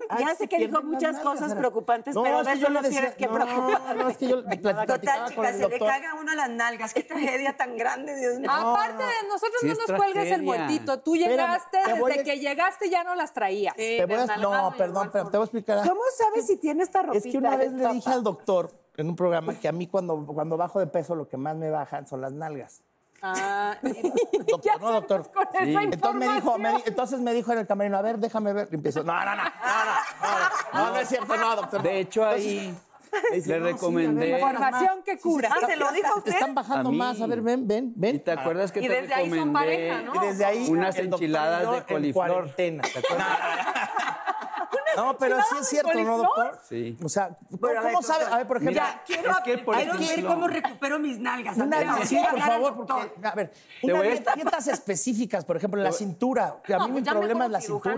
Ah, 0.10 0.18
ya 0.20 0.36
sé 0.36 0.48
que 0.48 0.58
dijo 0.58 0.82
muchas 0.84 1.14
nalgas, 1.16 1.24
cosas 1.24 1.56
preocupantes, 1.56 2.14
No, 2.16 2.24
pero 2.24 2.42
es 2.42 2.46
de 2.46 2.52
que 2.54 2.58
eso 2.60 2.68
yo 2.68 2.74
no 2.74 2.88
tienes 2.90 3.16
que 3.16 3.28
no, 3.28 3.34
preocuparte. 3.34 3.96
No, 3.96 4.10
es 4.10 4.18
que 4.18 4.28
yo 4.28 4.44
platicaba 4.44 4.86
Total, 4.86 5.20
con 5.20 5.30
chicas, 5.30 5.56
el 5.56 5.62
se 5.62 5.70
le 5.70 5.80
caga 5.80 6.12
a 6.12 6.16
uno 6.16 6.36
las 6.36 6.50
nalgas. 6.50 6.94
Qué 6.94 7.04
tragedia 7.04 7.56
tan 7.58 7.78
grande, 7.78 8.16
Dios 8.16 8.40
mío. 8.40 8.52
Aparte 8.52 9.04
de 9.04 9.28
nosotros 9.28 9.56
Sí 9.62 9.68
no 9.68 9.72
es 9.74 9.80
nos 9.80 9.98
cuelgues 9.98 10.32
el 10.32 10.44
muertito. 10.44 11.00
Tú 11.00 11.16
llegaste, 11.16 11.78
desde 11.78 12.20
a- 12.20 12.24
que 12.24 12.40
llegaste 12.40 12.90
ya 12.90 13.04
no 13.04 13.16
las 13.16 13.34
traías. 13.34 13.76
Te 13.76 14.06
voy 14.06 14.16
a- 14.16 14.20
desnalgado 14.20 14.72
No, 14.72 14.78
perdón, 14.78 15.10
pero 15.12 15.30
te 15.30 15.38
voy 15.38 15.44
a 15.44 15.46
explicar. 15.46 15.88
¿Cómo 15.88 16.02
sabes 16.18 16.46
si 16.48 16.58
tiene 16.58 16.84
esta 16.84 17.02
ropita? 17.02 17.26
Es 17.28 17.32
que 17.32 17.38
una 17.38 17.56
vez 17.58 17.72
le 17.72 17.88
dije 17.94 18.10
al 18.10 18.24
doctor 18.24 18.72
en 18.98 19.10
un 19.10 19.16
programa 19.16 19.54
que 19.60 19.68
a 19.68 19.72
mí 19.72 19.88
cuando, 19.88 20.26
cuando 20.26 20.58
bajo 20.58 20.80
de 20.80 20.88
peso 20.88 21.16
lo 21.16 21.28
que 21.28 21.38
más 21.38 21.56
me 21.56 21.70
bajan 21.70 22.06
son 22.08 22.22
las 22.22 22.32
nalgas. 22.34 22.82
Ah, 23.22 23.78
no, 24.82 24.92
doctor. 24.92 25.32
Entonces, 25.60 26.16
me 26.16 26.34
dijo, 26.36 26.56
entonces 26.86 27.20
me 27.20 27.34
dijo 27.34 27.52
en 27.52 27.60
el 27.60 27.68
camerino, 27.68 27.98
a 27.98 28.02
ver, 28.02 28.20
déjame 28.20 28.54
ver. 28.54 28.70
Empiezo, 28.72 29.04
no, 29.04 29.14
no, 29.14 29.36
no, 29.36 29.44
no, 29.44 29.52
no, 30.74 30.92
no, 30.92 30.98
es 30.98 31.10
cierto, 31.10 31.36
no, 31.36 31.56
doctor. 31.56 31.82
De 31.82 32.00
hecho, 32.00 32.26
ahí 32.26 32.76
le 33.46 33.60
no, 33.60 33.66
recomendé. 33.66 34.30
Información 34.30 35.04
que 35.04 35.18
cura. 35.18 35.50
Ah, 35.52 35.66
se 35.66 35.76
lo 35.76 35.92
dijo 35.92 36.18
usted. 36.18 36.32
Te 36.32 36.38
están 36.38 36.56
bajando 36.56 36.92
más, 36.92 37.20
a 37.22 37.28
ver, 37.28 37.42
ven, 37.42 37.68
ven, 37.68 37.94
ven. 37.96 38.18
¿Y 38.18 38.20
te 38.20 38.32
acuerdas 38.32 38.72
que 38.72 38.82
y 38.82 38.88
desde 38.88 39.02
recomendé 39.02 39.34
ahí 39.36 39.40
son 39.40 39.54
pareja, 39.54 40.02
¿no? 40.02 40.16
y 40.16 40.28
desde 40.28 40.46
ahí 40.46 40.68
unas 40.70 40.98
enchiladas 40.98 41.72
de 41.72 41.94
coliflor? 41.94 42.54
En 42.58 42.82
¿Te 42.82 43.00
acuerdas? 43.00 43.38
No, 44.96 45.18
pero 45.18 45.38
sí 45.50 45.56
es 45.62 45.68
cierto, 45.70 45.94
¿no, 46.04 46.18
doctor? 46.18 46.60
Sí. 46.68 46.98
O 47.04 47.10
sea, 47.10 47.38
¿cómo 47.60 48.02
sabe? 48.02 48.26
A 48.26 48.38
ver, 48.38 48.48
por 48.48 48.58
ejemplo, 48.58 48.72
Mira, 48.82 49.04
Quiero, 49.06 49.32
es 49.32 49.38
que, 49.44 49.58
por 49.60 49.76
quiero 49.76 49.94
ver 49.94 50.02
ejemplo, 50.02 50.34
cómo 50.34 50.48
recupero 50.48 51.00
mis 51.00 51.20
nalgas. 51.20 51.58
Una 51.58 52.06
sí, 52.06 52.18
por 52.30 52.40
favor, 52.40 52.76
porque, 52.76 53.12
a 53.24 53.36
ver, 53.36 53.52
Te 53.82 53.88
una 53.88 53.98
voy 54.00 54.08
a- 54.08 54.12
dieta- 54.12 54.34
dietas 54.36 54.68
específicas, 54.68 55.46
por 55.46 55.58
ejemplo, 55.58 55.82
la 55.82 55.92
cintura. 55.92 56.58
Que 56.64 56.74
a 56.74 56.78
No, 56.78 56.86
mí 56.88 56.92
pues 56.94 57.02
mi 57.04 57.06
ya 57.06 57.12
problema 57.14 57.46
es 57.46 57.52
la 57.52 57.62
cintura. 57.62 57.96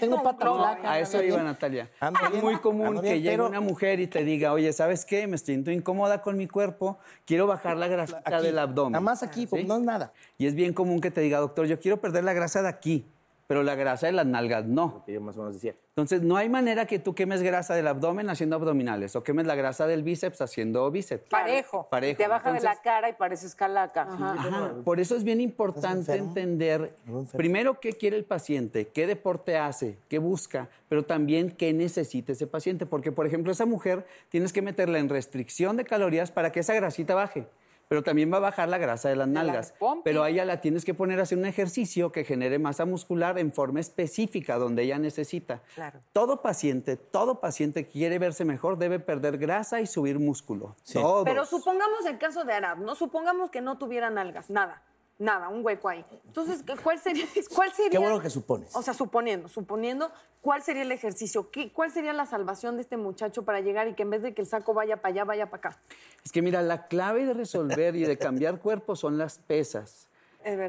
Tengo 0.00 0.22
pata 0.22 0.44
no, 0.44 0.56
flaca. 0.56 0.92
a 0.92 0.98
eso 0.98 1.22
iba. 1.22 1.42
Natalia. 1.42 1.90
Es 2.32 2.42
muy 2.42 2.56
común 2.58 3.00
que 3.00 3.20
llegue 3.20 3.40
una 3.40 3.60
mujer 3.60 4.00
y 4.00 4.06
te 4.06 4.24
diga, 4.24 4.52
oye, 4.52 4.72
¿sabes 4.72 5.04
qué? 5.04 5.26
Me 5.26 5.38
siento 5.38 5.70
incómoda 5.70 6.20
con 6.22 6.36
mi 6.36 6.48
cuerpo, 6.48 6.98
quiero 7.24 7.46
bajar 7.46 7.76
la 7.76 7.88
grasa 7.88 8.20
del 8.40 8.58
abdomen. 8.58 8.92
Nada 8.92 9.00
más 9.02 9.22
aquí, 9.22 9.46
pues, 9.46 9.66
no 9.66 9.76
es 9.76 9.82
nada. 9.82 10.12
Y 10.38 10.46
es 10.46 10.54
bien 10.54 10.72
común 10.72 11.00
que 11.00 11.10
te 11.10 11.20
diga, 11.20 11.38
doctor, 11.38 11.66
yo 11.66 11.78
quiero 11.80 12.00
perder 12.00 12.24
la 12.24 12.32
grasa 12.32 12.62
de 12.62 12.68
aquí, 12.68 13.06
pero 13.46 13.62
la 13.62 13.74
grasa 13.74 14.06
de 14.06 14.12
las 14.12 14.26
nalgas 14.26 14.64
no. 14.64 15.04
Que 15.04 15.12
yo 15.12 15.20
más 15.20 15.36
o 15.36 15.40
menos 15.40 15.54
decía. 15.54 15.74
Entonces, 15.90 16.22
no 16.22 16.36
hay 16.36 16.48
manera 16.48 16.86
que 16.86 16.98
tú 16.98 17.14
quemes 17.14 17.42
grasa 17.42 17.74
del 17.74 17.86
abdomen 17.86 18.28
haciendo 18.28 18.56
abdominales 18.56 19.14
o 19.14 19.22
quemes 19.22 19.46
la 19.46 19.54
grasa 19.54 19.86
del 19.86 20.02
bíceps 20.02 20.40
haciendo 20.40 20.90
bíceps. 20.90 21.28
Parejo. 21.28 21.88
Parejo. 21.88 22.18
Te 22.18 22.26
baja 22.26 22.52
de 22.52 22.60
la 22.60 22.72
Entonces, 22.72 22.80
cara 22.82 23.08
y 23.08 23.12
pareces 23.12 23.54
calaca. 23.54 24.02
Ajá, 24.02 24.74
Por 24.84 24.98
eso 24.98 25.14
es 25.14 25.22
bien 25.22 25.40
importante 25.40 26.14
entender 26.14 26.94
primero 27.36 27.78
qué 27.78 27.92
quiere 27.92 28.16
el 28.16 28.24
paciente, 28.24 28.88
qué 28.88 29.06
deporte 29.06 29.56
hace, 29.56 29.98
qué 30.08 30.18
busca, 30.18 30.68
pero 30.88 31.04
también 31.04 31.50
qué 31.50 31.72
necesita 31.72 32.32
ese 32.32 32.46
paciente. 32.46 32.86
Porque, 32.86 33.12
por 33.12 33.26
ejemplo, 33.26 33.52
esa 33.52 33.66
mujer 33.66 34.04
tienes 34.30 34.52
que 34.52 34.62
meterla 34.62 34.98
en 34.98 35.08
restricción 35.08 35.76
de 35.76 35.84
calorías 35.84 36.32
para 36.32 36.50
que 36.50 36.60
esa 36.60 36.74
grasita 36.74 37.14
baje. 37.14 37.46
Pero 37.94 38.02
también 38.02 38.32
va 38.32 38.38
a 38.38 38.40
bajar 38.40 38.68
la 38.68 38.78
grasa 38.78 39.08
de 39.08 39.14
las 39.14 39.28
nalgas. 39.28 39.72
Pero 40.02 40.24
a 40.24 40.28
ella 40.28 40.44
la 40.44 40.60
tienes 40.60 40.84
que 40.84 40.94
poner 40.94 41.20
a 41.20 41.22
hacer 41.22 41.38
un 41.38 41.44
ejercicio 41.44 42.10
que 42.10 42.24
genere 42.24 42.58
masa 42.58 42.86
muscular 42.86 43.38
en 43.38 43.52
forma 43.52 43.78
específica, 43.78 44.58
donde 44.58 44.82
ella 44.82 44.98
necesita. 44.98 45.62
Claro. 45.76 46.00
Todo 46.12 46.42
paciente, 46.42 46.96
todo 46.96 47.38
paciente 47.38 47.84
que 47.86 47.92
quiere 47.92 48.18
verse 48.18 48.44
mejor 48.44 48.78
debe 48.78 48.98
perder 48.98 49.38
grasa 49.38 49.80
y 49.80 49.86
subir 49.86 50.18
músculo. 50.18 50.74
Todos. 50.92 51.22
Pero 51.22 51.46
supongamos 51.46 52.04
el 52.04 52.18
caso 52.18 52.42
de 52.42 52.54
Arab, 52.54 52.80
¿no? 52.80 52.96
Supongamos 52.96 53.52
que 53.52 53.60
no 53.60 53.78
tuviera 53.78 54.10
nalgas, 54.10 54.50
nada. 54.50 54.82
Nada, 55.18 55.48
un 55.48 55.64
hueco 55.64 55.88
ahí. 55.88 56.04
Entonces, 56.26 56.64
¿cuál 56.82 56.98
sería? 56.98 57.24
¿Cuál 57.54 57.72
sería 57.72 57.90
Qué 57.90 57.98
bueno 57.98 58.20
que 58.20 58.30
supones. 58.30 58.74
O 58.74 58.82
sea, 58.82 58.94
suponiendo, 58.94 59.48
suponiendo, 59.48 60.10
¿cuál 60.40 60.62
sería 60.62 60.82
el 60.82 60.90
ejercicio? 60.90 61.50
¿Qué, 61.50 61.72
¿Cuál 61.72 61.92
sería 61.92 62.12
la 62.12 62.26
salvación 62.26 62.76
de 62.76 62.82
este 62.82 62.96
muchacho 62.96 63.44
para 63.44 63.60
llegar 63.60 63.86
y 63.86 63.94
que 63.94 64.02
en 64.02 64.10
vez 64.10 64.22
de 64.22 64.34
que 64.34 64.42
el 64.42 64.48
saco 64.48 64.74
vaya 64.74 64.96
para 64.96 65.12
allá, 65.12 65.24
vaya 65.24 65.46
para 65.50 65.68
acá? 65.68 65.82
Es 66.24 66.32
que 66.32 66.42
mira, 66.42 66.62
la 66.62 66.88
clave 66.88 67.26
de 67.26 67.34
resolver 67.34 67.94
y 67.94 68.02
de 68.02 68.18
cambiar 68.18 68.58
cuerpo 68.60 68.96
son 68.96 69.16
las 69.16 69.38
pesas. 69.38 70.08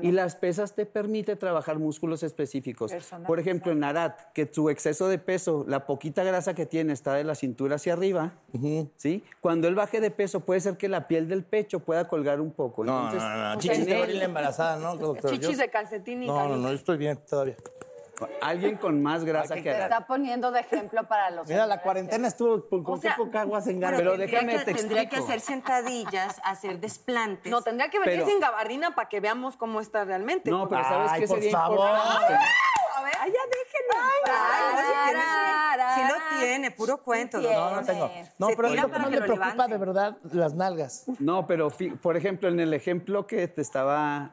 Y 0.02 0.12
las 0.12 0.36
pesas 0.36 0.74
te 0.74 0.86
permite 0.86 1.36
trabajar 1.36 1.80
músculos 1.80 2.24
específicos. 2.24 2.92
Por 3.28 3.40
ejemplo, 3.40 3.72
en 3.72 3.84
Arat, 3.84 4.20
que 4.34 4.46
tu 4.46 4.70
exceso 4.70 5.08
de 5.08 5.18
peso, 5.18 5.66
la 5.68 5.86
poquita 5.86 6.24
grasa 6.24 6.54
que 6.54 6.66
tiene 6.66 6.94
está 6.94 7.14
de 7.14 7.24
la 7.24 7.36
cintura 7.36 7.76
hacia 7.76 7.94
arriba, 7.94 8.34
¿sí? 8.96 9.24
Cuando 9.42 9.68
él 9.68 9.76
baje 9.76 10.00
de 10.00 10.12
peso, 10.12 10.40
puede 10.42 10.60
ser 10.62 10.78
que 10.78 10.88
la 10.88 11.08
piel 11.08 11.28
del 11.28 11.44
pecho 11.44 11.80
pueda 11.80 12.08
colgar 12.08 12.40
un 12.42 12.52
poco. 12.52 12.84
No, 12.84 13.06
Entonces, 13.06 13.22
no, 13.22 13.54
no, 13.54 13.60
Chichis 13.60 13.86
de 13.86 13.92
él- 13.94 14.00
gorila 14.00 14.26
embarazada, 14.26 14.78
¿no, 14.78 14.96
doctor? 14.98 15.32
Chichis 15.32 15.50
Yo- 15.52 15.58
de 15.58 15.70
calcetín 15.70 16.24
y 16.24 16.28
No, 16.28 16.48
no, 16.50 16.58
no, 16.58 16.70
yo 16.70 16.76
estoy 16.76 16.98
bien 16.98 17.20
todavía. 17.30 17.56
Alguien 18.42 18.78
con 18.78 19.02
más 19.04 19.24
grasa 19.26 19.56
Que 19.56 19.64
te 19.64 19.82
está 19.84 20.06
poniendo 20.08 20.52
de 20.52 20.62
ejemplo 20.62 21.08
para 21.08 21.30
los 21.32 21.48
Mira, 21.48 21.66
la 21.68 21.82
cuarentena 21.82 22.28
estuvo 22.28 22.68
con, 22.68 22.84
con 22.84 22.96
O 22.96 22.98
sea, 23.02 23.16
qué 23.16 23.24
poca 23.24 23.42
agua 23.42 23.62
se 23.62 23.72
engarra. 23.72 23.98
Pero 23.98 24.18
déjame 24.18 24.58
que, 24.58 24.66
te 24.66 24.74
tendría 24.74 25.10
que 25.10 25.18
hacer 25.18 25.40
sentadillas, 25.42 26.40
hacer 26.44 26.80
desplantes. 26.80 27.52
No, 27.52 27.62
tendría 27.62 27.90
que 27.90 28.00
venir 28.00 28.16
Pero- 28.20 28.28
sin 28.28 28.40
gabardina 28.40 28.96
para 28.96 29.10
que 29.10 29.20
veamos 29.20 29.58
cómo 29.58 29.80
está 29.82 30.06
realmente. 30.06 30.50
No, 30.50 30.68
pero 30.68 30.84
¿sabes 30.84 31.12
Ay, 31.12 31.22
qué 31.22 31.28
por 31.28 31.38
sería 31.38 31.52
favor. 31.52 31.90
importante? 31.90 32.34
A 32.96 33.04
ver. 33.04 33.14
Ay, 33.20 33.32
ya 33.32 33.40
déjenlo. 33.50 33.96
Ay, 34.32 35.14
no, 35.14 35.96
sí 35.96 36.02
lo 36.14 36.40
tiene, 36.40 36.72
puro 36.72 36.98
cuento. 37.04 37.40
No, 37.40 37.72
no 37.76 37.84
tengo. 37.86 38.12
No, 38.40 38.48
Se 38.48 38.56
pero 38.56 38.70
lo 38.70 38.76
que 38.76 38.92
que 38.92 39.00
me 39.00 39.18
preocupa 39.22 39.50
levante. 39.52 39.74
de 39.74 39.78
verdad, 39.78 40.18
las 40.32 40.54
nalgas. 40.54 41.04
No, 41.20 41.46
pero 41.46 41.70
por 42.02 42.18
ejemplo, 42.18 42.50
en 42.50 42.60
el 42.60 42.74
ejemplo 42.74 43.28
que 43.28 43.48
te 43.48 43.62
estaba 43.62 44.32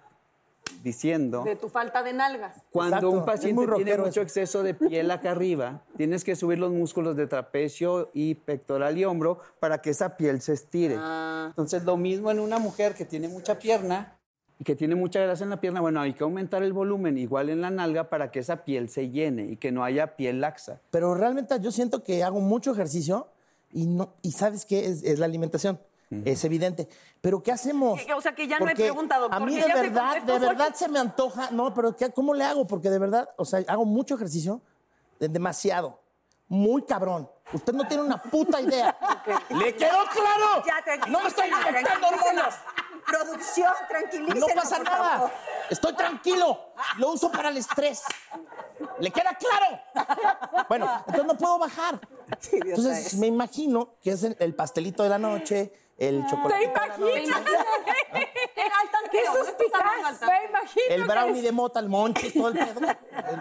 diciendo, 0.82 1.42
De 1.44 1.56
tu 1.56 1.68
falta 1.68 2.02
de 2.02 2.12
nalgas. 2.12 2.56
cuando 2.70 2.96
Exacto, 2.96 3.10
un 3.10 3.24
paciente 3.24 3.66
tiene 3.76 3.96
mucho 3.98 4.10
eso. 4.10 4.20
exceso 4.22 4.62
de 4.62 4.74
piel 4.74 5.10
acá 5.10 5.32
arriba, 5.32 5.82
tienes 5.96 6.24
que 6.24 6.36
subir 6.36 6.58
los 6.58 6.72
músculos 6.72 7.16
de 7.16 7.26
trapecio 7.26 8.10
y 8.14 8.34
pectoral 8.34 8.98
y 8.98 9.04
hombro 9.04 9.40
para 9.60 9.82
que 9.82 9.90
esa 9.90 10.16
piel 10.16 10.40
se 10.40 10.52
estire. 10.54 10.98
Entonces, 11.46 11.84
lo 11.84 11.96
mismo 11.96 12.30
en 12.30 12.40
una 12.40 12.58
mujer 12.58 12.94
que 12.94 13.04
tiene 13.04 13.28
mucha 13.28 13.58
pierna 13.58 14.18
y 14.58 14.64
que 14.64 14.76
tiene 14.76 14.94
mucha 14.94 15.20
grasa 15.20 15.44
en 15.44 15.50
la 15.50 15.60
pierna, 15.60 15.80
bueno, 15.80 16.00
hay 16.00 16.12
que 16.12 16.22
aumentar 16.24 16.62
el 16.62 16.72
volumen 16.72 17.18
igual 17.18 17.50
en 17.50 17.60
la 17.60 17.70
nalga 17.70 18.08
para 18.08 18.30
que 18.30 18.38
esa 18.38 18.64
piel 18.64 18.88
se 18.88 19.10
llene 19.10 19.46
y 19.46 19.56
que 19.56 19.72
no 19.72 19.82
haya 19.84 20.16
piel 20.16 20.40
laxa. 20.40 20.80
Pero 20.90 21.14
realmente 21.14 21.54
yo 21.60 21.72
siento 21.72 22.02
que 22.04 22.22
hago 22.22 22.40
mucho 22.40 22.72
ejercicio 22.72 23.28
y 23.72 23.86
no 23.86 24.14
y 24.22 24.32
sabes 24.32 24.64
qué 24.64 24.86
es, 24.86 25.02
es 25.02 25.18
la 25.18 25.26
alimentación. 25.26 25.80
Es 26.24 26.44
evidente. 26.44 26.88
Pero 27.20 27.42
¿qué 27.42 27.52
hacemos? 27.52 28.00
Que- 28.02 28.12
o 28.12 28.20
sea, 28.20 28.34
que 28.34 28.46
ya 28.46 28.58
no 28.58 28.66
hay 28.66 28.70
Porque 28.74 28.82
pregunta, 28.84 29.18
doctor, 29.18 29.42
A 29.42 29.44
mí 29.44 29.56
de 29.56 29.66
verdad, 29.72 30.22
de 30.22 30.38
verdad 30.38 30.74
se 30.74 30.88
me 30.88 30.98
antoja. 30.98 31.50
No, 31.50 31.72
pero 31.72 31.96
¿qué- 31.96 32.10
¿cómo 32.12 32.34
le 32.34 32.44
hago? 32.44 32.66
Porque 32.66 32.90
de 32.90 32.98
verdad, 32.98 33.28
o 33.36 33.44
sea, 33.44 33.64
hago 33.68 33.84
mucho 33.84 34.14
ejercicio, 34.16 34.60
de- 35.18 35.28
demasiado. 35.28 36.00
Muy 36.48 36.82
cabrón. 36.82 37.30
Usted 37.52 37.72
no 37.72 37.86
tiene 37.88 38.02
una 38.02 38.20
puta 38.22 38.60
idea. 38.60 38.96
¿Le 39.50 39.74
quedó 39.74 39.98
claro? 40.12 40.62
Ya, 40.66 41.06
no 41.08 41.20
me 41.20 41.28
estoy 41.28 41.48
tranquilícese. 41.48 42.04
hormonas. 42.04 42.54
Producción, 43.06 43.72
tranquilícese. 43.88 44.38
No 44.40 44.46
pasa 44.54 44.78
nada. 44.78 45.32
Estoy 45.70 45.92
tranquilo. 45.94 46.72
Lo 46.98 47.12
uso 47.12 47.30
para 47.32 47.48
el 47.48 47.56
estrés. 47.56 48.02
¿Le 49.00 49.10
queda 49.10 49.36
claro? 49.38 49.80
Bueno, 50.68 50.88
entonces 51.06 51.24
no 51.26 51.36
puedo 51.36 51.58
bajar. 51.58 52.00
Entonces 52.52 53.14
me 53.14 53.26
imagino 53.26 53.94
que 54.02 54.10
es 54.12 54.22
el, 54.22 54.36
el 54.38 54.54
pastelito 54.54 55.02
de 55.02 55.08
la 55.08 55.18
noche, 55.18 55.72
el 55.98 56.24
chocolate. 56.28 56.68
¿Te 56.68 57.22
imaginas? 57.22 57.42
¡Qué 59.10 59.20
suspicaz! 59.26 60.20
Me 60.22 60.44
imagino 60.48 60.84
El 60.88 61.04
brownie 61.04 61.38
es- 61.38 61.44
de 61.44 61.52
mota, 61.52 61.80
el 61.80 61.88
monche, 61.88 62.30
todo 62.30 62.48
el 62.48 62.54
pedo. 62.58 62.80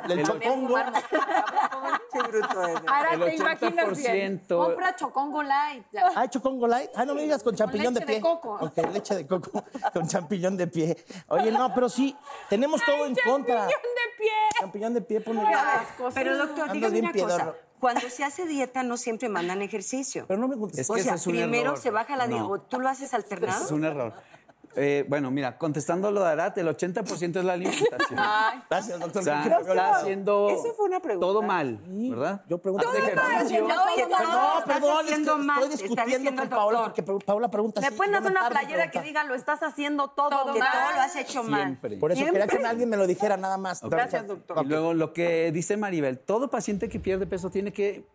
El, 0.06 0.12
el 0.20 0.26
chocongo. 0.26 0.76
Qué 2.12 2.22
bruto 2.24 2.64
eres. 2.64 2.82
Ahora 2.88 3.14
El 3.14 3.20
te 3.24 3.36
imaginas 3.36 3.98
bien. 3.98 4.42
80%. 4.48 4.58
Compra 4.66 4.96
Chocongo 4.96 5.44
Light. 5.44 5.86
Ah, 6.16 6.28
chocongo 6.30 6.68
light. 6.68 6.90
Ah, 6.96 7.06
no 7.06 7.14
me 7.16 7.22
digas 7.22 7.42
con 7.42 7.56
champiñón 7.56 7.94
de 7.94 8.02
leche 8.02 8.14
de 8.14 8.20
pie. 8.20 8.30
coco. 8.30 8.58
Ok, 8.60 8.78
leche 8.92 9.16
de 9.16 9.28
coco 9.28 9.64
con 9.94 10.08
champiñón 10.08 10.58
de 10.58 10.68
pie. 10.68 10.98
Oye, 11.30 11.52
no, 11.52 11.74
pero 11.74 11.88
sí, 11.88 12.16
tenemos 12.50 12.82
todo 12.84 13.06
en 13.06 13.16
contra. 13.16 13.68
¡Champiñón 13.70 13.94
de 13.96 14.18
pie! 14.18 14.32
Champiñón 14.60 14.94
de 14.94 15.02
pie, 15.02 15.22
ponle. 15.22 15.44
Pero 16.14 16.38
doctor, 16.38 16.72
dígame 16.72 17.00
una 17.00 17.14
cosa. 17.14 17.54
Cuando 17.82 18.10
se 18.12 18.24
hace 18.24 18.46
dieta 18.46 18.84
no 18.84 18.96
siempre 18.96 19.28
mandan 19.28 19.64
ejercicio. 19.64 20.26
Pero 20.28 20.40
no 20.40 20.48
me 20.48 20.56
gusta. 20.56 20.80
Es 20.80 20.90
o 20.90 20.98
sea, 21.00 21.16
es 21.16 21.24
primero 21.24 21.72
error. 21.72 21.78
se 21.80 21.90
baja 21.90 22.16
la 22.16 22.28
No. 22.28 22.36
digo, 22.36 22.62
¿tú 22.62 22.80
lo 22.80 22.88
haces 22.88 23.12
alternado? 23.16 23.66
Es 23.66 23.72
un 23.72 23.84
error. 23.84 24.14
Eh, 24.76 25.06
bueno, 25.08 25.32
mira, 25.32 25.58
contestando 25.58 26.12
lo 26.12 26.24
de 26.24 26.30
Arat, 26.30 26.58
el 26.58 26.68
80% 26.68 27.40
es 27.40 27.44
la 27.46 27.54
alimentación. 27.54 28.20
Gracias, 28.70 29.00
doctor. 29.00 29.22
O 29.22 29.26
sea, 29.26 29.44
me 29.44 29.56
está 29.56 29.96
haciendo 29.96 30.50
Esa 30.50 30.74
fue 30.74 30.86
una 30.88 31.00
pregunta. 31.00 31.28
todo 31.28 31.42
mal, 31.42 31.80
¿verdad? 31.86 32.42
Yo 32.48 32.58
pregunto. 32.58 32.88
Haz 32.88 32.96
ejercicio. 32.96 33.68
No, 33.68 33.76
perdón, 34.66 35.06
es 35.08 35.20
que 35.20 35.36
mal, 35.36 35.64
estoy 35.64 35.88
discutiendo 35.88 36.36
con 36.36 36.50
Paola 36.50 36.84
porque 36.84 37.04
Paola 37.04 37.50
pregunta 37.52 37.82
así, 37.82 37.92
pueden 37.96 38.16
hacer 38.16 38.32
me 38.32 38.40
una 38.40 38.50
playera 38.50 38.90
que 38.92 39.02
diga 39.02 39.24
lo 39.24 39.36
estás 39.36 39.62
haciendo 39.62 40.10
todo, 40.10 40.30
Todo 40.30 40.54
Que 40.54 40.60
mal. 40.60 40.70
todo 40.72 40.92
lo 40.96 41.02
has 41.02 41.16
hecho 41.16 41.44
mal. 41.44 41.62
Siempre. 41.64 41.98
Por 41.98 42.12
eso 42.12 42.22
Siempre. 42.22 42.42
quería 42.42 42.60
que 42.60 42.66
alguien 42.66 42.90
me 42.90 42.98
lo 42.98 43.08
dijera 43.08 43.38
nada 43.38 43.58
más. 43.58 43.82
Gracias, 43.82 44.26
doctor. 44.28 44.66
Y 44.66 44.68
luego 44.68 44.94
lo 44.94 45.14
que 45.14 45.52
dice 45.52 45.78
Maribel, 45.78 46.20
todo 46.20 46.50
paciente 46.50 46.88
que 46.90 47.00
pierde 47.00 47.26
peso 47.28 47.50
tiene 47.50 47.74
que 47.74 48.06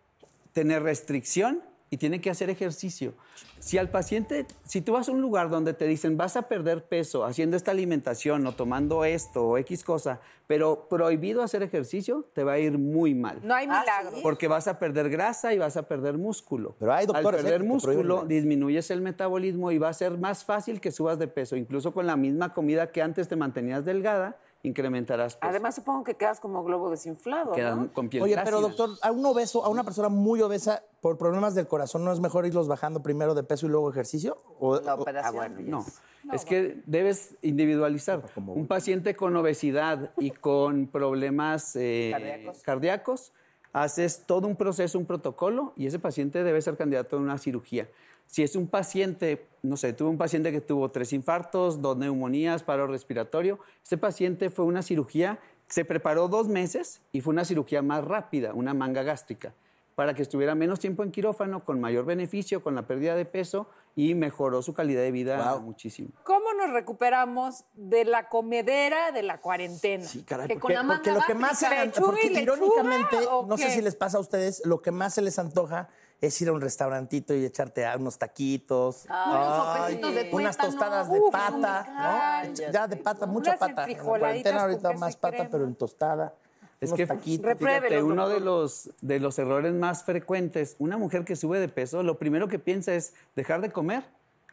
tener 0.53 0.83
restricción 0.83 1.63
y 1.91 1.97
tiene 1.99 2.21
que 2.21 2.31
hacer 2.31 2.51
ejercicio. 2.51 3.15
Si 3.59 3.79
al 3.79 3.91
paciente, 3.91 4.47
si 4.65 4.81
tú 4.81 4.93
vas 4.93 5.09
a 5.09 5.13
un 5.13 5.21
lugar 5.21 5.51
donde 5.51 5.73
te 5.73 5.87
dicen 5.87 6.17
vas 6.17 6.37
a 6.37 6.43
perder 6.43 6.85
peso 6.85 7.25
haciendo 7.25 7.57
esta 7.57 7.71
alimentación 7.71 8.47
o 8.47 8.53
tomando 8.53 9.05
esto 9.05 9.47
o 9.47 9.59
X 9.59 9.85
cosa, 9.85 10.21
pero 10.47 10.89
prohibido 10.89 11.43
hacer 11.43 11.63
ejercicio, 11.63 12.29
te 12.33 12.45
va 12.45 12.53
a 12.53 12.59
ir 12.59 12.79
muy 12.79 13.15
mal. 13.15 13.41
No 13.43 13.55
hay 13.55 13.67
milagro. 13.67 14.19
Porque 14.23 14.49
vas 14.49 14.69
a 14.69 14.79
perder 14.79 15.09
grasa 15.11 15.55
y 15.55 15.59
vas 15.59 15.77
a 15.77 15.89
perder 15.89 16.19
músculo. 16.19 16.77
Pero 16.79 16.93
hay 16.93 17.07
doctores, 17.07 17.41
Al 17.41 17.47
¿eh? 17.47 17.51
perder 17.51 17.67
músculo, 17.67 18.25
disminuyes 18.25 18.91
el 18.91 19.01
metabolismo 19.01 19.73
y 19.73 19.79
va 19.79 19.89
a 19.89 19.95
ser 19.95 20.19
más 20.19 20.45
fácil 20.45 20.81
que 20.81 20.93
subas 20.93 21.19
de 21.19 21.29
peso. 21.29 21.57
Incluso 21.57 21.93
con 21.93 22.07
la 22.07 22.17
misma 22.17 22.53
comida 22.53 22.93
que 22.93 23.03
antes 23.03 23.29
te 23.29 23.37
mantenías 23.37 23.85
delgada, 23.85 24.37
incrementarás 24.69 25.37
peso. 25.37 25.49
Además, 25.51 25.75
supongo 25.75 26.05
que 26.05 26.15
quedas 26.15 26.41
como 26.41 26.63
globo 26.65 26.91
desinflado, 26.91 27.53
Quedan 27.53 27.85
¿no? 27.87 27.93
con 27.93 28.09
piel 28.09 28.23
Oye, 28.23 28.37
pero 28.45 28.61
doctor, 28.61 28.91
a 29.03 29.11
un 29.13 29.25
obeso, 29.25 29.65
a 29.65 29.69
una 29.69 29.85
persona 29.85 30.09
muy 30.09 30.41
obesa, 30.43 30.83
por 31.01 31.17
problemas 31.19 31.55
del 31.55 31.67
corazón, 31.69 32.05
¿no 32.05 32.13
es 32.13 32.21
mejor 32.21 32.47
irlos 32.47 32.67
bajando 32.69 33.03
primero 33.03 33.35
de 33.35 33.43
peso 33.45 33.67
y 33.67 33.69
luego 33.69 33.91
ejercicio? 33.91 34.37
O, 34.59 34.81
La 34.81 34.95
o- 34.95 35.03
operación. 35.03 35.69
No, 35.71 35.85
es 36.33 36.45
que 36.45 36.83
debes 36.87 37.37
individualizar. 37.43 38.23
Un 38.37 38.67
paciente 38.67 39.15
con 39.15 39.37
obesidad 39.37 40.11
y 40.19 40.31
con 40.33 40.89
problemas 40.89 41.77
eh, 41.77 42.11
Cardíacos. 42.13 42.63
cardíacos, 42.63 43.33
haces 43.73 44.25
todo 44.27 44.49
un 44.49 44.57
proceso, 44.57 44.99
un 44.99 45.07
protocolo, 45.07 45.73
y 45.77 45.87
ese 45.87 45.99
paciente 46.01 46.43
debe 46.43 46.61
ser 46.63 46.77
candidato 46.77 47.17
a 47.17 47.21
una 47.21 47.39
cirugía. 47.39 47.89
Si 48.27 48.43
es 48.43 48.57
un 48.57 48.67
paciente, 48.69 49.47
no 49.63 49.77
sé, 49.77 49.93
tuve 49.93 50.09
un 50.11 50.19
paciente 50.19 50.53
que 50.53 50.61
tuvo 50.61 50.91
tres 50.91 51.13
infartos, 51.13 51.81
dos 51.81 51.97
neumonías, 51.97 52.63
paro 52.63 52.87
respiratorio, 52.87 53.59
ese 53.85 53.97
paciente 53.99 54.51
fue 54.51 54.65
una 54.65 54.83
cirugía, 54.83 55.39
se 55.69 55.85
preparó 55.85 56.29
dos 56.29 56.49
meses 56.49 57.01
y 57.13 57.21
fue 57.21 57.33
una 57.33 57.45
cirugía 57.45 57.83
más 57.83 58.05
rápida, 58.05 58.53
una 58.53 58.75
manga 58.75 59.03
gástrica, 59.03 59.55
para 59.95 60.13
que 60.15 60.23
estuviera 60.23 60.55
menos 60.55 60.79
tiempo 60.81 61.03
en 61.03 61.11
quirófano, 61.11 61.65
con 61.65 61.81
mayor 61.81 62.05
beneficio, 62.05 62.63
con 62.63 62.75
la 62.75 62.87
pérdida 62.87 63.15
de 63.15 63.25
peso 63.25 63.67
y 63.95 64.15
mejoró 64.15 64.61
su 64.61 64.75
calidad 64.75 65.01
de 65.01 65.11
vida 65.11 65.53
Wow. 65.55 65.63
muchísimo. 65.63 66.11
¿Cómo 66.25 66.53
nos 66.53 66.71
recuperamos 66.73 67.65
de 67.73 68.05
la 68.05 68.29
comedera 68.29 69.11
de 69.13 69.23
la 69.23 69.41
cuarentena? 69.41 70.05
Sí, 70.05 70.23
caray, 70.23 70.49
Que 70.49 70.55
porque, 70.59 70.75
con 70.77 70.87
la 70.89 70.95
porque 70.95 71.11
manga 71.11 71.21
lo 71.21 71.27
que 71.27 71.35
más 71.35 71.63
lechuga 71.63 72.07
porque 72.07 72.29
lechuga, 72.31 72.41
irónicamente, 72.43 73.17
¿o 73.31 73.47
no 73.47 73.57
sé 73.57 73.71
si 73.71 73.81
les 73.81 73.97
pasa 73.97 74.19
a 74.19 74.21
ustedes, 74.21 74.61
lo 74.67 74.83
que 74.83 74.91
más 74.91 75.15
se 75.15 75.23
les 75.23 75.39
antoja 75.39 75.89
es 76.21 76.41
ir 76.41 76.49
a 76.49 76.53
un 76.53 76.61
restaurantito 76.61 77.35
y 77.35 77.45
echarte 77.45 77.85
a 77.85 77.97
unos 77.97 78.19
taquitos, 78.19 79.05
unos 79.05 79.57
sopecitos 79.57 80.15
de 80.15 80.31
unas 80.33 80.57
tostadas 80.57 81.11
de 81.11 81.21
Uf, 81.21 81.31
pata, 81.31 82.43
ya 82.73 82.89
de 82.89 82.97
pata, 82.97 83.27
mucha 83.27 83.57
pata. 83.57 83.85
En 83.87 83.99
cuarentena 83.99 84.63
ahorita 84.63 84.93
más 84.95 85.17
pata, 85.17 85.37
crema. 85.37 85.51
pero 85.51 85.65
en 85.65 85.75
tostada. 85.75 86.35
Es 86.81 86.91
unos 86.91 86.97
que 86.99 87.07
taquitos. 87.07 87.59
Fíjate, 87.59 88.03
uno 88.03 88.29
de 88.29 88.41
los, 88.41 88.91
de 89.01 89.21
los 89.21 89.39
errores 89.39 89.73
más 89.75 90.05
frecuentes, 90.05 90.77
una 90.79 90.97
mujer 90.99 91.25
que 91.25 91.37
sube 91.37 91.59
de 91.59 91.69
peso, 91.69 92.03
lo 92.03 92.19
primero 92.19 92.49
que 92.49 92.59
piensa 92.59 92.95
es 92.95 93.15
dejar 93.35 93.61
de 93.61 93.71
comer, 93.71 94.05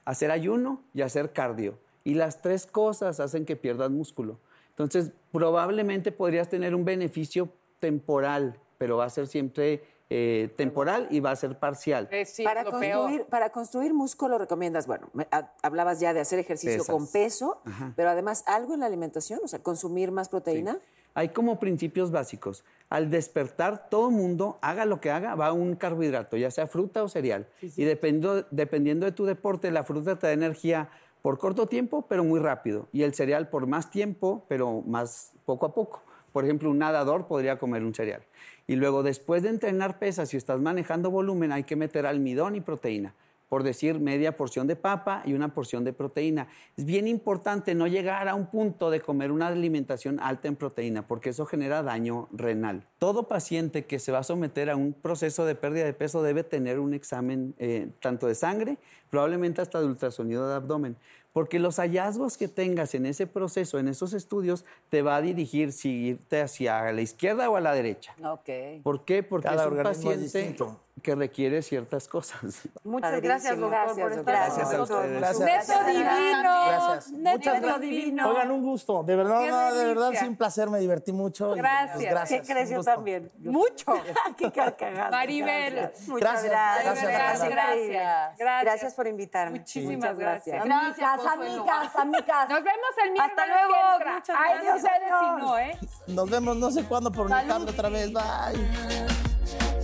hacer 0.05 0.31
ayuno 0.31 0.81
y 0.93 1.01
hacer 1.01 1.33
cardio. 1.33 1.77
Y 2.03 2.15
las 2.15 2.41
tres 2.41 2.65
cosas 2.65 3.19
hacen 3.19 3.45
que 3.45 3.55
pierdas 3.55 3.89
músculo. 3.89 4.39
Entonces, 4.69 5.11
probablemente 5.31 6.11
podrías 6.11 6.49
tener 6.49 6.75
un 6.75 6.83
beneficio 6.83 7.49
temporal, 7.79 8.57
pero 8.77 8.97
va 8.97 9.05
a 9.05 9.09
ser 9.09 9.27
siempre 9.27 9.83
eh, 10.09 10.53
temporal 10.57 11.07
y 11.09 11.19
va 11.21 11.31
a 11.31 11.35
ser 11.35 11.57
parcial. 11.57 12.07
Eh, 12.11 12.25
sí, 12.25 12.43
para, 12.43 12.63
lo 12.63 12.71
construir, 12.71 13.17
peor. 13.19 13.25
para 13.29 13.49
construir 13.51 13.93
músculo 13.93 14.37
recomiendas, 14.37 14.85
bueno, 14.85 15.09
me- 15.13 15.27
ha- 15.31 15.51
hablabas 15.63 15.99
ya 15.99 16.13
de 16.13 16.19
hacer 16.19 16.39
ejercicio 16.39 16.79
Pesas. 16.79 16.87
con 16.93 17.07
peso, 17.11 17.61
pero 17.95 18.09
además 18.09 18.43
algo 18.47 18.73
en 18.73 18.81
la 18.81 18.85
alimentación, 18.87 19.39
o 19.43 19.47
sea, 19.47 19.59
consumir 19.59 20.11
más 20.11 20.29
proteína. 20.29 20.77
Hay 21.15 21.29
como 21.29 21.59
principios 21.59 22.09
básicos. 22.11 22.63
Al 22.89 23.09
despertar, 23.11 23.89
todo 23.89 24.09
mundo, 24.11 24.57
haga 24.61 24.85
lo 24.85 24.99
que 24.99 25.11
haga, 25.11 25.35
va 25.35 25.47
a 25.47 25.53
un 25.53 25.75
carbohidrato, 25.75 26.37
ya 26.37 26.49
sea 26.51 26.67
fruta 26.67 27.03
o 27.03 27.07
cereal. 27.09 27.47
Y 27.61 27.83
dependiendo, 27.85 28.45
dependiendo 28.51 29.05
de 29.05 29.11
tu 29.11 29.25
deporte, 29.25 29.71
la 29.71 29.83
fruta 29.83 30.17
te 30.17 30.27
da 30.27 30.33
energía 30.33 30.89
por 31.21 31.37
corto 31.39 31.67
tiempo, 31.67 32.05
pero 32.07 32.23
muy 32.23 32.39
rápido. 32.39 32.87
Y 32.91 33.03
el 33.03 33.13
cereal 33.13 33.47
por 33.49 33.65
más 33.67 33.89
tiempo, 33.91 34.43
pero 34.47 34.81
más 34.85 35.31
poco 35.45 35.65
a 35.67 35.73
poco. 35.73 36.01
Por 36.33 36.43
ejemplo, 36.43 36.69
un 36.69 36.79
nadador 36.79 37.27
podría 37.27 37.57
comer 37.57 37.83
un 37.83 37.93
cereal. 37.93 38.23
Y 38.67 38.75
luego, 38.75 39.03
después 39.03 39.43
de 39.43 39.49
entrenar 39.49 39.99
pesas, 39.99 40.29
si 40.29 40.37
estás 40.37 40.59
manejando 40.59 41.11
volumen, 41.11 41.51
hay 41.51 41.63
que 41.63 41.75
meter 41.75 42.05
almidón 42.05 42.55
y 42.55 42.61
proteína. 42.61 43.13
Por 43.49 43.61
decir, 43.61 43.99
media 43.99 44.35
porción 44.35 44.65
de 44.65 44.75
papa 44.75 45.21
y 45.27 45.33
una 45.33 45.53
porción 45.53 45.83
de 45.83 45.93
proteína. 45.93 46.47
Es 46.75 46.85
bien 46.85 47.07
importante 47.07 47.75
no 47.75 47.85
llegar 47.85 48.27
a 48.27 48.33
un 48.33 48.47
punto 48.47 48.89
de 48.89 48.99
comer 48.99 49.31
una 49.31 49.45
alimentación 49.45 50.19
alta 50.19 50.47
en 50.47 50.55
proteína, 50.55 51.05
porque 51.05 51.29
eso 51.29 51.45
genera 51.45 51.83
daño 51.83 52.29
renal. 52.31 52.87
Todo 52.97 53.27
paciente 53.27 53.85
que 53.85 53.99
se 53.99 54.11
va 54.11 54.19
a 54.19 54.23
someter 54.23 54.71
a 54.71 54.75
un 54.75 54.93
proceso 54.93 55.45
de 55.45 55.53
pérdida 55.53 55.85
de 55.85 55.93
peso 55.93 56.23
debe 56.23 56.43
tener 56.43 56.79
un 56.79 56.95
examen 56.95 57.53
eh, 57.59 57.89
tanto 57.99 58.25
de 58.25 58.33
sangre, 58.33 58.79
probablemente 59.11 59.61
hasta 59.61 59.79
de 59.79 59.85
ultrasonido 59.85 60.49
de 60.49 60.55
abdomen, 60.55 60.97
Porque 61.33 61.59
los 61.59 61.77
hallazgos 61.77 62.37
que 62.37 62.47
tengas 62.47 62.93
en 62.93 63.07
ese 63.07 63.27
proceso, 63.27 63.79
en 63.79 63.87
esos 63.87 64.13
estudios, 64.13 64.65
te 64.89 65.01
va 65.01 65.17
a 65.17 65.21
dirigir 65.21 65.73
si 65.73 65.89
irte 65.89 66.41
hacia 66.41 66.91
la 66.91 67.01
izquierda 67.01 67.49
o 67.49 67.55
a 67.55 67.61
la 67.61 67.73
derecha. 67.73 68.15
Ok. 68.23 68.81
¿Por 68.83 69.03
qué? 69.03 69.23
Porque 69.23 69.49
Cada 69.49 69.63
es 69.63 69.71
un 69.71 69.77
organismo 69.79 70.11
es 70.11 70.17
paciente 70.17 70.39
distinto. 70.39 70.79
Que 71.01 71.15
requiere 71.15 71.61
ciertas 71.61 72.07
cosas. 72.07 72.39
Muchas 72.83 73.19
gracias, 73.21 73.59
doctor, 73.59 73.99
por 73.99 74.11
estar 74.11 74.23
Gracias 74.23 74.65
con 74.67 74.75
a 74.75 74.77
nosotros. 74.77 75.05
ustedes. 75.05 75.39
Gracias. 75.39 75.67
Neto 75.69 75.85
divino. 75.85 76.65
Gracias. 76.67 77.11
Neto 77.11 77.37
Muchas 77.37 77.61
gracias. 77.61 77.81
divino. 77.81 78.29
Oigan, 78.29 78.51
un 78.51 78.61
gusto. 78.63 79.03
De 79.03 79.15
verdad, 79.15 79.41
no, 79.49 79.73
de 79.73 79.85
verdad, 79.85 80.11
sí, 80.19 80.25
un 80.27 80.35
placer. 80.37 80.69
Me 80.69 80.79
divertí 80.79 81.11
mucho. 81.11 81.55
y, 81.55 81.59
Gracias. 81.59 81.95
pues, 81.95 82.09
gracias. 82.09 82.41
¿Qué 82.41 82.53
crees 82.53 82.67
un 82.67 82.71
yo 82.71 82.77
gusto. 82.77 82.91
también? 82.93 83.31
Mucho. 83.39 83.93
Qué 84.37 84.51
carcajada. 84.51 85.09
Maribel. 85.09 85.91
Muchas 86.07 86.43
Gracias, 86.43 86.43
gracias. 86.45 86.83
gracias, 86.85 87.11
Gracias, 87.11 87.49
gracias. 87.49 88.37
Gracias. 88.37 88.63
Gracias 88.63 88.93
por 88.93 89.07
invitarme. 89.07 89.59
Muchísimas 89.59 90.17
gracias. 90.17 90.61
Amigas, 90.61 91.25
amigas, 91.25 91.95
amigas. 91.95 92.49
Nos 92.49 92.63
vemos 92.63 92.89
el 93.03 93.11
miércoles 93.11 93.39
Hasta 93.39 93.45
luego. 93.47 93.73
que 93.73 93.93
entra. 93.95 94.13
Muchas 94.13 94.37
Ay, 94.39 94.53
gracias, 94.53 94.75
ustedes 94.75 94.99
señor. 95.01 95.39
si 95.39 95.45
no, 95.45 95.57
¿eh? 95.57 95.77
Nos 96.07 96.29
vemos 96.29 96.55
no 96.57 96.71
sé 96.71 96.83
cuándo 96.85 97.11
por 97.11 97.27
mi 97.27 97.33
otra 97.33 97.89
vez. 97.89 98.11
Bye. 98.13 99.13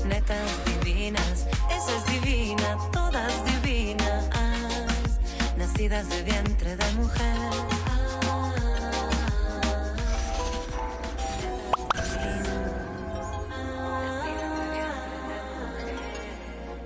Netas 0.05 0.68
divinas, 1.09 1.47
esa 1.71 1.95
es 1.97 2.21
divina, 2.21 2.77
todas 2.91 3.33
divinas, 3.45 4.29
nacidas 5.57 6.07
de 6.09 6.23
vientre 6.23 6.75
de 6.75 6.91
mujer. 6.93 7.35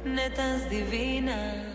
Netas 0.06 0.70
divinas. 0.70 1.73